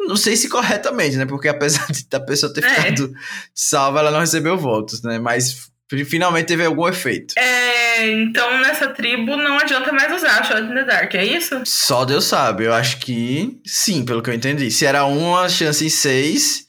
Não 0.00 0.16
sei 0.16 0.36
se 0.36 0.48
corretamente, 0.48 1.16
né? 1.16 1.26
Porque 1.26 1.48
apesar 1.48 1.86
de 1.90 2.06
a 2.12 2.20
pessoa 2.20 2.52
ter 2.52 2.64
é. 2.64 2.68
ficado 2.68 3.12
salva, 3.52 3.98
ela 3.98 4.10
não 4.12 4.20
recebeu 4.20 4.56
votos, 4.56 5.02
né? 5.02 5.18
Mas 5.18 5.68
finalmente 6.04 6.46
teve 6.46 6.64
algum 6.64 6.88
efeito. 6.88 7.34
É, 7.38 8.10
então 8.10 8.58
nessa 8.60 8.88
tribo 8.88 9.36
não 9.36 9.58
adianta 9.58 9.92
mais 9.92 10.12
usar 10.12 10.44
Shot 10.44 10.62
in 10.62 10.74
the 10.74 10.84
Dark, 10.84 11.14
é 11.14 11.24
isso? 11.24 11.62
Só 11.64 12.04
Deus 12.04 12.24
sabe. 12.24 12.64
Eu 12.64 12.74
acho 12.74 12.98
que 12.98 13.60
sim, 13.64 14.04
pelo 14.04 14.22
que 14.22 14.30
eu 14.30 14.34
entendi. 14.34 14.70
Se 14.70 14.84
era 14.84 15.04
uma 15.04 15.48
chance 15.48 15.84
em 15.84 15.88
seis 15.88 16.66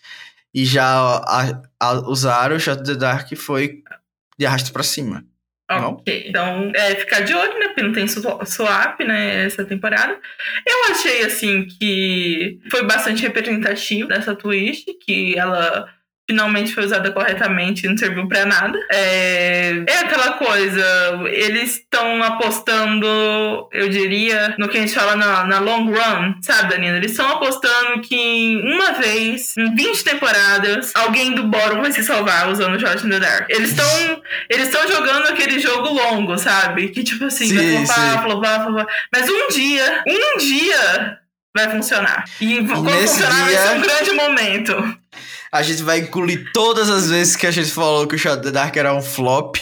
e 0.53 0.65
já 0.65 0.85
a, 0.85 1.61
a, 1.79 1.93
usaram 2.09 2.55
o 2.55 2.59
Shot 2.59 2.83
the 2.83 2.95
Dark 2.95 3.33
foi 3.35 3.81
de 4.37 4.45
arrasto 4.45 4.71
para 4.71 4.83
cima. 4.83 5.25
Ok, 5.69 6.23
não? 6.23 6.29
então 6.29 6.71
é, 6.73 6.95
ficar 6.95 7.21
de 7.21 7.33
olho, 7.33 7.59
né? 7.59 7.67
Porque 7.67 7.81
não 7.81 7.91
tem 7.91 8.07
swap, 8.07 8.99
né? 9.01 9.45
Essa 9.45 9.65
temporada. 9.65 10.17
Eu 10.65 10.91
achei, 10.91 11.23
assim, 11.25 11.65
que 11.65 12.59
foi 12.71 12.83
bastante 12.85 13.23
representativo 13.23 14.07
dessa 14.07 14.33
twist, 14.33 14.85
que 15.03 15.37
ela 15.37 15.89
finalmente 16.27 16.73
foi 16.73 16.85
usada 16.85 17.11
corretamente 17.11 17.85
e 17.85 17.89
não 17.89 17.97
serviu 17.97 18.27
para 18.27 18.45
nada. 18.45 18.77
É, 18.91 19.83
é 19.87 19.97
aquela 19.99 20.33
coisa, 20.33 21.21
eles 21.27 21.75
estão 21.75 22.21
apostando, 22.21 23.07
eu 23.71 23.87
diria, 23.87 24.53
no 24.57 24.67
que 24.67 24.77
a 24.77 24.81
gente 24.81 24.93
fala 24.93 25.15
na, 25.15 25.45
na 25.45 25.59
long 25.59 25.85
run, 25.85 26.35
sabe, 26.41 26.71
Danilo? 26.71 26.97
Eles 26.97 27.11
estão 27.11 27.29
apostando 27.31 28.01
que 28.01 28.61
uma 28.63 28.93
vez, 28.93 29.55
em 29.57 29.73
20 29.73 30.03
temporadas, 30.03 30.91
alguém 30.95 31.33
do 31.33 31.43
Boro 31.43 31.81
vai 31.81 31.91
se 31.91 32.03
salvar 32.03 32.49
usando 32.49 32.75
o 32.75 32.79
Shot 32.79 33.05
in 33.05 33.09
the 33.09 33.19
Dark. 33.19 33.49
Eles 33.49 33.69
estão 33.69 34.21
eles 34.49 34.67
estão 34.67 34.87
jogando 34.87 35.27
aquele 35.27 35.59
jogo 35.59 35.89
longo, 35.89 36.37
sabe? 36.37 36.89
Que 36.89 37.03
tipo 37.03 37.25
assim, 37.25 37.47
sim, 37.47 37.55
vai 37.55 37.85
flopar, 37.85 38.23
flopar, 38.23 38.63
flopar. 38.65 38.87
Mas 39.13 39.29
um 39.29 39.47
dia, 39.49 40.03
um 40.07 40.37
dia 40.37 41.19
vai 41.55 41.69
funcionar. 41.69 42.25
E, 42.39 42.59
e 42.59 42.67
quando 42.67 42.89
funcionar, 42.89 43.47
dia... 43.47 43.57
vai 43.57 43.67
ser 43.67 43.77
um 43.77 43.81
grande 43.81 44.11
momento. 44.13 44.97
A 45.51 45.61
gente 45.61 45.83
vai 45.83 45.99
incluir 45.99 46.51
todas 46.51 46.89
as 46.89 47.09
vezes 47.09 47.35
que 47.35 47.47
a 47.47 47.51
gente 47.51 47.71
falou 47.71 48.07
que 48.07 48.15
o 48.15 48.19
Shot 48.19 48.41
the 48.41 48.51
Dark 48.51 48.75
era 48.75 48.93
um 48.93 49.01
flop, 49.01 49.55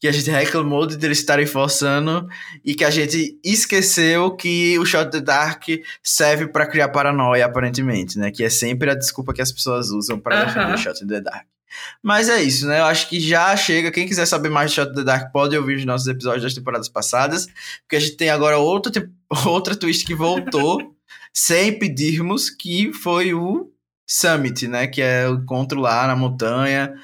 que 0.00 0.08
a 0.08 0.12
gente 0.12 0.30
reclamou 0.30 0.86
de 0.86 1.04
eles 1.04 1.18
estarem 1.18 1.46
forçando 1.46 2.28
e 2.64 2.74
que 2.74 2.84
a 2.84 2.90
gente 2.90 3.38
esqueceu 3.44 4.32
que 4.32 4.78
o 4.78 4.84
Shot 4.84 5.10
the 5.10 5.20
Dark 5.20 5.64
serve 6.02 6.48
para 6.48 6.66
criar 6.66 6.88
paranoia, 6.88 7.46
aparentemente, 7.46 8.18
né? 8.18 8.30
Que 8.30 8.44
é 8.44 8.50
sempre 8.50 8.90
a 8.90 8.94
desculpa 8.94 9.32
que 9.32 9.42
as 9.42 9.52
pessoas 9.52 9.90
usam 9.90 10.18
para 10.18 10.44
defender 10.44 10.74
o 10.74 10.78
Shot 10.78 11.06
the 11.06 11.20
Dark. 11.20 11.46
Mas 12.02 12.28
é 12.28 12.42
isso, 12.42 12.66
né? 12.66 12.80
Eu 12.80 12.84
acho 12.84 13.08
que 13.08 13.20
já 13.20 13.56
chega. 13.56 13.90
Quem 13.90 14.06
quiser 14.06 14.26
saber 14.26 14.48
mais 14.48 14.70
de 14.70 14.76
Shot 14.76 14.94
the 14.94 15.04
Dark 15.04 15.32
pode 15.32 15.56
ouvir 15.56 15.76
os 15.76 15.84
nossos 15.84 16.06
episódios 16.06 16.42
das 16.42 16.54
temporadas 16.54 16.88
passadas, 16.88 17.46
porque 17.82 17.96
a 17.96 18.00
gente 18.00 18.16
tem 18.16 18.30
agora 18.30 18.58
outra, 18.58 18.92
outra 19.46 19.76
twist 19.76 20.04
que 20.04 20.14
voltou, 20.14 20.94
sem 21.32 21.78
pedirmos, 21.78 22.50
que 22.50 22.92
foi 22.92 23.34
o 23.34 23.70
Summit, 24.08 24.66
né? 24.66 24.86
Que 24.86 25.02
é 25.02 25.28
o 25.28 25.34
encontro 25.34 25.78
lá 25.78 26.06
na 26.06 26.16
montanha. 26.16 26.94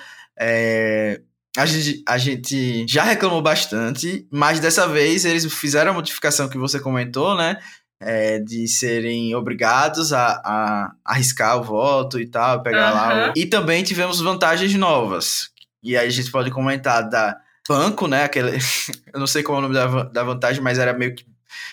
É, 0.41 1.21
a, 1.57 1.67
gente, 1.67 2.03
a 2.09 2.17
gente 2.17 2.87
já 2.89 3.05
reclamou 3.05 3.43
bastante, 3.43 4.27
mas 4.31 4.59
dessa 4.59 4.89
vez 4.89 5.27
eles 5.27 5.45
fizeram 5.53 5.91
a 5.91 5.95
modificação 5.95 6.49
que 6.49 6.57
você 6.57 6.81
comentou, 6.81 7.37
né? 7.37 7.59
É, 8.01 8.39
de 8.39 8.67
serem 8.67 9.35
obrigados 9.35 10.13
a, 10.13 10.43
a, 10.45 10.93
arriscar 11.05 11.59
o 11.59 11.63
voto 11.63 12.19
e 12.19 12.27
tal, 12.27 12.63
pegar 12.63 12.89
uhum. 12.89 12.95
lá. 12.95 13.29
O... 13.31 13.39
E 13.39 13.47
também 13.47 13.85
tivemos 13.85 14.21
vantagens 14.21 14.75
novas. 14.75 15.51
E 15.83 15.97
aí 15.97 16.09
a 16.09 16.11
gente 16.11 16.31
pode 16.31 16.51
comentar 16.51 17.09
da 17.09 17.37
banco, 17.69 18.09
né? 18.09 18.25
Aquele, 18.25 18.59
eu 19.13 19.21
não 19.21 19.27
sei 19.27 19.43
qual 19.43 19.57
é 19.57 19.59
o 19.59 19.63
nome 19.63 19.75
da, 19.75 20.05
da 20.05 20.25
vantagem, 20.25 20.63
mas 20.63 20.79
era 20.79 20.93
meio 20.93 21.15
que 21.15 21.25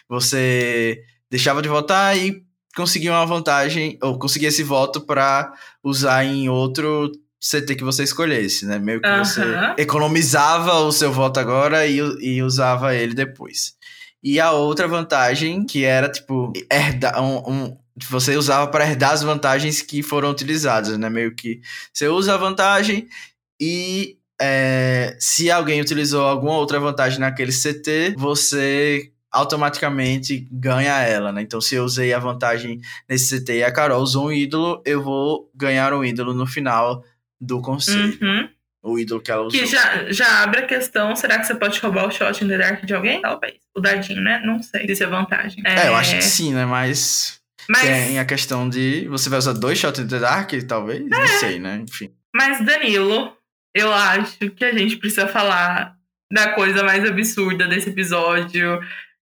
você 0.08 1.04
deixava 1.30 1.62
de 1.62 1.70
votar 1.70 2.18
e 2.18 2.44
conseguir 2.76 3.10
uma 3.10 3.26
vantagem, 3.26 3.98
ou 4.02 4.18
conseguir 4.18 4.48
esse 4.48 4.64
voto 4.64 5.02
para 5.02 5.54
usar 5.84 6.24
em 6.24 6.50
outro 6.50 7.12
CT 7.40 7.76
que 7.76 7.84
você 7.84 8.04
escolhesse, 8.04 8.66
né? 8.66 8.78
Meio 8.78 9.02
que 9.02 9.10
uhum. 9.10 9.26
você 9.26 9.42
economizava 9.78 10.80
o 10.80 10.92
seu 10.92 11.12
voto 11.12 11.40
agora 11.40 11.88
e, 11.88 11.98
e 11.98 12.44
usava 12.44 12.96
ele 12.96 13.14
depois. 13.14 13.74
E 14.24 14.40
a 14.40 14.52
outra 14.52 14.88
vantagem, 14.88 15.66
que 15.66 15.84
era, 15.84 16.08
tipo, 16.08 16.54
herdar 16.72 17.22
um, 17.22 17.38
um 17.50 17.78
você 18.10 18.36
usava 18.38 18.68
para 18.68 18.88
herdar 18.88 19.12
as 19.12 19.22
vantagens 19.22 19.82
que 19.82 20.02
foram 20.02 20.30
utilizadas, 20.30 20.98
né? 20.98 21.10
Meio 21.10 21.36
que 21.36 21.62
você 21.94 22.08
usa 22.08 22.34
a 22.34 22.38
vantagem 22.38 23.08
e 23.60 24.18
é, 24.42 25.16
se 25.20 25.52
alguém 25.52 25.82
utilizou 25.82 26.26
alguma 26.26 26.54
outra 26.54 26.80
vantagem 26.80 27.20
naquele 27.20 27.52
CT, 27.52 28.16
você 28.18 29.12
automaticamente 29.32 30.48
ganha 30.52 31.00
ela, 31.00 31.32
né? 31.32 31.42
Então, 31.42 31.62
se 31.62 31.76
eu 31.76 31.84
usei 31.84 32.14
a 32.14 32.20
vantagem 32.20 32.82
nesse 33.08 33.40
CT 33.40 33.54
e 33.54 33.64
a 33.64 33.72
Carol 33.72 34.02
usou 34.02 34.28
um 34.28 34.32
ídolo, 34.32 34.82
eu 34.86 35.02
vou 35.02 35.50
ganhar 35.56 35.94
um 35.94 36.04
ídolo 36.04 36.34
no 36.34 36.46
final 36.46 37.04
do 37.40 37.62
conselho. 37.62 38.18
Uhum. 38.22 38.50
O 38.84 39.00
ídolo 39.00 39.22
que 39.22 39.32
ela 39.32 39.44
usou. 39.44 39.60
Que 39.60 39.66
já, 39.66 40.12
já 40.12 40.44
abre 40.44 40.62
a 40.62 40.66
questão: 40.68 41.16
será 41.16 41.40
que 41.40 41.46
você 41.46 41.56
pode 41.56 41.80
roubar 41.80 42.08
o 42.08 42.12
shot 42.12 42.44
in 42.44 42.48
the 42.48 42.58
dark 42.58 42.84
de 42.84 42.94
alguém? 42.94 43.22
Talvez. 43.22 43.56
O 43.76 43.80
dadinho, 43.80 44.22
né? 44.22 44.42
Não 44.44 44.62
sei 44.62 44.94
se 44.94 45.04
é 45.04 45.08
vantagem. 45.08 45.64
É, 45.66 45.86
é 45.86 45.88
eu 45.88 45.96
acho 45.96 46.16
que 46.16 46.24
sim, 46.24 46.54
né? 46.54 46.66
Mas. 46.66 47.40
Mas... 47.70 47.82
Tem 47.82 48.20
a 48.20 48.26
questão 48.26 48.68
de. 48.68 49.08
Você 49.08 49.30
vai 49.30 49.40
usar 49.40 49.54
dois 49.54 49.78
shots 49.78 50.02
in 50.02 50.08
the 50.08 50.20
dark, 50.20 50.52
talvez? 50.68 51.00
É. 51.00 51.04
Não 51.08 51.28
sei, 51.28 51.60
né? 51.60 51.84
Enfim. 51.88 52.12
Mas, 52.34 52.66
Danilo, 52.66 53.38
eu 53.74 53.94
acho 53.94 54.50
que 54.50 54.66
a 54.66 54.76
gente 54.76 54.98
precisa 54.98 55.28
falar 55.28 55.96
da 56.32 56.54
coisa 56.54 56.84
mais 56.84 57.06
absurda 57.06 57.68
desse 57.68 57.90
episódio 57.90 58.80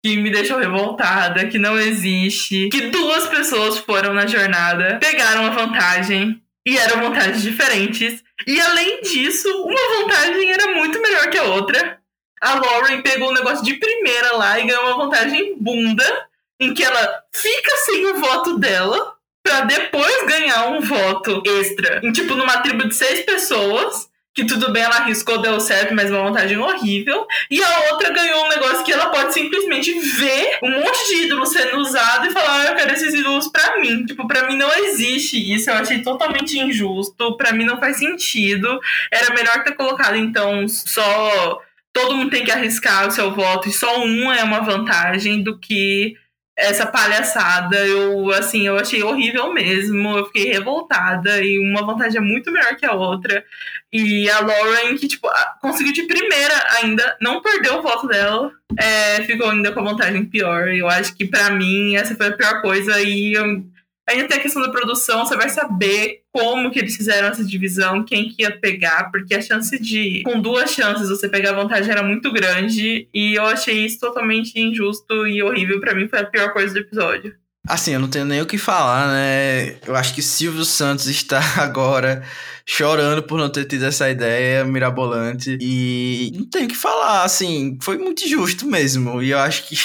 que 0.04 0.18
me 0.18 0.32
deixou 0.32 0.58
revoltada, 0.58 1.48
que 1.48 1.58
não 1.58 1.78
existe, 1.78 2.70
que 2.70 2.88
duas 2.88 3.28
pessoas 3.28 3.78
foram 3.80 4.14
na 4.14 4.26
jornada, 4.26 4.98
pegaram 5.00 5.46
a 5.46 5.50
vantagem 5.50 6.42
e 6.66 6.78
eram 6.78 7.02
vantagens 7.02 7.42
diferentes. 7.42 8.24
E 8.48 8.60
além 8.60 9.02
disso, 9.02 9.48
uma 9.64 10.00
vantagem 10.00 10.52
era 10.52 10.76
muito 10.76 11.02
melhor 11.02 11.30
que 11.30 11.38
a 11.38 11.44
outra. 11.44 12.00
A 12.42 12.56
Lauren 12.56 13.02
pegou 13.02 13.30
o 13.30 13.34
negócio 13.34 13.64
de 13.66 13.74
primeira 13.74 14.38
lá 14.38 14.60
e 14.60 14.66
ganhou 14.66 14.86
uma 14.86 15.06
vantagem 15.06 15.58
bunda, 15.60 16.28
em 16.60 16.74
que 16.74 16.84
ela 16.84 17.24
fica 17.34 17.72
sem 17.86 18.06
o 18.06 18.16
voto 18.16 18.58
dela 18.58 19.16
para 19.44 19.62
depois 19.62 20.28
ganhar 20.28 20.68
um 20.70 20.82
voto 20.82 21.42
extra. 21.46 22.00
Em, 22.04 22.12
tipo, 22.12 22.36
numa 22.36 22.62
tribo 22.62 22.88
de 22.88 22.96
seis 22.96 23.22
pessoas 23.22 24.09
que 24.40 24.46
tudo 24.46 24.72
bem, 24.72 24.84
ela 24.84 24.96
arriscou, 24.96 25.42
deu 25.42 25.60
certo, 25.60 25.94
mas 25.94 26.10
uma 26.10 26.24
montagem 26.24 26.58
horrível. 26.58 27.28
E 27.52 27.62
a 27.62 27.92
outra 27.92 28.14
ganhou 28.14 28.46
um 28.46 28.50
negócio 28.50 28.86
que 28.86 28.94
ela 28.94 29.08
pode 29.10 29.34
simplesmente 29.34 29.92
ver 29.92 30.60
um 30.64 30.72
monte 30.72 31.08
de 31.08 31.26
ídolo 31.26 31.46
sendo 31.46 31.78
usado 31.78 32.28
e 32.28 32.32
falar: 32.32 32.62
ah, 32.62 32.66
eu 32.68 32.76
quero 32.76 32.94
esses 32.94 33.14
ídolos 33.14 33.50
pra 33.50 33.80
mim. 33.82 34.06
Tipo, 34.06 34.26
pra 34.28 34.48
mim 34.48 34.56
não 34.56 34.72
existe 34.86 35.54
isso. 35.54 35.70
Eu 35.70 35.76
achei 35.76 36.02
totalmente 36.02 36.58
injusto. 36.58 37.36
Pra 37.36 37.52
mim 37.52 37.66
não 37.66 37.80
faz 37.80 37.98
sentido. 37.98 38.80
Era 39.12 39.34
melhor 39.34 39.64
ter 39.64 39.76
colocado, 39.76 40.16
então, 40.16 40.68
só. 40.68 41.62
Todo 41.92 42.16
mundo 42.16 42.30
tem 42.30 42.46
que 42.46 42.52
arriscar 42.52 43.08
o 43.08 43.12
seu 43.12 43.34
voto 43.34 43.68
e 43.68 43.74
só 43.74 44.00
um 44.00 44.32
é 44.32 44.44
uma 44.44 44.62
vantagem 44.62 45.42
do 45.42 45.58
que 45.58 46.16
essa 46.60 46.86
palhaçada. 46.86 47.78
Eu, 47.88 48.32
assim, 48.32 48.68
eu 48.68 48.78
achei 48.78 49.02
horrível 49.02 49.54
mesmo. 49.54 50.18
Eu 50.18 50.26
fiquei 50.26 50.52
revoltada. 50.52 51.44
E 51.44 51.58
uma 51.60 51.86
vantagem 51.86 52.18
é 52.18 52.22
muito 52.22 52.52
melhor 52.52 52.76
que 52.76 52.86
a 52.86 52.94
outra. 52.94 53.44
E 53.92 54.30
a 54.30 54.40
Lauren, 54.42 54.96
que, 54.98 55.08
tipo, 55.08 55.28
conseguiu 55.62 55.94
de 55.94 56.04
primeira 56.04 56.54
ainda, 56.78 57.18
não 57.20 57.42
perdeu 57.42 57.80
o 57.80 57.82
voto 57.82 58.08
dela, 58.08 58.52
é, 58.78 59.24
ficou 59.24 59.50
ainda 59.50 59.72
com 59.72 59.80
a 59.80 59.92
vantagem 59.92 60.26
pior. 60.26 60.68
Eu 60.68 60.88
acho 60.88 61.16
que, 61.16 61.26
para 61.26 61.50
mim, 61.52 61.96
essa 61.96 62.16
foi 62.16 62.28
a 62.28 62.34
pior 62.34 62.62
coisa. 62.62 63.02
E 63.02 63.34
eu, 63.34 63.64
ainda 64.10 64.28
tem 64.28 64.38
a 64.38 64.42
questão 64.42 64.62
da 64.62 64.70
produção, 64.70 65.26
você 65.26 65.36
vai 65.36 65.50
saber 65.50 66.22
como 66.32 66.72
que 66.72 66.80
eles 66.80 66.96
fizeram 66.96 67.28
essa 67.28 67.44
divisão, 67.44 68.04
quem 68.04 68.30
que 68.30 68.44
ia 68.44 68.58
pegar, 68.60 69.10
porque 69.12 69.34
a 69.34 69.42
chance 69.42 69.78
de, 69.80 70.22
com 70.24 70.42
duas 70.42 70.72
chances, 70.72 71.10
você 71.10 71.28
pegar 71.28 71.54
vantagem 71.54 71.92
era 71.92 72.04
muito 72.04 72.32
grande. 72.32 73.08
E 73.14 73.36
eu 73.36 73.46
achei 73.46 73.86
isso 73.86 74.00
totalmente 74.00 74.60
injusto 74.60 75.28
e 75.28 75.42
horrível. 75.42 75.80
para 75.80 75.96
mim, 75.96 76.08
foi 76.08 76.20
a 76.20 76.26
pior 76.26 76.54
coisa 76.54 76.74
do 76.74 76.80
episódio. 76.80 77.36
Assim, 77.68 77.94
eu 77.94 78.00
não 78.00 78.10
tenho 78.10 78.26
nem 78.26 78.42
o 78.42 78.46
que 78.46 78.58
falar, 78.58 79.08
né? 79.10 79.76
Eu 79.86 79.96
acho 79.96 80.16
que 80.16 80.22
Silvio 80.22 80.66
Santos 80.66 81.06
está 81.08 81.40
agora 81.62 82.24
chorando 82.66 83.22
por 83.24 83.38
não 83.38 83.50
ter 83.50 83.66
tido 83.66 83.86
essa 83.86 84.10
ideia 84.10 84.64
mirabolante. 84.64 85.58
E 85.62 86.32
não 86.36 86.46
tenho 86.46 86.66
o 86.66 86.70
que 86.70 86.76
falar, 86.76 87.24
assim, 87.24 87.78
foi 87.82 87.98
muito 87.98 88.28
justo 88.28 88.66
mesmo. 88.66 89.22
E 89.22 89.32
eu 89.32 89.40
acho 89.40 89.68
que 89.68 89.76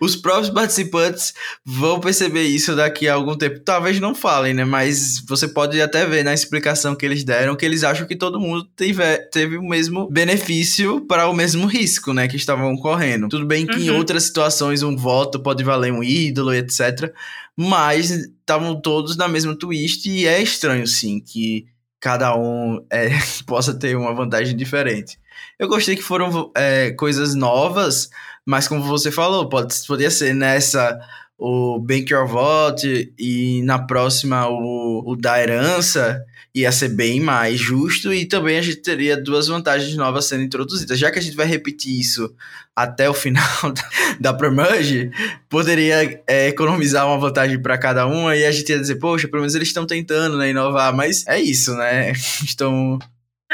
os 0.00 0.16
próprios 0.16 0.50
participantes 0.50 1.34
vão 1.64 2.00
perceber 2.00 2.42
isso 2.42 2.74
daqui 2.74 3.08
a 3.08 3.14
algum 3.14 3.36
tempo. 3.36 3.60
Talvez 3.60 4.00
não 4.00 4.14
falem, 4.14 4.54
né? 4.54 4.64
Mas 4.64 5.22
você 5.26 5.48
pode 5.48 5.80
até 5.80 6.06
ver 6.06 6.24
na 6.24 6.34
explicação 6.34 6.94
que 6.94 7.04
eles 7.04 7.24
deram 7.24 7.56
que 7.56 7.64
eles 7.64 7.84
acham 7.84 8.06
que 8.06 8.16
todo 8.16 8.40
mundo 8.40 8.64
teve, 8.76 9.02
teve 9.30 9.56
o 9.56 9.62
mesmo 9.62 10.08
benefício 10.10 11.00
para 11.02 11.28
o 11.28 11.34
mesmo 11.34 11.66
risco, 11.66 12.12
né? 12.12 12.28
Que 12.28 12.36
estavam 12.36 12.76
correndo. 12.76 13.28
Tudo 13.28 13.46
bem 13.46 13.66
que 13.66 13.76
uhum. 13.76 13.84
em 13.84 13.90
outras 13.90 14.24
situações 14.24 14.82
um 14.82 14.96
voto 14.96 15.40
pode 15.40 15.64
valer 15.64 15.92
um 15.92 16.02
ídolo, 16.02 16.54
etc. 16.54 17.12
Mas 17.56 18.10
estavam 18.10 18.80
todos 18.80 19.16
na 19.16 19.28
mesma 19.28 19.56
twist 19.56 20.08
e 20.08 20.26
é 20.26 20.42
estranho, 20.42 20.86
sim, 20.86 21.20
que 21.20 21.66
cada 22.00 22.36
um 22.36 22.84
é, 22.90 23.08
possa 23.46 23.74
ter 23.74 23.96
uma 23.96 24.14
vantagem 24.14 24.56
diferente. 24.56 25.18
Eu 25.58 25.68
gostei 25.68 25.96
que 25.96 26.02
foram 26.02 26.50
é, 26.54 26.90
coisas 26.92 27.34
novas, 27.34 28.10
mas 28.44 28.68
como 28.68 28.82
você 28.82 29.10
falou, 29.10 29.48
pode, 29.48 29.74
podia 29.86 30.10
ser 30.10 30.34
nessa 30.34 30.98
o 31.38 31.78
Bank 31.78 32.12
Your 32.12 32.26
Vote 32.26 33.12
e 33.18 33.62
na 33.62 33.78
próxima 33.78 34.48
o, 34.48 35.02
o 35.04 35.16
da 35.16 35.40
herança 35.40 36.24
ia 36.54 36.72
ser 36.72 36.88
bem 36.88 37.20
mais 37.20 37.60
justo 37.60 38.14
e 38.14 38.24
também 38.24 38.56
a 38.56 38.62
gente 38.62 38.78
teria 38.78 39.14
duas 39.14 39.46
vantagens 39.46 39.94
novas 39.94 40.24
sendo 40.24 40.42
introduzidas. 40.42 40.98
Já 40.98 41.10
que 41.10 41.18
a 41.18 41.22
gente 41.22 41.36
vai 41.36 41.46
repetir 41.46 42.00
isso 42.00 42.34
até 42.74 43.10
o 43.10 43.14
final 43.14 43.44
da, 44.18 44.32
Promerge, 44.32 45.10
poderia 45.50 46.22
é, 46.26 46.48
economizar 46.48 47.06
uma 47.06 47.18
vantagem 47.18 47.60
para 47.60 47.76
cada 47.76 48.06
uma 48.06 48.34
e 48.34 48.46
a 48.46 48.50
gente 48.50 48.70
ia 48.70 48.80
dizer, 48.80 48.96
poxa, 48.96 49.28
pelo 49.28 49.42
menos 49.42 49.54
eles 49.54 49.68
estão 49.68 49.86
tentando 49.86 50.38
né, 50.38 50.48
inovar, 50.48 50.96
mas 50.96 51.26
é 51.26 51.38
isso, 51.38 51.74
né? 51.74 52.12
Estão 52.42 52.98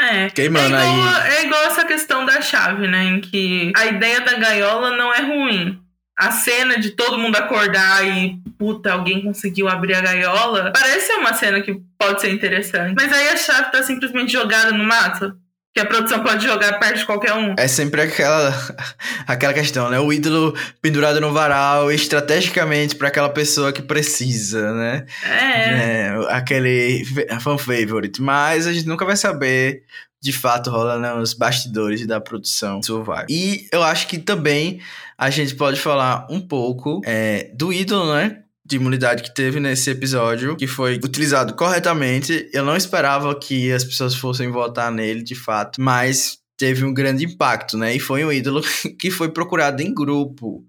é. 0.03 0.31
Queimando 0.31 0.75
é 0.75 0.81
igual, 0.81 1.09
aí. 1.09 1.33
É 1.35 1.45
igual 1.45 1.65
essa 1.65 1.85
questão 1.85 2.25
da 2.25 2.41
chave, 2.41 2.87
né? 2.87 3.05
Em 3.05 3.21
que 3.21 3.73
a 3.77 3.87
ideia 3.87 4.21
da 4.21 4.35
gaiola 4.35 4.97
não 4.97 5.13
é 5.13 5.21
ruim. 5.21 5.79
A 6.19 6.31
cena 6.31 6.79
de 6.79 6.91
todo 6.91 7.19
mundo 7.19 7.37
acordar 7.37 8.07
e 8.07 8.39
puta, 8.59 8.93
alguém 8.93 9.23
conseguiu 9.23 9.69
abrir 9.69 9.95
a 9.95 10.01
gaiola, 10.01 10.71
parece 10.73 11.09
ser 11.09 11.15
uma 11.15 11.35
cena 11.35 11.61
que 11.61 11.81
pode 11.99 12.21
ser 12.21 12.31
interessante. 12.31 12.95
Mas 12.95 13.13
aí 13.13 13.29
a 13.31 13.37
chave 13.37 13.73
tá 13.73 13.83
simplesmente 13.83 14.31
jogada 14.31 14.71
no 14.71 14.85
mato. 14.85 15.37
Que 15.75 15.81
a 15.81 15.87
produção 15.87 16.23
pode 16.23 16.45
jogar 16.45 16.79
perto 16.79 16.99
de 16.99 17.07
qualquer 17.07 17.33
um. 17.33 17.55
É 17.59 17.67
sempre 17.67 18.03
aquela, 18.03 18.55
aquela 19.27 19.55
questão, 19.55 19.89
né? 19.89 19.99
O 19.99 20.13
ídolo 20.13 20.55
pendurado 20.83 21.19
no 21.19 21.33
varal 21.33 21.91
estrategicamente 21.91 22.95
para 22.95 23.09
aquela 23.09 23.31
pessoa 23.31 23.73
que 23.73 23.81
precisa, 23.81 24.73
né? 24.75 25.07
É. 25.25 26.11
é. 26.11 26.27
Aquele 26.29 27.05
fan 27.41 27.57
favorite. 27.57 28.21
Mas 28.21 28.67
a 28.67 28.73
gente 28.73 28.87
nunca 28.87 29.07
vai 29.07 29.17
saber 29.17 29.85
de 30.21 30.33
fato 30.33 30.71
rola 30.71 30.99
nos 31.17 31.33
bastidores 31.35 32.07
da 32.07 32.21
produção 32.21 32.79
do 32.79 32.87
Survivor. 32.87 33.25
E 33.29 33.67
eu 33.73 33.83
acho 33.83 34.07
que 34.07 34.19
também 34.19 34.81
a 35.19 35.31
gente 35.31 35.55
pode 35.55 35.81
falar 35.81 36.27
um 36.31 36.41
pouco 36.41 37.01
é, 37.05 37.51
do 37.55 37.73
ídolo, 37.73 38.15
né? 38.15 38.42
De 38.65 38.77
imunidade 38.77 39.23
que 39.23 39.35
teve 39.35 39.59
nesse 39.59 39.91
episódio, 39.91 40.57
que 40.57 40.67
foi 40.67 40.95
utilizado 40.95 41.55
corretamente. 41.55 42.49
Eu 42.53 42.65
não 42.65 42.77
esperava 42.77 43.35
que 43.39 43.73
as 43.73 43.85
pessoas 43.85 44.15
fossem 44.15 44.51
votar 44.51 44.91
nele 44.91 45.23
de 45.23 45.35
fato, 45.35 45.81
mas 45.81 46.39
teve 46.57 46.85
um 46.85 46.95
grande 46.95 47.25
impacto, 47.25 47.77
né? 47.77 47.95
E 47.95 47.99
foi 47.99 48.25
um 48.25 48.33
ídolo 48.33 48.63
que 48.99 49.11
foi 49.11 49.31
procurado 49.31 49.83
em 49.83 49.93
grupo. 49.93 50.65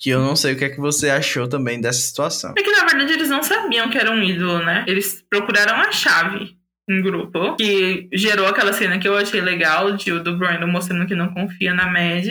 Que 0.00 0.10
eu 0.10 0.20
não 0.20 0.36
sei 0.36 0.52
o 0.52 0.56
que 0.56 0.64
é 0.64 0.68
que 0.68 0.80
você 0.80 1.10
achou 1.10 1.48
também 1.48 1.80
dessa 1.80 2.00
situação. 2.00 2.54
É 2.56 2.62
que 2.62 2.70
na 2.70 2.84
verdade 2.84 3.12
eles 3.12 3.28
não 3.28 3.42
sabiam 3.42 3.90
que 3.90 3.98
era 3.98 4.10
um 4.10 4.22
ídolo, 4.22 4.64
né? 4.64 4.84
Eles 4.86 5.24
procuraram 5.28 5.74
a 5.74 5.90
chave 5.90 6.56
em 6.88 7.02
grupo, 7.02 7.56
que 7.56 8.08
gerou 8.12 8.46
aquela 8.46 8.72
cena 8.72 8.98
que 8.98 9.06
eu 9.06 9.16
achei 9.16 9.40
legal 9.40 9.96
de, 9.96 10.18
do 10.20 10.38
Brandon 10.38 10.66
mostrando 10.66 11.06
que 11.06 11.14
não 11.14 11.34
confia 11.34 11.74
na 11.74 11.86
Mad. 11.86 12.26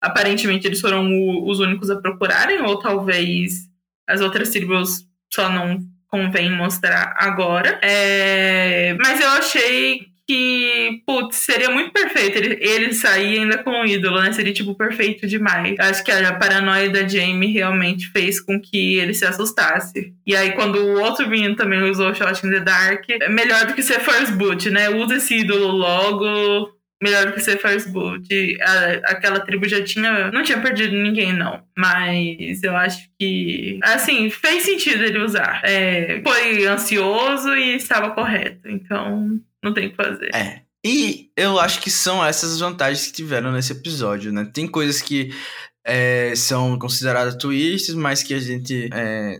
Aparentemente 0.00 0.66
eles 0.66 0.80
foram 0.80 1.10
o, 1.10 1.50
os 1.50 1.58
únicos 1.58 1.90
a 1.90 1.96
procurarem, 1.96 2.60
ou 2.62 2.78
talvez 2.78 3.66
as 4.06 4.20
outras 4.20 4.50
tribos 4.50 5.04
só 5.32 5.48
não 5.50 5.80
convém 6.08 6.50
mostrar 6.50 7.14
agora. 7.18 7.78
É... 7.82 8.94
Mas 8.98 9.20
eu 9.20 9.28
achei 9.30 10.06
que, 10.26 11.02
putz, 11.06 11.36
seria 11.36 11.70
muito 11.70 11.92
perfeito 11.92 12.36
ele, 12.36 12.58
ele 12.60 12.92
sair 12.92 13.38
ainda 13.38 13.58
com 13.58 13.70
um 13.70 13.84
ídolo, 13.84 14.20
né? 14.20 14.32
Seria, 14.32 14.52
tipo, 14.52 14.74
perfeito 14.74 15.26
demais. 15.26 15.78
Acho 15.78 16.02
que 16.02 16.10
a 16.10 16.34
paranoia 16.34 16.90
da 16.90 17.06
Jamie 17.06 17.52
realmente 17.52 18.08
fez 18.08 18.40
com 18.40 18.60
que 18.60 18.96
ele 18.98 19.14
se 19.14 19.24
assustasse. 19.24 20.12
E 20.26 20.34
aí, 20.34 20.52
quando 20.52 20.76
o 20.76 21.00
outro 21.00 21.28
menino 21.28 21.54
também 21.54 21.80
usou 21.88 22.12
Shot 22.12 22.44
in 22.44 22.50
the 22.50 22.60
Dark, 22.60 23.04
é 23.08 23.28
melhor 23.28 23.66
do 23.66 23.74
que 23.74 23.82
ser 23.82 24.00
First 24.00 24.32
Boot, 24.32 24.68
né? 24.68 24.90
Usa 24.90 25.16
esse 25.16 25.38
ídolo 25.38 25.68
logo, 25.68 26.75
melhor 27.02 27.26
do 27.26 27.32
que 27.32 27.40
ser 27.40 27.58
First 27.58 27.88
Boot. 27.90 28.26
aquela 29.04 29.40
tribo 29.40 29.68
já 29.68 29.82
tinha. 29.82 30.30
Não 30.30 30.42
tinha 30.42 30.60
perdido 30.60 30.96
ninguém, 30.96 31.32
não. 31.32 31.62
Mas 31.76 32.62
eu 32.62 32.76
acho 32.76 33.08
que. 33.18 33.78
Assim, 33.82 34.30
fez 34.30 34.64
sentido 34.64 35.04
ele 35.04 35.18
usar. 35.18 35.60
É, 35.64 36.20
foi 36.22 36.66
ansioso 36.66 37.54
e 37.54 37.76
estava 37.76 38.10
correto. 38.10 38.68
Então, 38.68 39.38
não 39.62 39.72
tem 39.72 39.86
o 39.86 39.90
que 39.90 39.96
fazer. 39.96 40.34
É. 40.34 40.62
E 40.84 41.30
eu 41.36 41.58
acho 41.58 41.80
que 41.80 41.90
são 41.90 42.24
essas 42.24 42.52
as 42.52 42.60
vantagens 42.60 43.08
que 43.08 43.12
tiveram 43.12 43.50
nesse 43.50 43.72
episódio, 43.72 44.32
né? 44.32 44.48
Tem 44.52 44.68
coisas 44.68 45.02
que 45.02 45.30
é, 45.84 46.32
são 46.36 46.78
consideradas 46.78 47.34
twists, 47.34 47.94
mas 47.94 48.22
que 48.22 48.32
a 48.32 48.38
gente 48.38 48.88
é, 48.92 49.38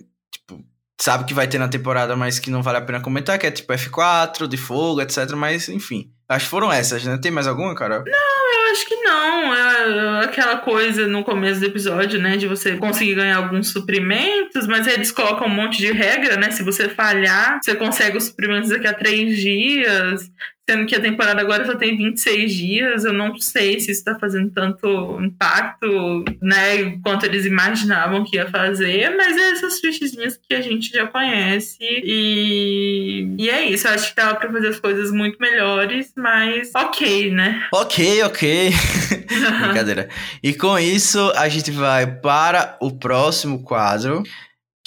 sabe 0.99 1.25
que 1.25 1.35
vai 1.35 1.47
ter 1.47 1.59
na 1.59 1.69
temporada, 1.69 2.17
mas 2.17 2.39
que 2.39 2.51
não 2.51 2.63
vale 2.63 2.79
a 2.79 2.83
pena 2.83 3.01
comentar, 3.01 3.39
que 3.39 3.47
é 3.47 3.51
tipo 3.51 3.73
F4, 3.73 4.47
de 4.47 4.57
fogo, 4.57 5.01
etc. 5.01 5.31
Mas, 5.33 5.69
enfim. 5.69 6.11
Acho 6.29 6.47
que 6.47 6.51
foram 6.51 6.73
essas, 6.73 7.05
né? 7.05 7.19
Tem 7.19 7.31
mais 7.31 7.47
alguma, 7.47 7.75
Carol? 7.75 8.03
Não, 8.05 8.67
eu 8.67 8.73
acho 8.73 8.87
que 8.87 8.97
não. 8.97 9.55
É 9.55 10.25
aquela 10.25 10.57
coisa 10.57 11.07
no 11.07 11.23
começo 11.23 11.61
do 11.61 11.67
episódio, 11.67 12.21
né? 12.21 12.37
De 12.37 12.49
você 12.49 12.77
conseguir 12.77 13.15
ganhar 13.15 13.37
alguns 13.37 13.69
suprimentos, 13.69 14.67
mas 14.67 14.89
eles 14.89 15.13
colocam 15.13 15.47
um 15.47 15.55
monte 15.55 15.79
de 15.79 15.93
regra, 15.93 16.37
né? 16.37 16.51
Se 16.51 16.65
você 16.65 16.89
falhar, 16.89 17.61
você 17.63 17.77
consegue 17.77 18.17
os 18.17 18.25
suprimentos 18.25 18.71
daqui 18.71 18.89
a 18.89 18.95
três 18.95 19.37
dias. 19.37 20.29
Sendo 20.69 20.85
que 20.85 20.97
a 20.97 21.01
temporada 21.01 21.41
agora 21.41 21.65
só 21.65 21.77
tem 21.77 21.97
26 21.97 22.53
dias, 22.53 23.05
eu 23.05 23.13
não 23.13 23.39
sei 23.39 23.79
se 23.79 23.93
isso 23.93 24.01
está 24.01 24.19
fazendo 24.19 24.51
tanto 24.51 25.17
impacto, 25.23 26.25
né, 26.43 26.99
quanto 27.05 27.25
eles 27.25 27.47
imaginavam 27.47 28.25
que 28.25 28.35
ia 28.35 28.51
fazer, 28.51 29.15
mas 29.17 29.37
é 29.37 29.53
essas 29.53 29.79
fichezinhas 29.79 30.37
que 30.37 30.53
a 30.53 30.61
gente 30.61 30.91
já 30.91 31.07
conhece. 31.07 31.79
E, 31.81 33.37
e 33.39 33.49
é 33.49 33.65
isso, 33.65 33.87
eu 33.87 33.93
acho 33.93 34.11
que 34.11 34.17
dava 34.17 34.35
para 34.35 34.51
fazer 34.51 34.69
as 34.69 34.81
coisas 34.81 35.13
muito 35.13 35.39
melhores, 35.41 36.13
mas 36.17 36.73
ok, 36.75 37.31
né? 37.31 37.69
Ok, 37.73 38.25
ok. 38.25 38.73
Brincadeira. 39.67 40.09
E 40.43 40.53
com 40.53 40.77
isso, 40.77 41.33
a 41.37 41.49
gente 41.49 41.71
vai 41.71 42.07
para 42.07 42.77
o 42.81 42.91
próximo 42.91 43.63
quadro 43.63 44.25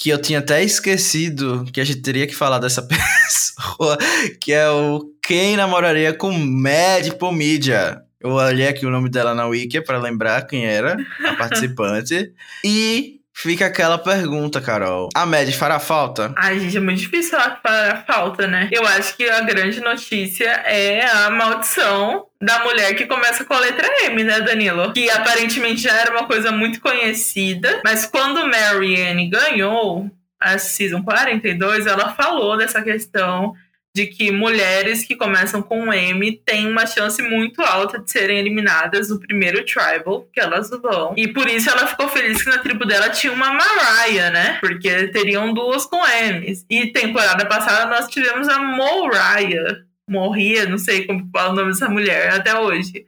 que 0.00 0.08
eu 0.08 0.18
tinha 0.18 0.38
até 0.38 0.64
esquecido 0.64 1.66
que 1.70 1.78
a 1.78 1.84
gente 1.84 2.00
teria 2.00 2.26
que 2.26 2.34
falar 2.34 2.58
dessa 2.58 2.80
pessoa, 2.88 3.98
que 4.40 4.50
é 4.50 4.66
o 4.70 5.12
quem 5.22 5.58
namoraria 5.58 6.14
com 6.14 6.32
Mad 6.32 7.06
Pomídia. 7.18 8.02
Eu 8.18 8.30
olhei 8.30 8.66
aqui 8.66 8.86
o 8.86 8.90
nome 8.90 9.10
dela 9.10 9.34
na 9.34 9.46
Wiki 9.46 9.82
para 9.82 9.98
lembrar 9.98 10.46
quem 10.46 10.64
era 10.64 10.96
a 11.22 11.34
participante. 11.36 12.32
e 12.64 13.19
fica 13.42 13.66
aquela 13.66 13.98
pergunta, 13.98 14.60
Carol. 14.60 15.08
A 15.14 15.24
Mad 15.26 15.50
fará 15.52 15.78
falta? 15.78 16.32
Ai, 16.36 16.58
gente, 16.60 16.76
é 16.76 16.80
muito 16.80 17.00
difícil 17.00 17.30
falar 17.30 17.56
que 17.56 17.62
fará 17.62 18.04
falta, 18.06 18.46
né? 18.46 18.68
Eu 18.70 18.86
acho 18.86 19.16
que 19.16 19.28
a 19.28 19.40
grande 19.40 19.80
notícia 19.80 20.48
é 20.48 21.04
a 21.06 21.30
maldição 21.30 22.26
da 22.40 22.64
mulher 22.64 22.94
que 22.94 23.06
começa 23.06 23.44
com 23.44 23.54
a 23.54 23.60
letra 23.60 23.86
M, 24.04 24.22
né, 24.24 24.40
Danilo? 24.40 24.92
Que 24.92 25.10
aparentemente 25.10 25.82
já 25.82 25.92
era 25.92 26.10
uma 26.10 26.26
coisa 26.26 26.50
muito 26.50 26.80
conhecida, 26.80 27.80
mas 27.84 28.06
quando 28.06 28.46
Marianne 28.46 29.28
ganhou 29.28 30.10
a 30.40 30.56
Season 30.58 31.02
42, 31.02 31.86
ela 31.86 32.14
falou 32.14 32.56
dessa 32.56 32.82
questão 32.82 33.54
de 33.94 34.06
que 34.06 34.30
mulheres 34.30 35.04
que 35.04 35.16
começam 35.16 35.60
com 35.60 35.92
M 35.92 36.32
têm 36.44 36.68
uma 36.68 36.86
chance 36.86 37.20
muito 37.22 37.60
alta 37.60 37.98
de 37.98 38.10
serem 38.10 38.38
eliminadas 38.38 39.08
no 39.08 39.18
primeiro 39.18 39.64
tribal 39.64 40.28
que 40.32 40.40
elas 40.40 40.70
vão. 40.70 41.14
E 41.16 41.28
por 41.28 41.48
isso 41.48 41.68
ela 41.68 41.86
ficou 41.86 42.08
feliz 42.08 42.42
que 42.42 42.50
na 42.50 42.58
tribo 42.58 42.84
dela 42.84 43.10
tinha 43.10 43.32
uma 43.32 43.52
Mariah, 43.52 44.30
né? 44.30 44.58
Porque 44.60 45.08
teriam 45.08 45.52
duas 45.52 45.86
com 45.86 46.00
M's. 46.06 46.64
E 46.70 46.86
temporada 46.92 47.44
passada 47.46 47.90
nós 47.90 48.08
tivemos 48.08 48.48
a 48.48 48.60
Moriah 48.60 49.84
morria, 50.10 50.66
não 50.66 50.76
sei 50.76 51.06
como 51.06 51.30
fala 51.32 51.52
o 51.52 51.56
nome 51.56 51.70
dessa 51.70 51.88
mulher 51.88 52.32
até 52.32 52.58
hoje. 52.58 53.06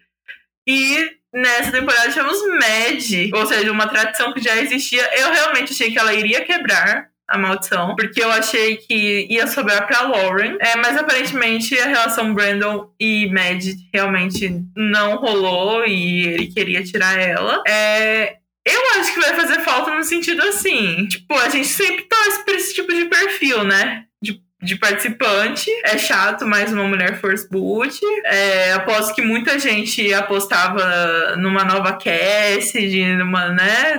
E 0.67 1.11
nessa 1.33 1.73
temporada 1.73 2.11
tivemos 2.11 2.39
Mad, 2.47 3.35
ou 3.35 3.47
seja, 3.47 3.73
uma 3.73 3.89
tradição 3.89 4.33
que 4.33 4.41
já 4.41 4.57
existia. 4.57 5.03
Eu 5.19 5.33
realmente 5.33 5.73
achei 5.73 5.91
que 5.91 5.99
ela 5.99 6.15
iria 6.15 6.45
quebrar 6.45 7.11
a 7.29 7.39
maldição, 7.39 7.95
porque 7.97 8.23
eu 8.23 8.31
achei 8.31 8.77
que 8.77 9.27
ia 9.31 9.47
sobrar 9.47 9.87
pra 9.87 10.03
Lauren, 10.03 10.57
é, 10.61 10.77
mas 10.77 10.97
aparentemente 10.97 11.79
a 11.79 11.87
relação 11.87 12.35
Brandon 12.35 12.91
e 13.01 13.31
Mad 13.33 13.63
realmente 13.93 14.63
não 14.77 15.17
rolou 15.17 15.87
e 15.87 16.27
ele 16.27 16.47
queria 16.49 16.85
tirar 16.85 17.19
ela. 17.19 17.63
É, 17.67 18.37
eu 18.67 18.81
acho 19.01 19.15
que 19.15 19.21
vai 19.21 19.35
fazer 19.35 19.61
falta 19.61 19.95
no 19.95 20.05
sentido 20.05 20.43
assim, 20.43 21.07
tipo, 21.09 21.35
a 21.35 21.49
gente 21.49 21.69
sempre 21.69 22.03
torce 22.03 22.45
por 22.45 22.55
esse 22.55 22.75
tipo 22.75 22.93
de 22.93 23.07
perfil, 23.07 23.65
né? 23.65 24.05
De 24.23 24.41
de 24.63 24.77
participante. 24.77 25.69
É 25.85 25.99
chato, 25.99 26.47
mais 26.47 26.73
uma 26.73 26.85
mulher 26.85 27.21
force 27.21 27.49
boot. 27.51 27.99
É, 28.25 28.73
aposto 28.73 29.15
que 29.15 29.21
muita 29.21 29.59
gente 29.59 30.15
apostava 30.15 31.35
numa 31.37 31.65
nova 31.65 31.93
Cassidy, 31.95 33.17
numa, 33.17 33.49
né? 33.49 33.99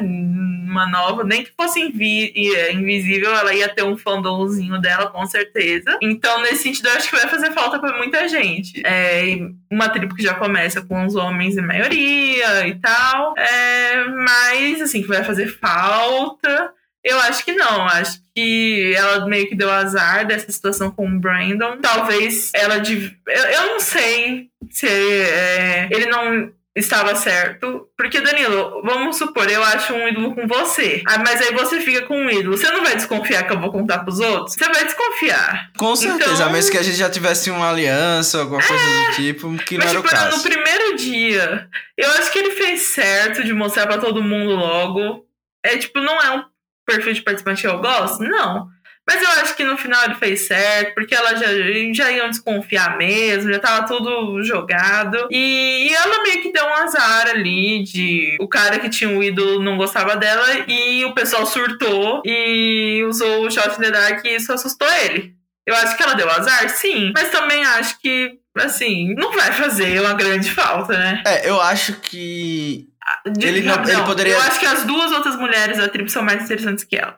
Uma 0.64 0.90
nova, 0.90 1.24
nem 1.24 1.44
que 1.44 1.52
fosse 1.56 1.80
invi 1.80 2.34
invisível, 2.72 3.36
ela 3.36 3.54
ia 3.54 3.68
ter 3.68 3.84
um 3.84 3.98
fandomzinho 3.98 4.80
dela, 4.80 5.10
com 5.10 5.26
certeza. 5.26 5.98
Então, 6.02 6.42
nesse 6.42 6.64
sentido, 6.64 6.88
eu 6.88 6.94
acho 6.94 7.10
que 7.10 7.16
vai 7.16 7.28
fazer 7.28 7.52
falta 7.52 7.80
para 7.80 7.98
muita 7.98 8.28
gente. 8.28 8.82
É, 8.86 9.24
uma 9.70 9.90
tribo 9.90 10.16
que 10.16 10.24
já 10.24 10.34
começa 10.34 10.82
com 10.82 11.06
os 11.06 11.16
homens 11.16 11.58
em 11.58 11.62
maioria 11.62 12.68
e 12.68 12.76
tal. 12.76 13.38
É, 13.38 14.06
mas, 14.06 14.82
assim, 14.82 15.02
que 15.02 15.08
vai 15.08 15.24
fazer 15.24 15.48
falta. 15.48 16.74
Eu 17.04 17.20
acho 17.20 17.44
que 17.44 17.52
não. 17.52 17.86
Acho 17.86 18.22
que 18.34 18.94
ela 18.96 19.28
meio 19.28 19.48
que 19.50 19.56
deu 19.56 19.70
azar 19.70 20.26
dessa 20.26 20.50
situação 20.52 20.90
com 20.90 21.06
o 21.06 21.20
Brandon. 21.20 21.78
Talvez 21.82 22.52
ela. 22.56 22.80
Div... 22.80 23.12
Eu, 23.28 23.44
eu 23.44 23.68
não 23.68 23.80
sei 23.80 24.48
se 24.70 24.88
é, 24.88 25.90
ele 25.92 26.06
não 26.06 26.52
estava 26.76 27.16
certo. 27.16 27.88
Porque, 27.96 28.20
Danilo, 28.20 28.82
vamos 28.84 29.18
supor, 29.18 29.50
eu 29.50 29.64
acho 29.64 29.94
um 29.94 30.08
ídolo 30.08 30.34
com 30.34 30.48
você. 30.48 31.04
Ah, 31.08 31.20
mas 31.20 31.42
aí 31.42 31.54
você 31.54 31.80
fica 31.80 32.04
com 32.04 32.18
um 32.18 32.30
ídolo. 32.30 32.58
Você 32.58 32.70
não 32.72 32.84
vai 32.84 32.96
desconfiar 32.96 33.44
que 33.44 33.54
eu 33.54 33.60
vou 33.60 33.72
contar 33.72 34.00
pros 34.00 34.20
outros? 34.20 34.56
Você 34.56 34.66
vai 34.66 34.84
desconfiar. 34.84 35.72
Com 35.78 35.96
certeza, 35.96 36.34
então... 36.34 36.52
mesmo 36.52 36.72
que 36.72 36.78
a 36.78 36.84
gente 36.84 36.98
já 36.98 37.10
tivesse 37.10 37.52
uma 37.52 37.70
aliança, 37.70 38.40
alguma 38.40 38.62
coisa 38.62 38.84
é... 38.84 39.10
do 39.10 39.16
tipo, 39.16 39.58
que 39.58 39.78
mas, 39.78 39.86
não 39.86 39.92
era 39.92 40.02
tipo, 40.02 40.16
o 40.16 40.20
caso. 40.20 40.38
No 40.38 40.44
primeiro 40.44 40.96
dia, 40.96 41.70
eu 41.98 42.10
acho 42.12 42.32
que 42.32 42.40
ele 42.40 42.52
fez 42.52 42.82
certo 42.82 43.44
de 43.44 43.54
mostrar 43.54 43.86
para 43.88 44.00
todo 44.00 44.24
mundo 44.24 44.56
logo. 44.56 45.26
É 45.64 45.78
tipo, 45.78 46.00
não 46.00 46.22
é 46.22 46.32
um 46.32 46.44
perfil 46.86 47.14
de 47.14 47.22
participante 47.22 47.62
que 47.62 47.68
eu 47.68 47.80
gosto? 47.80 48.24
Não. 48.24 48.73
Mas 49.08 49.22
eu 49.22 49.30
acho 49.42 49.56
que 49.56 49.64
no 49.64 49.78
final 49.78 50.04
ele 50.06 50.16
fez 50.16 50.48
certo, 50.48 50.94
porque 50.94 51.14
ela 51.14 51.36
já, 51.36 51.48
já 51.94 52.12
iam 52.12 52.30
desconfiar 52.30 52.98
mesmo, 52.98 53.52
já 53.52 53.60
tava 53.60 53.86
tudo 53.86 54.42
jogado. 54.44 55.28
E, 55.30 55.90
e 55.90 55.94
ela 55.94 56.24
meio 56.24 56.42
que 56.42 56.52
deu 56.52 56.66
um 56.66 56.74
azar 56.74 57.28
ali 57.30 57.84
de 57.84 58.38
o 58.40 58.48
cara 58.48 58.80
que 58.80 58.90
tinha 58.90 59.10
o 59.10 59.22
ídolo 59.22 59.62
não 59.62 59.78
gostava 59.78 60.16
dela 60.16 60.46
e 60.68 61.04
o 61.06 61.14
pessoal 61.14 61.46
surtou 61.46 62.22
e 62.26 63.04
usou 63.08 63.46
o 63.46 63.52
shot 63.52 63.78
in 63.78 63.82
the 63.82 63.92
dark 63.92 64.26
e 64.26 64.36
isso 64.36 64.54
assustou 64.54 64.88
ele. 65.06 65.36
Eu 65.66 65.76
acho 65.76 65.96
que 65.96 66.04
ela 66.04 66.14
deu 66.14 66.30
azar, 66.30 66.70
sim. 66.70 67.12
Mas 67.16 67.30
também 67.30 67.64
acho 67.64 68.00
que, 68.00 68.38
assim, 68.58 69.14
não 69.16 69.32
vai 69.32 69.52
fazer 69.54 70.02
uma 70.02 70.14
grande 70.14 70.52
falta, 70.52 70.98
né? 70.98 71.24
É, 71.26 71.50
eu 71.50 71.60
acho 71.62 71.94
que. 72.02 72.90
De- 73.32 73.46
Ele 73.46 73.62
não- 73.62 73.84
ele 73.84 74.04
poderia- 74.04 74.34
Eu 74.34 74.42
acho 74.42 74.60
que 74.60 74.66
as 74.66 74.84
duas 74.86 75.12
outras 75.12 75.36
mulheres 75.36 75.78
da 75.78 75.88
tribo 75.90 76.10
são 76.10 76.24
mais 76.24 76.44
interessantes 76.44 76.84
que 76.84 76.96
ela. 76.96 77.18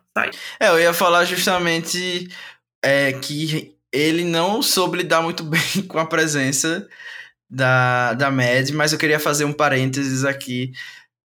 É, 0.60 0.70
eu 0.70 0.80
ia 0.80 0.94
falar 0.94 1.26
justamente 1.26 2.28
é, 2.84 3.14
que 3.14 3.76
ele 3.92 4.24
não 4.24 4.62
soube 4.62 4.98
lidar 4.98 5.22
muito 5.22 5.44
bem 5.46 5.82
com 5.88 6.00
a 6.00 6.06
presença 6.06 6.88
da, 7.50 8.14
da 8.14 8.32
Mad, 8.32 8.70
mas 8.72 8.92
eu 8.94 9.00
queria 9.00 9.20
fazer 9.20 9.46
um 9.46 9.54
parênteses 9.54 10.26
aqui 10.26 10.72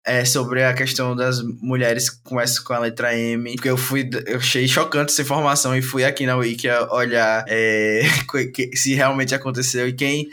é, 0.05 0.23
sobre 0.25 0.63
a 0.63 0.73
questão 0.73 1.15
das 1.15 1.41
mulheres 1.61 2.09
que 2.09 2.23
começam 2.23 2.63
com 2.63 2.73
a 2.73 2.79
letra 2.79 3.15
M, 3.15 3.53
porque 3.55 3.69
eu 3.69 3.77
fui, 3.77 4.09
eu 4.25 4.37
achei 4.37 4.67
chocante 4.67 5.11
essa 5.11 5.21
informação 5.21 5.75
e 5.75 5.81
fui 5.81 6.03
aqui 6.05 6.25
na 6.25 6.35
Wiki 6.35 6.67
olhar 6.91 7.43
é, 7.47 8.01
se 8.73 8.93
realmente 8.95 9.35
aconteceu 9.35 9.87
e 9.87 9.93
quem 9.93 10.27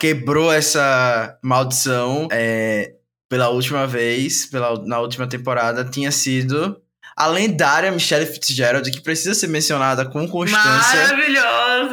quebrou 0.00 0.52
essa 0.52 1.36
maldição 1.42 2.28
é, 2.30 2.92
pela 3.28 3.50
última 3.50 3.86
vez, 3.86 4.46
pela, 4.46 4.82
na 4.84 5.00
última 5.00 5.26
temporada, 5.26 5.84
tinha 5.84 6.10
sido 6.10 6.80
a 7.16 7.26
lendária 7.26 7.90
Michelle 7.90 8.26
Fitzgerald, 8.26 8.88
que 8.90 9.00
precisa 9.00 9.34
ser 9.34 9.48
mencionada 9.48 10.04
com 10.04 10.28
constância 10.28 11.16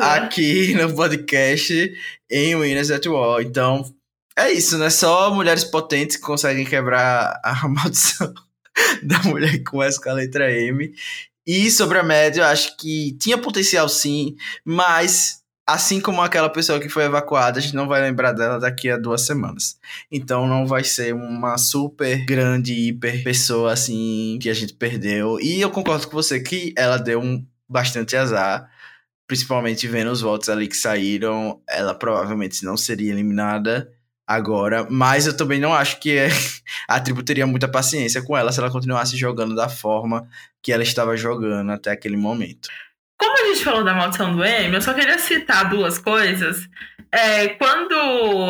aqui 0.02 0.74
no 0.78 0.94
podcast 0.96 1.94
em 2.30 2.56
Winners 2.56 2.92
at 2.92 3.06
War. 3.08 3.42
Então, 3.42 3.84
é 4.38 4.52
isso, 4.52 4.78
né? 4.78 4.90
Só 4.90 5.34
mulheres 5.34 5.64
potentes 5.64 6.16
que 6.16 6.22
conseguem 6.22 6.64
quebrar 6.64 7.40
a 7.44 7.66
maldição 7.68 8.32
da 9.02 9.20
mulher 9.24 9.54
que 9.54 9.64
começa 9.64 10.00
com 10.00 10.10
a 10.10 10.14
letra 10.14 10.52
M. 10.52 10.94
E 11.48 11.72
sobre 11.72 11.98
a 11.98 12.04
média, 12.04 12.42
eu 12.42 12.46
acho 12.46 12.78
que 12.78 13.18
tinha 13.20 13.38
potencial 13.38 13.88
sim, 13.90 14.36
mas 14.64 15.42
assim 15.68 16.00
como 16.00 16.22
aquela 16.22 16.50
pessoa 16.50 16.80
que 16.80 16.90
foi 16.90 17.04
evacuada, 17.06 17.60
a 17.60 17.62
gente 17.62 17.76
não 17.76 17.88
vai 17.88 18.02
lembrar 18.02 18.34
dela 18.34 18.60
daqui 18.60 18.90
a 18.90 18.98
duas 18.98 19.26
semanas. 19.26 19.80
Então 20.12 20.48
não 20.48 20.66
vai 20.68 20.84
ser 20.84 21.14
uma 21.14 21.58
super 21.58 22.26
grande, 22.26 22.74
hiper 22.74 23.24
pessoa 23.24 23.74
assim 23.74 24.38
que 24.42 24.50
a 24.50 24.54
gente 24.54 24.74
perdeu. 24.74 25.40
E 25.40 25.62
eu 25.62 25.72
concordo 25.72 26.08
com 26.08 26.14
você 26.14 26.40
que 26.40 26.74
ela 26.78 26.98
deu 26.98 27.20
um 27.22 27.46
bastante 27.68 28.16
azar 28.16 28.70
principalmente 29.28 29.88
vendo 29.88 30.12
os 30.12 30.22
votos 30.22 30.50
ali 30.50 30.68
que 30.68 30.78
saíram, 30.78 31.62
ela 31.68 31.94
provavelmente 31.94 32.64
não 32.64 32.78
seria 32.78 33.12
eliminada 33.12 33.92
agora, 34.28 34.88
mas 34.90 35.28
eu 35.28 35.36
também 35.36 35.60
não 35.60 35.74
acho 35.74 36.00
que 36.00 36.18
é- 36.18 36.30
a 36.88 37.00
tribo 37.00 37.24
teria 37.24 37.46
muita 37.46 37.68
paciência 37.68 38.22
com 38.22 38.36
ela 38.36 38.52
se 38.52 38.60
ela 38.60 38.72
continuasse 38.72 39.16
jogando 39.18 39.56
da 39.56 39.70
forma 39.70 40.28
que 40.62 40.72
ela 40.72 40.84
estava 40.84 41.16
jogando 41.16 41.72
até 41.72 41.92
aquele 41.92 42.18
momento. 42.18 42.70
Como 43.18 43.38
a 43.42 43.46
gente 43.54 43.64
falou 43.64 43.84
da 43.84 43.94
maldição 43.94 44.36
do 44.36 44.44
M, 44.44 44.74
eu 44.76 44.82
só 44.82 44.94
queria 44.94 45.18
citar 45.18 45.70
duas 45.70 45.98
coisas. 45.98 46.68
É, 47.12 47.48
quando 47.50 47.96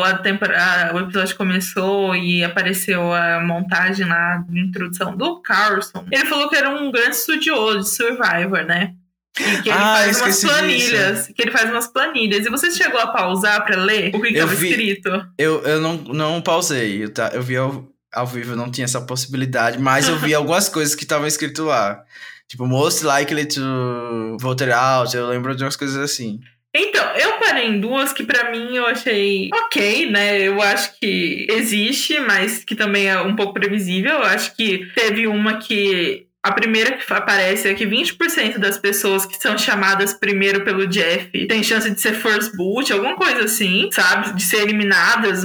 a 0.02 0.18
temporada, 0.18 0.92
o 0.94 1.00
episódio 1.00 1.36
começou 1.36 2.16
e 2.16 2.42
apareceu 2.42 3.12
a 3.12 3.40
montagem 3.40 4.06
lá 4.06 4.44
de 4.48 4.58
introdução 4.58 5.16
do 5.16 5.40
Carlson, 5.40 6.04
ele 6.10 6.26
falou 6.26 6.48
que 6.48 6.56
era 6.56 6.68
um 6.70 6.90
grande 6.90 7.14
estudioso 7.14 7.78
de 7.80 7.88
Survivor, 7.90 8.64
né? 8.64 8.94
E 9.38 9.62
que 9.62 9.68
ele 9.68 9.78
Ah, 9.78 9.96
faz 9.98 10.20
umas 10.20 10.40
planilhas. 10.44 11.26
Que 11.28 11.42
ele 11.42 11.50
faz 11.52 11.70
umas 11.70 11.86
planilhas. 11.86 12.44
E 12.46 12.50
você 12.50 12.70
chegou 12.72 12.98
a 12.98 13.06
pausar 13.08 13.64
pra 13.64 13.76
ler 13.76 14.12
o 14.14 14.20
que 14.20 14.28
estava 14.28 14.52
escrito? 14.54 15.26
Eu, 15.38 15.62
eu 15.62 15.80
não, 15.80 15.96
não 15.98 16.40
pausei, 16.42 17.04
eu, 17.04 17.12
tá, 17.12 17.30
eu 17.34 17.42
vi 17.42 17.56
ao, 17.56 17.86
ao 18.12 18.26
vivo, 18.26 18.52
eu 18.52 18.56
não 18.56 18.70
tinha 18.70 18.86
essa 18.86 19.00
possibilidade, 19.02 19.78
mas 19.78 20.08
eu 20.08 20.16
vi 20.18 20.32
algumas 20.34 20.68
coisas 20.68 20.94
que 20.96 21.04
estavam 21.04 21.26
escrito 21.28 21.64
lá. 21.64 22.02
Tipo, 22.48 22.66
most 22.66 23.04
likely 23.04 23.46
to 23.46 24.36
vote 24.40 24.62
it 24.62 24.72
out, 24.72 25.16
eu 25.16 25.26
lembro 25.28 25.54
de 25.54 25.64
umas 25.64 25.76
coisas 25.76 25.96
assim. 25.96 26.40
Então, 26.78 27.04
eu 27.16 27.38
parei 27.38 27.68
em 27.68 27.80
duas 27.80 28.12
que 28.12 28.22
pra 28.22 28.50
mim 28.50 28.76
eu 28.76 28.86
achei 28.86 29.48
ok, 29.52 30.10
né? 30.10 30.42
Eu 30.42 30.60
acho 30.60 30.98
que 31.00 31.46
existe, 31.48 32.20
mas 32.20 32.62
que 32.64 32.74
também 32.74 33.08
é 33.08 33.18
um 33.22 33.34
pouco 33.34 33.54
previsível. 33.54 34.12
Eu 34.12 34.24
acho 34.24 34.54
que 34.54 34.86
teve 34.94 35.26
uma 35.26 35.56
que. 35.56 36.25
A 36.46 36.52
primeira 36.52 36.96
que 36.96 37.12
aparece 37.12 37.66
é 37.68 37.74
que 37.74 37.84
20% 37.84 38.58
das 38.58 38.78
pessoas 38.78 39.26
que 39.26 39.36
são 39.36 39.58
chamadas 39.58 40.14
primeiro 40.14 40.62
pelo 40.64 40.86
Jeff 40.86 41.46
tem 41.48 41.60
chance 41.60 41.90
de 41.90 42.00
ser 42.00 42.14
first 42.14 42.54
boot, 42.54 42.92
alguma 42.92 43.16
coisa 43.16 43.46
assim, 43.46 43.88
sabe? 43.90 44.32
De 44.32 44.44
ser 44.44 44.62
eliminadas 44.62 45.42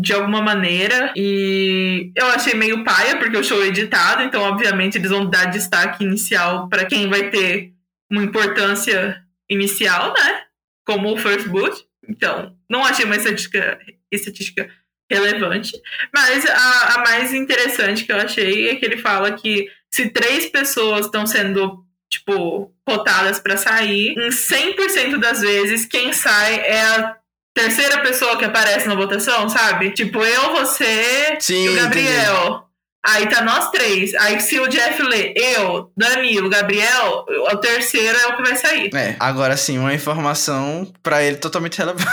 de 0.00 0.12
alguma 0.12 0.40
maneira. 0.40 1.12
E 1.16 2.12
eu 2.16 2.26
achei 2.26 2.54
meio 2.54 2.84
paia, 2.84 3.16
porque 3.16 3.36
o 3.36 3.42
show 3.42 3.60
é 3.64 3.66
editado, 3.66 4.22
então 4.22 4.42
obviamente 4.42 4.96
eles 4.96 5.10
vão 5.10 5.28
dar 5.28 5.46
destaque 5.46 6.04
inicial 6.04 6.68
pra 6.68 6.84
quem 6.84 7.08
vai 7.08 7.30
ter 7.30 7.72
uma 8.08 8.22
importância 8.22 9.16
inicial, 9.50 10.14
né? 10.14 10.44
como 10.86 11.12
o 11.12 11.16
first 11.16 11.48
boot. 11.48 11.84
Então, 12.08 12.56
não 12.70 12.84
achei 12.84 13.04
uma 13.04 13.16
estatística, 13.16 13.78
estatística 14.10 14.68
relevante. 15.10 15.72
Mas 16.14 16.44
a, 16.46 16.94
a 16.94 16.98
mais 16.98 17.32
interessante 17.32 18.04
que 18.04 18.12
eu 18.12 18.16
achei 18.16 18.70
é 18.70 18.76
que 18.76 18.84
ele 18.84 18.96
fala 18.98 19.32
que 19.32 19.68
se 19.90 20.10
três 20.10 20.46
pessoas 20.46 21.06
estão 21.06 21.26
sendo, 21.26 21.84
tipo, 22.10 22.72
cotadas 22.86 23.38
para 23.38 23.56
sair, 23.56 24.14
em 24.18 24.28
100% 24.28 25.18
das 25.18 25.40
vezes, 25.40 25.86
quem 25.86 26.12
sai 26.12 26.56
é 26.56 26.80
a 26.80 27.16
terceira 27.54 28.00
pessoa 28.00 28.36
que 28.36 28.44
aparece 28.44 28.88
na 28.88 28.96
votação, 28.96 29.48
sabe? 29.48 29.92
Tipo, 29.92 30.22
eu, 30.22 30.52
você 30.52 31.36
Sim, 31.38 31.66
e 31.66 31.68
o 31.68 31.74
Gabriel. 31.76 32.64
Aí 33.06 33.28
tá 33.28 33.42
nós 33.42 33.70
três. 33.70 34.14
Aí 34.14 34.40
se 34.40 34.58
o 34.58 34.66
Jeff 34.66 35.02
lê 35.02 35.34
eu, 35.36 35.92
Danilo, 35.94 36.48
Gabriel, 36.48 37.26
o 37.52 37.56
terceiro 37.58 38.18
é 38.18 38.26
o 38.28 38.36
que 38.36 38.42
vai 38.42 38.56
sair. 38.56 38.90
É, 38.94 39.14
agora 39.20 39.56
sim, 39.58 39.78
uma 39.78 39.92
informação 39.92 40.90
pra 41.02 41.22
ele 41.22 41.36
totalmente 41.36 41.76
relevante. 41.76 42.08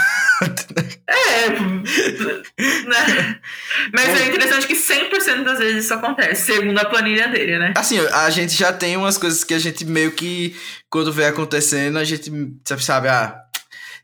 É, 1.32 1.48
né? 2.88 3.40
Mas 3.92 4.20
é 4.20 4.26
interessante 4.26 4.66
que 4.66 4.74
100% 4.74 5.44
das 5.44 5.58
vezes 5.58 5.84
isso 5.84 5.94
acontece, 5.94 6.52
segundo 6.52 6.78
a 6.78 6.84
planilha 6.84 7.28
dele, 7.28 7.58
né? 7.58 7.72
Assim, 7.76 7.98
a 7.98 8.28
gente 8.30 8.54
já 8.54 8.72
tem 8.72 8.96
umas 8.96 9.16
coisas 9.16 9.42
que 9.42 9.54
a 9.54 9.58
gente 9.58 9.84
meio 9.84 10.12
que, 10.12 10.54
quando 10.90 11.12
vê 11.12 11.24
acontecendo, 11.24 11.98
a 11.98 12.04
gente 12.04 12.30
sabe, 12.64 12.84
sabe, 12.84 13.08
ah, 13.08 13.41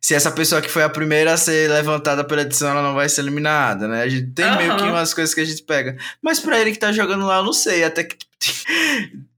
se 0.01 0.15
essa 0.15 0.31
pessoa 0.31 0.61
que 0.63 0.69
foi 0.71 0.83
a 0.83 0.89
primeira 0.89 1.33
a 1.33 1.37
ser 1.37 1.71
levantada 1.71 2.23
pela 2.25 2.43
edição, 2.43 2.71
ela 2.71 2.83
não 2.83 2.95
vai 2.95 3.09
ser 3.09 3.21
eliminada, 3.23 3.87
né? 3.89 4.03
A 4.03 4.09
gente 4.09 4.29
tem 4.33 4.57
meio 4.57 4.77
que 4.77 4.83
umas 4.85 5.13
coisas 5.13 5.35
que 5.35 5.41
a 5.41 5.45
gente 5.45 5.63
pega. 5.63 5.97
Mas 6.23 6.41
pra 6.41 6.59
ele 6.61 6.73
que 6.73 6.79
tá 6.79 6.93
jogando 6.93 7.27
lá, 7.27 7.39
eu 7.39 7.45
não 7.45 7.53
sei, 7.53 7.85
até 7.85 8.05
que. 8.05 8.17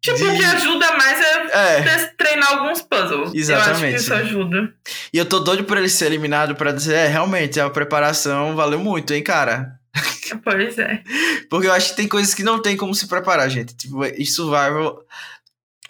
Tipo, 0.01 0.17
de- 0.17 0.25
o 0.29 0.37
que 0.37 0.45
ajuda 0.45 0.97
mais 0.97 1.19
é 1.21 1.79
É, 1.79 2.07
treinar 2.19 2.53
alguns 2.53 2.83
puzzles. 2.83 3.11
Eu 3.11 3.25
acho 3.27 3.37
Exatamente. 3.37 3.95
que 3.95 4.01
isso 4.01 4.15
ajuda. 4.15 4.75
e 5.13 5.19
eu 5.19 5.25
tô 5.25 5.41
doido 5.41 5.65
por 5.65 5.77
ele 5.79 5.89
ser 5.89 6.07
eliminado 6.07 6.55
pra 6.55 6.73
dizer, 6.73 6.95
é, 6.95 7.07
realmente, 7.07 7.59
a 7.61 7.69
preparação 7.71 8.55
valeu 8.55 8.79
muito, 8.79 9.13
hein, 9.15 9.23
cara? 9.23 9.79
Pois 10.45 10.79
é. 10.79 11.03
Porque 11.51 11.67
eu 11.67 11.73
acho 11.73 11.91
que 11.91 11.97
tem 11.97 12.07
coisas 12.07 12.33
que 12.35 12.45
não 12.45 12.63
tem 12.63 12.77
como 12.77 12.95
se 12.95 13.09
preparar, 13.09 13.49
gente. 13.51 13.75
Tipo, 13.75 14.05
e 14.05 14.25
survival. 14.25 15.05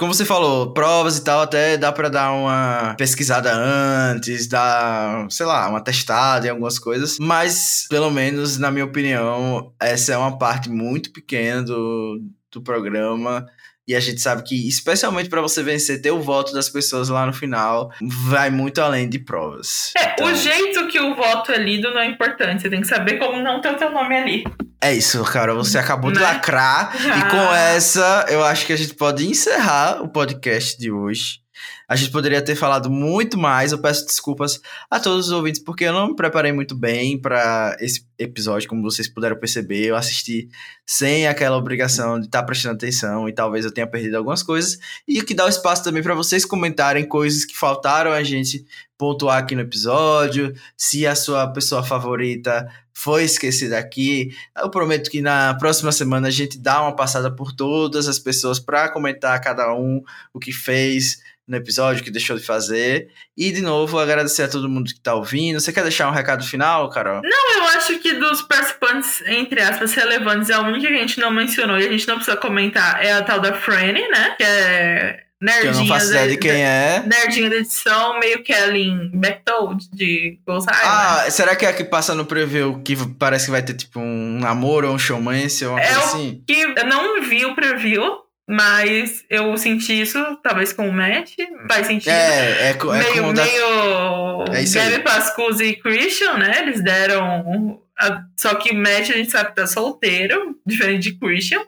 Como 0.00 0.14
você 0.14 0.24
falou, 0.24 0.72
provas 0.72 1.18
e 1.18 1.22
tal, 1.22 1.42
até 1.42 1.76
dá 1.76 1.92
pra 1.92 2.08
dar 2.08 2.32
uma 2.32 2.94
pesquisada 2.96 3.52
antes, 3.52 4.46
dar, 4.48 5.26
sei 5.30 5.44
lá, 5.44 5.68
uma 5.68 5.84
testada 5.84 6.46
em 6.46 6.48
algumas 6.50 6.78
coisas. 6.78 7.18
Mas, 7.20 7.84
pelo 7.90 8.10
menos, 8.10 8.56
na 8.56 8.70
minha 8.70 8.86
opinião, 8.86 9.74
essa 9.78 10.14
é 10.14 10.16
uma 10.16 10.38
parte 10.38 10.70
muito 10.70 11.12
pequena 11.12 11.62
do, 11.62 12.18
do 12.50 12.62
programa. 12.62 13.44
E 13.86 13.94
a 13.94 14.00
gente 14.00 14.22
sabe 14.22 14.42
que, 14.42 14.66
especialmente 14.66 15.28
pra 15.28 15.42
você 15.42 15.62
vencer, 15.62 16.00
ter 16.00 16.12
o 16.12 16.22
voto 16.22 16.54
das 16.54 16.70
pessoas 16.70 17.10
lá 17.10 17.26
no 17.26 17.34
final, 17.34 17.92
vai 18.00 18.48
muito 18.48 18.80
além 18.80 19.06
de 19.06 19.18
provas. 19.18 19.92
É, 19.98 20.14
Então, 20.14 20.28
o 20.28 20.34
jeito 20.34 20.88
que 20.88 20.98
o 20.98 21.14
voto 21.14 21.52
é 21.52 21.58
lido 21.58 21.92
não 21.92 22.00
é 22.00 22.06
importante. 22.06 22.62
Você 22.62 22.70
tem 22.70 22.80
que 22.80 22.86
saber 22.86 23.18
como 23.18 23.42
não 23.42 23.60
ter 23.60 23.70
o 23.70 23.76
teu 23.76 23.90
nome 23.90 24.16
ali. 24.16 24.44
É 24.82 24.94
isso, 24.94 25.22
cara. 25.24 25.54
Você 25.54 25.78
acabou 25.78 26.10
de 26.10 26.18
Né? 26.18 26.24
lacrar. 26.24 26.94
E 26.96 27.30
com 27.30 27.36
Ah. 27.50 27.58
essa, 27.58 28.26
eu 28.28 28.42
acho 28.44 28.66
que 28.66 28.72
a 28.72 28.76
gente 28.76 28.94
pode 28.94 29.26
encerrar 29.28 30.02
o 30.02 30.08
podcast 30.08 30.78
de 30.78 30.90
hoje. 30.90 31.40
A 31.86 31.96
gente 31.96 32.10
poderia 32.12 32.40
ter 32.40 32.54
falado 32.54 32.88
muito 32.88 33.36
mais. 33.36 33.72
Eu 33.72 33.78
peço 33.82 34.06
desculpas 34.06 34.60
a 34.90 34.98
todos 34.98 35.26
os 35.26 35.32
ouvintes, 35.32 35.62
porque 35.62 35.84
eu 35.84 35.92
não 35.92 36.08
me 36.08 36.16
preparei 36.16 36.52
muito 36.52 36.74
bem 36.74 37.20
para 37.20 37.76
esse 37.80 38.06
episódio, 38.18 38.68
como 38.68 38.80
vocês 38.82 39.08
puderam 39.12 39.36
perceber. 39.38 39.84
Eu 39.86 39.96
assisti 39.96 40.48
sem 40.86 41.26
aquela 41.26 41.56
obrigação 41.56 42.18
de 42.18 42.26
estar 42.26 42.44
prestando 42.44 42.76
atenção 42.76 43.28
e 43.28 43.34
talvez 43.34 43.64
eu 43.64 43.74
tenha 43.74 43.86
perdido 43.88 44.16
algumas 44.16 44.42
coisas. 44.42 44.78
E 45.06 45.20
o 45.20 45.24
que 45.26 45.34
dá 45.34 45.44
o 45.44 45.48
espaço 45.48 45.82
também 45.84 46.02
para 46.02 46.14
vocês 46.14 46.44
comentarem 46.46 47.04
coisas 47.06 47.44
que 47.44 47.56
faltaram 47.58 48.12
a 48.12 48.22
gente 48.22 48.64
pontuar 48.96 49.38
aqui 49.38 49.54
no 49.54 49.62
episódio. 49.62 50.54
Se 50.76 51.06
a 51.06 51.14
sua 51.16 51.46
pessoa 51.52 51.82
favorita 51.82 52.66
foi 53.02 53.24
esquecida 53.24 53.78
aqui, 53.78 54.34
eu 54.56 54.70
prometo 54.70 55.10
que 55.10 55.20
na 55.20 55.54
próxima 55.54 55.92
semana 55.92 56.28
a 56.28 56.30
gente 56.30 56.58
dá 56.58 56.82
uma 56.82 56.94
passada 56.94 57.30
por 57.34 57.52
todas 57.52 58.08
as 58.08 58.18
pessoas 58.18 58.58
para 58.58 58.88
comentar 58.88 59.40
cada 59.40 59.74
um 59.74 60.02
o 60.32 60.38
que 60.38 60.52
fez 60.52 61.18
no 61.46 61.56
episódio 61.56 61.80
episódio, 61.80 62.04
que 62.04 62.10
deixou 62.10 62.36
de 62.36 62.44
fazer. 62.44 63.08
E, 63.36 63.50
de 63.50 63.60
novo, 63.60 63.98
agradecer 63.98 64.42
a 64.42 64.48
todo 64.48 64.68
mundo 64.68 64.92
que 64.92 65.00
tá 65.00 65.14
ouvindo. 65.14 65.60
Você 65.60 65.72
quer 65.72 65.82
deixar 65.82 66.08
um 66.08 66.12
recado 66.12 66.44
final, 66.44 66.88
Carol? 66.90 67.20
Não, 67.22 67.56
eu 67.56 67.64
acho 67.76 67.98
que 67.98 68.14
dos 68.14 68.42
participantes, 68.42 69.22
entre 69.26 69.60
aspas, 69.60 69.94
relevantes, 69.94 70.50
a 70.50 70.60
única 70.60 70.86
que 70.86 70.94
a 70.94 70.98
gente 70.98 71.18
não 71.18 71.30
mencionou 71.30 71.78
e 71.78 71.86
a 71.86 71.90
gente 71.90 72.06
não 72.06 72.16
precisa 72.16 72.36
comentar 72.36 73.04
é 73.04 73.12
a 73.12 73.22
tal 73.22 73.40
da 73.40 73.54
Franny, 73.54 74.08
né? 74.08 74.34
Que 74.36 74.44
é 74.44 75.24
nerdinha. 75.40 75.72
Que 75.72 75.78
eu 75.78 75.80
não 75.80 75.86
faço 75.86 76.10
ideia 76.10 76.28
de 76.28 76.36
quem 76.36 76.50
é. 76.64 77.02
Nerdinha 77.06 77.50
da 77.50 77.56
edição, 77.56 78.18
meio 78.20 78.42
Kelly 78.42 79.10
Bechtold 79.14 79.88
de 79.92 80.38
Ghost. 80.46 80.68
Ah, 80.70 81.26
será 81.30 81.56
que 81.56 81.64
é 81.64 81.68
a 81.68 81.72
que 81.72 81.84
passa 81.84 82.14
no 82.14 82.24
preview 82.26 82.82
que 82.82 82.96
parece 83.18 83.46
que 83.46 83.50
vai 83.50 83.62
ter 83.62 83.74
tipo 83.74 83.98
um 84.00 84.38
namoro 84.38 84.88
ou 84.88 84.94
um 84.94 84.98
showmance 84.98 85.64
ou 85.64 85.72
uma 85.72 85.80
é 85.80 85.84
coisa 85.86 86.00
o 86.00 86.04
assim? 86.04 86.42
que 86.46 86.60
eu 86.60 86.86
não 86.86 87.22
vi 87.22 87.44
o 87.46 87.54
preview, 87.54 88.18
mas 88.48 89.24
eu 89.30 89.56
senti 89.56 90.00
isso, 90.02 90.18
talvez 90.42 90.72
com 90.72 90.88
o 90.88 90.92
Matt, 90.92 91.34
faz 91.70 91.86
sentido. 91.86 92.10
É, 92.10 92.68
é, 92.68 92.70
é 92.70 92.74
meio, 92.74 93.14
como 93.22 93.32
da... 93.32 93.44
meio 93.44 94.44
É 94.52 94.62
isso. 94.62 94.74
Gabby 94.74 94.98
Pascuzzi 95.04 95.64
e 95.64 95.76
Christian, 95.76 96.34
né? 96.38 96.58
Eles 96.62 96.82
deram. 96.82 97.80
a- 97.98 98.22
Só 98.36 98.54
que 98.56 98.70
o 98.72 98.74
Matt 98.76 99.10
a 99.10 99.16
gente 99.16 99.30
sabe 99.30 99.50
que 99.50 99.56
tá 99.56 99.66
solteiro, 99.66 100.56
diferente 100.66 101.12
de 101.12 101.18
Christian. 101.18 101.60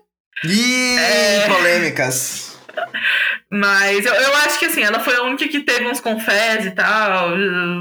Ih, 0.45 0.99
É. 0.99 1.47
polêmicas. 1.49 2.52
Mas 3.51 4.07
eu, 4.07 4.15
eu 4.15 4.35
acho 4.37 4.59
que 4.59 4.67
assim, 4.67 4.83
ela 4.83 5.01
foi 5.01 5.15
a 5.15 5.23
única 5.23 5.47
que 5.49 5.61
teve 5.61 5.87
uns 5.87 6.01
confés 6.01 6.67
e 6.67 6.71
tal, 6.71 7.39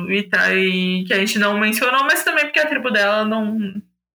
e, 0.10 0.24
tal, 0.24 0.52
e 0.54 1.04
que 1.06 1.14
a 1.14 1.18
gente 1.18 1.40
não 1.40 1.58
mencionou, 1.60 2.04
mas 2.04 2.24
também 2.24 2.46
porque 2.46 2.60
a 2.60 2.68
tribo 2.68 2.92
dela 2.92 3.26
não, 3.26 3.58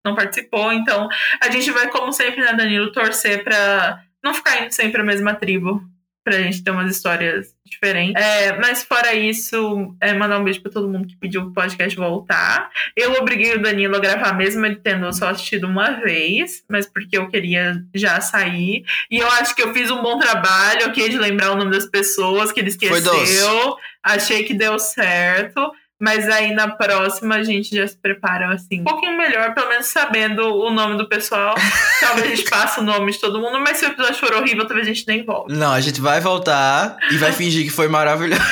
não 0.04 0.14
participou. 0.14 0.72
Então 0.72 1.08
a 1.40 1.50
gente 1.50 1.70
vai, 1.70 1.88
como 1.88 2.12
sempre, 2.12 2.40
né, 2.40 2.52
Danilo, 2.52 2.92
torcer 2.92 3.42
pra 3.42 4.00
não 4.22 4.34
ficar 4.34 4.62
indo 4.62 4.72
sempre 4.72 5.00
a 5.00 5.04
mesma 5.04 5.34
tribo, 5.34 5.82
pra 6.26 6.42
gente 6.42 6.64
ter 6.64 6.72
umas 6.72 6.90
histórias 6.90 7.54
diferentes. 7.64 8.20
É, 8.20 8.58
mas 8.58 8.82
fora 8.82 9.14
isso, 9.14 9.94
é 10.00 10.12
mandar 10.12 10.40
um 10.40 10.44
beijo 10.44 10.60
pra 10.60 10.72
todo 10.72 10.88
mundo 10.88 11.06
que 11.06 11.16
pediu 11.16 11.42
o 11.42 11.52
podcast 11.52 11.96
voltar. 11.96 12.68
Eu 12.96 13.12
obriguei 13.12 13.54
o 13.54 13.62
Danilo 13.62 13.94
a 13.94 14.00
gravar 14.00 14.32
mesmo 14.32 14.66
ele 14.66 14.74
tendo 14.74 15.12
só 15.12 15.28
assistido 15.28 15.68
uma 15.68 15.92
vez, 16.00 16.64
mas 16.68 16.84
porque 16.84 17.16
eu 17.16 17.28
queria 17.28 17.80
já 17.94 18.20
sair. 18.20 18.84
E 19.08 19.18
eu 19.18 19.28
acho 19.28 19.54
que 19.54 19.62
eu 19.62 19.72
fiz 19.72 19.88
um 19.88 20.02
bom 20.02 20.18
trabalho, 20.18 20.88
ok, 20.88 21.08
de 21.08 21.16
lembrar 21.16 21.52
o 21.52 21.56
nome 21.56 21.70
das 21.70 21.86
pessoas 21.86 22.50
que 22.50 22.58
ele 22.58 22.72
Foi 22.72 23.00
doce. 23.00 23.22
esqueceu. 23.22 23.76
Achei 24.02 24.42
que 24.42 24.52
deu 24.54 24.80
certo. 24.80 25.72
Mas 25.98 26.28
aí 26.28 26.54
na 26.54 26.68
próxima 26.68 27.36
a 27.36 27.42
gente 27.42 27.74
já 27.74 27.86
se 27.88 27.96
prepara 27.96 28.52
assim, 28.52 28.80
um 28.80 28.84
pouquinho 28.84 29.16
melhor, 29.16 29.54
pelo 29.54 29.68
menos 29.68 29.86
sabendo 29.86 30.42
o 30.42 30.70
nome 30.70 30.98
do 30.98 31.08
pessoal. 31.08 31.54
talvez 32.00 32.26
a 32.26 32.34
gente 32.34 32.50
passe 32.50 32.80
o 32.80 32.82
nome 32.82 33.12
de 33.12 33.18
todo 33.18 33.40
mundo, 33.40 33.58
mas 33.60 33.78
se 33.78 33.86
o 33.86 33.88
episódio 33.88 34.16
for 34.16 34.34
horrível, 34.34 34.66
talvez 34.66 34.86
a 34.86 34.92
gente 34.92 35.06
nem 35.06 35.24
volte. 35.24 35.54
Não, 35.54 35.72
a 35.72 35.80
gente 35.80 36.00
vai 36.00 36.20
voltar 36.20 36.98
e 37.10 37.16
vai 37.16 37.32
fingir 37.32 37.64
que 37.64 37.70
foi 37.70 37.88
maravilhoso. 37.88 38.42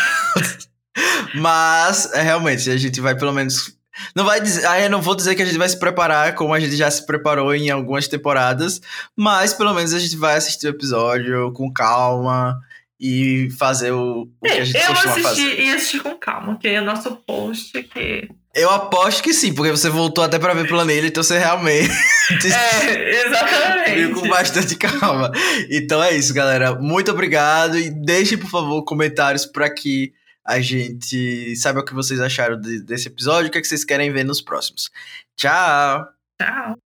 Mas, 1.35 2.13
é, 2.13 2.23
realmente, 2.23 2.71
a 2.71 2.77
gente 2.77 3.01
vai 3.01 3.17
pelo 3.17 3.33
menos. 3.33 3.75
Não 4.15 4.25
vai 4.25 4.41
dizer. 4.41 4.67
Ah, 4.67 4.81
eu 4.81 4.89
não 4.89 5.03
vou 5.03 5.15
dizer 5.15 5.35
que 5.35 5.43
a 5.43 5.45
gente 5.45 5.59
vai 5.59 5.69
se 5.69 5.79
preparar 5.79 6.35
como 6.35 6.55
a 6.55 6.61
gente 6.61 6.77
já 6.77 6.91
se 6.91 7.05
preparou 7.05 7.55
em 7.55 7.71
algumas 7.71 8.09
temporadas. 8.09 8.81
Mas 9.17 9.53
pelo 9.53 9.75
menos 9.75 9.93
a 9.93 9.99
gente 9.99 10.17
vai 10.17 10.37
assistir 10.37 10.67
o 10.67 10.71
episódio 10.71 11.53
com 11.53 11.73
calma 11.73 12.59
e 13.07 13.51
fazer 13.59 13.91
o, 13.93 14.23
o 14.23 14.29
que 14.47 14.49
a 14.53 14.65
gente 14.65 14.81
eu 14.81 14.87
costuma 14.89 15.13
assisti 15.13 15.23
fazer. 15.45 15.61
e 15.61 15.71
assisti 15.75 16.01
com 16.01 16.17
calma, 16.17 16.59
que 16.59 16.69
é 16.69 16.81
o 16.81 16.85
nosso 16.85 17.15
post 17.27 17.83
que. 17.85 18.29
Eu 18.55 18.71
aposto 18.71 19.23
que 19.23 19.35
sim, 19.35 19.53
porque 19.53 19.71
você 19.73 19.91
voltou 19.91 20.23
até 20.25 20.39
pra 20.39 20.55
ver 20.55 20.67
planilha, 20.69 21.07
então 21.07 21.23
você 21.23 21.39
realmente. 21.39 21.91
É, 22.47 23.27
exatamente. 23.27 23.95
Viu 24.07 24.15
com 24.15 24.29
bastante 24.29 24.77
calma. 24.77 25.31
Então 25.71 26.03
é 26.03 26.17
isso, 26.17 26.33
galera. 26.33 26.75
Muito 26.75 27.11
obrigado 27.11 27.79
e 27.79 27.91
deixem, 27.91 28.39
por 28.39 28.49
favor, 28.49 28.83
comentários 28.85 29.45
para 29.45 29.69
que 29.69 30.13
a 30.43 30.59
gente 30.61 31.55
saiba 31.57 31.81
o 31.81 31.85
que 31.85 31.93
vocês 31.93 32.19
acharam 32.21 32.59
de- 32.59 32.81
desse 32.83 33.09
episódio, 33.09 33.49
o 33.49 33.51
que, 33.53 33.59
é 33.59 33.61
que 33.61 33.67
vocês 33.69 33.85
querem 33.85 34.11
ver 34.13 34.25
nos 34.25 34.41
próximos. 34.41 34.91
Tchau! 35.37 36.07
Tchau. 36.41 36.85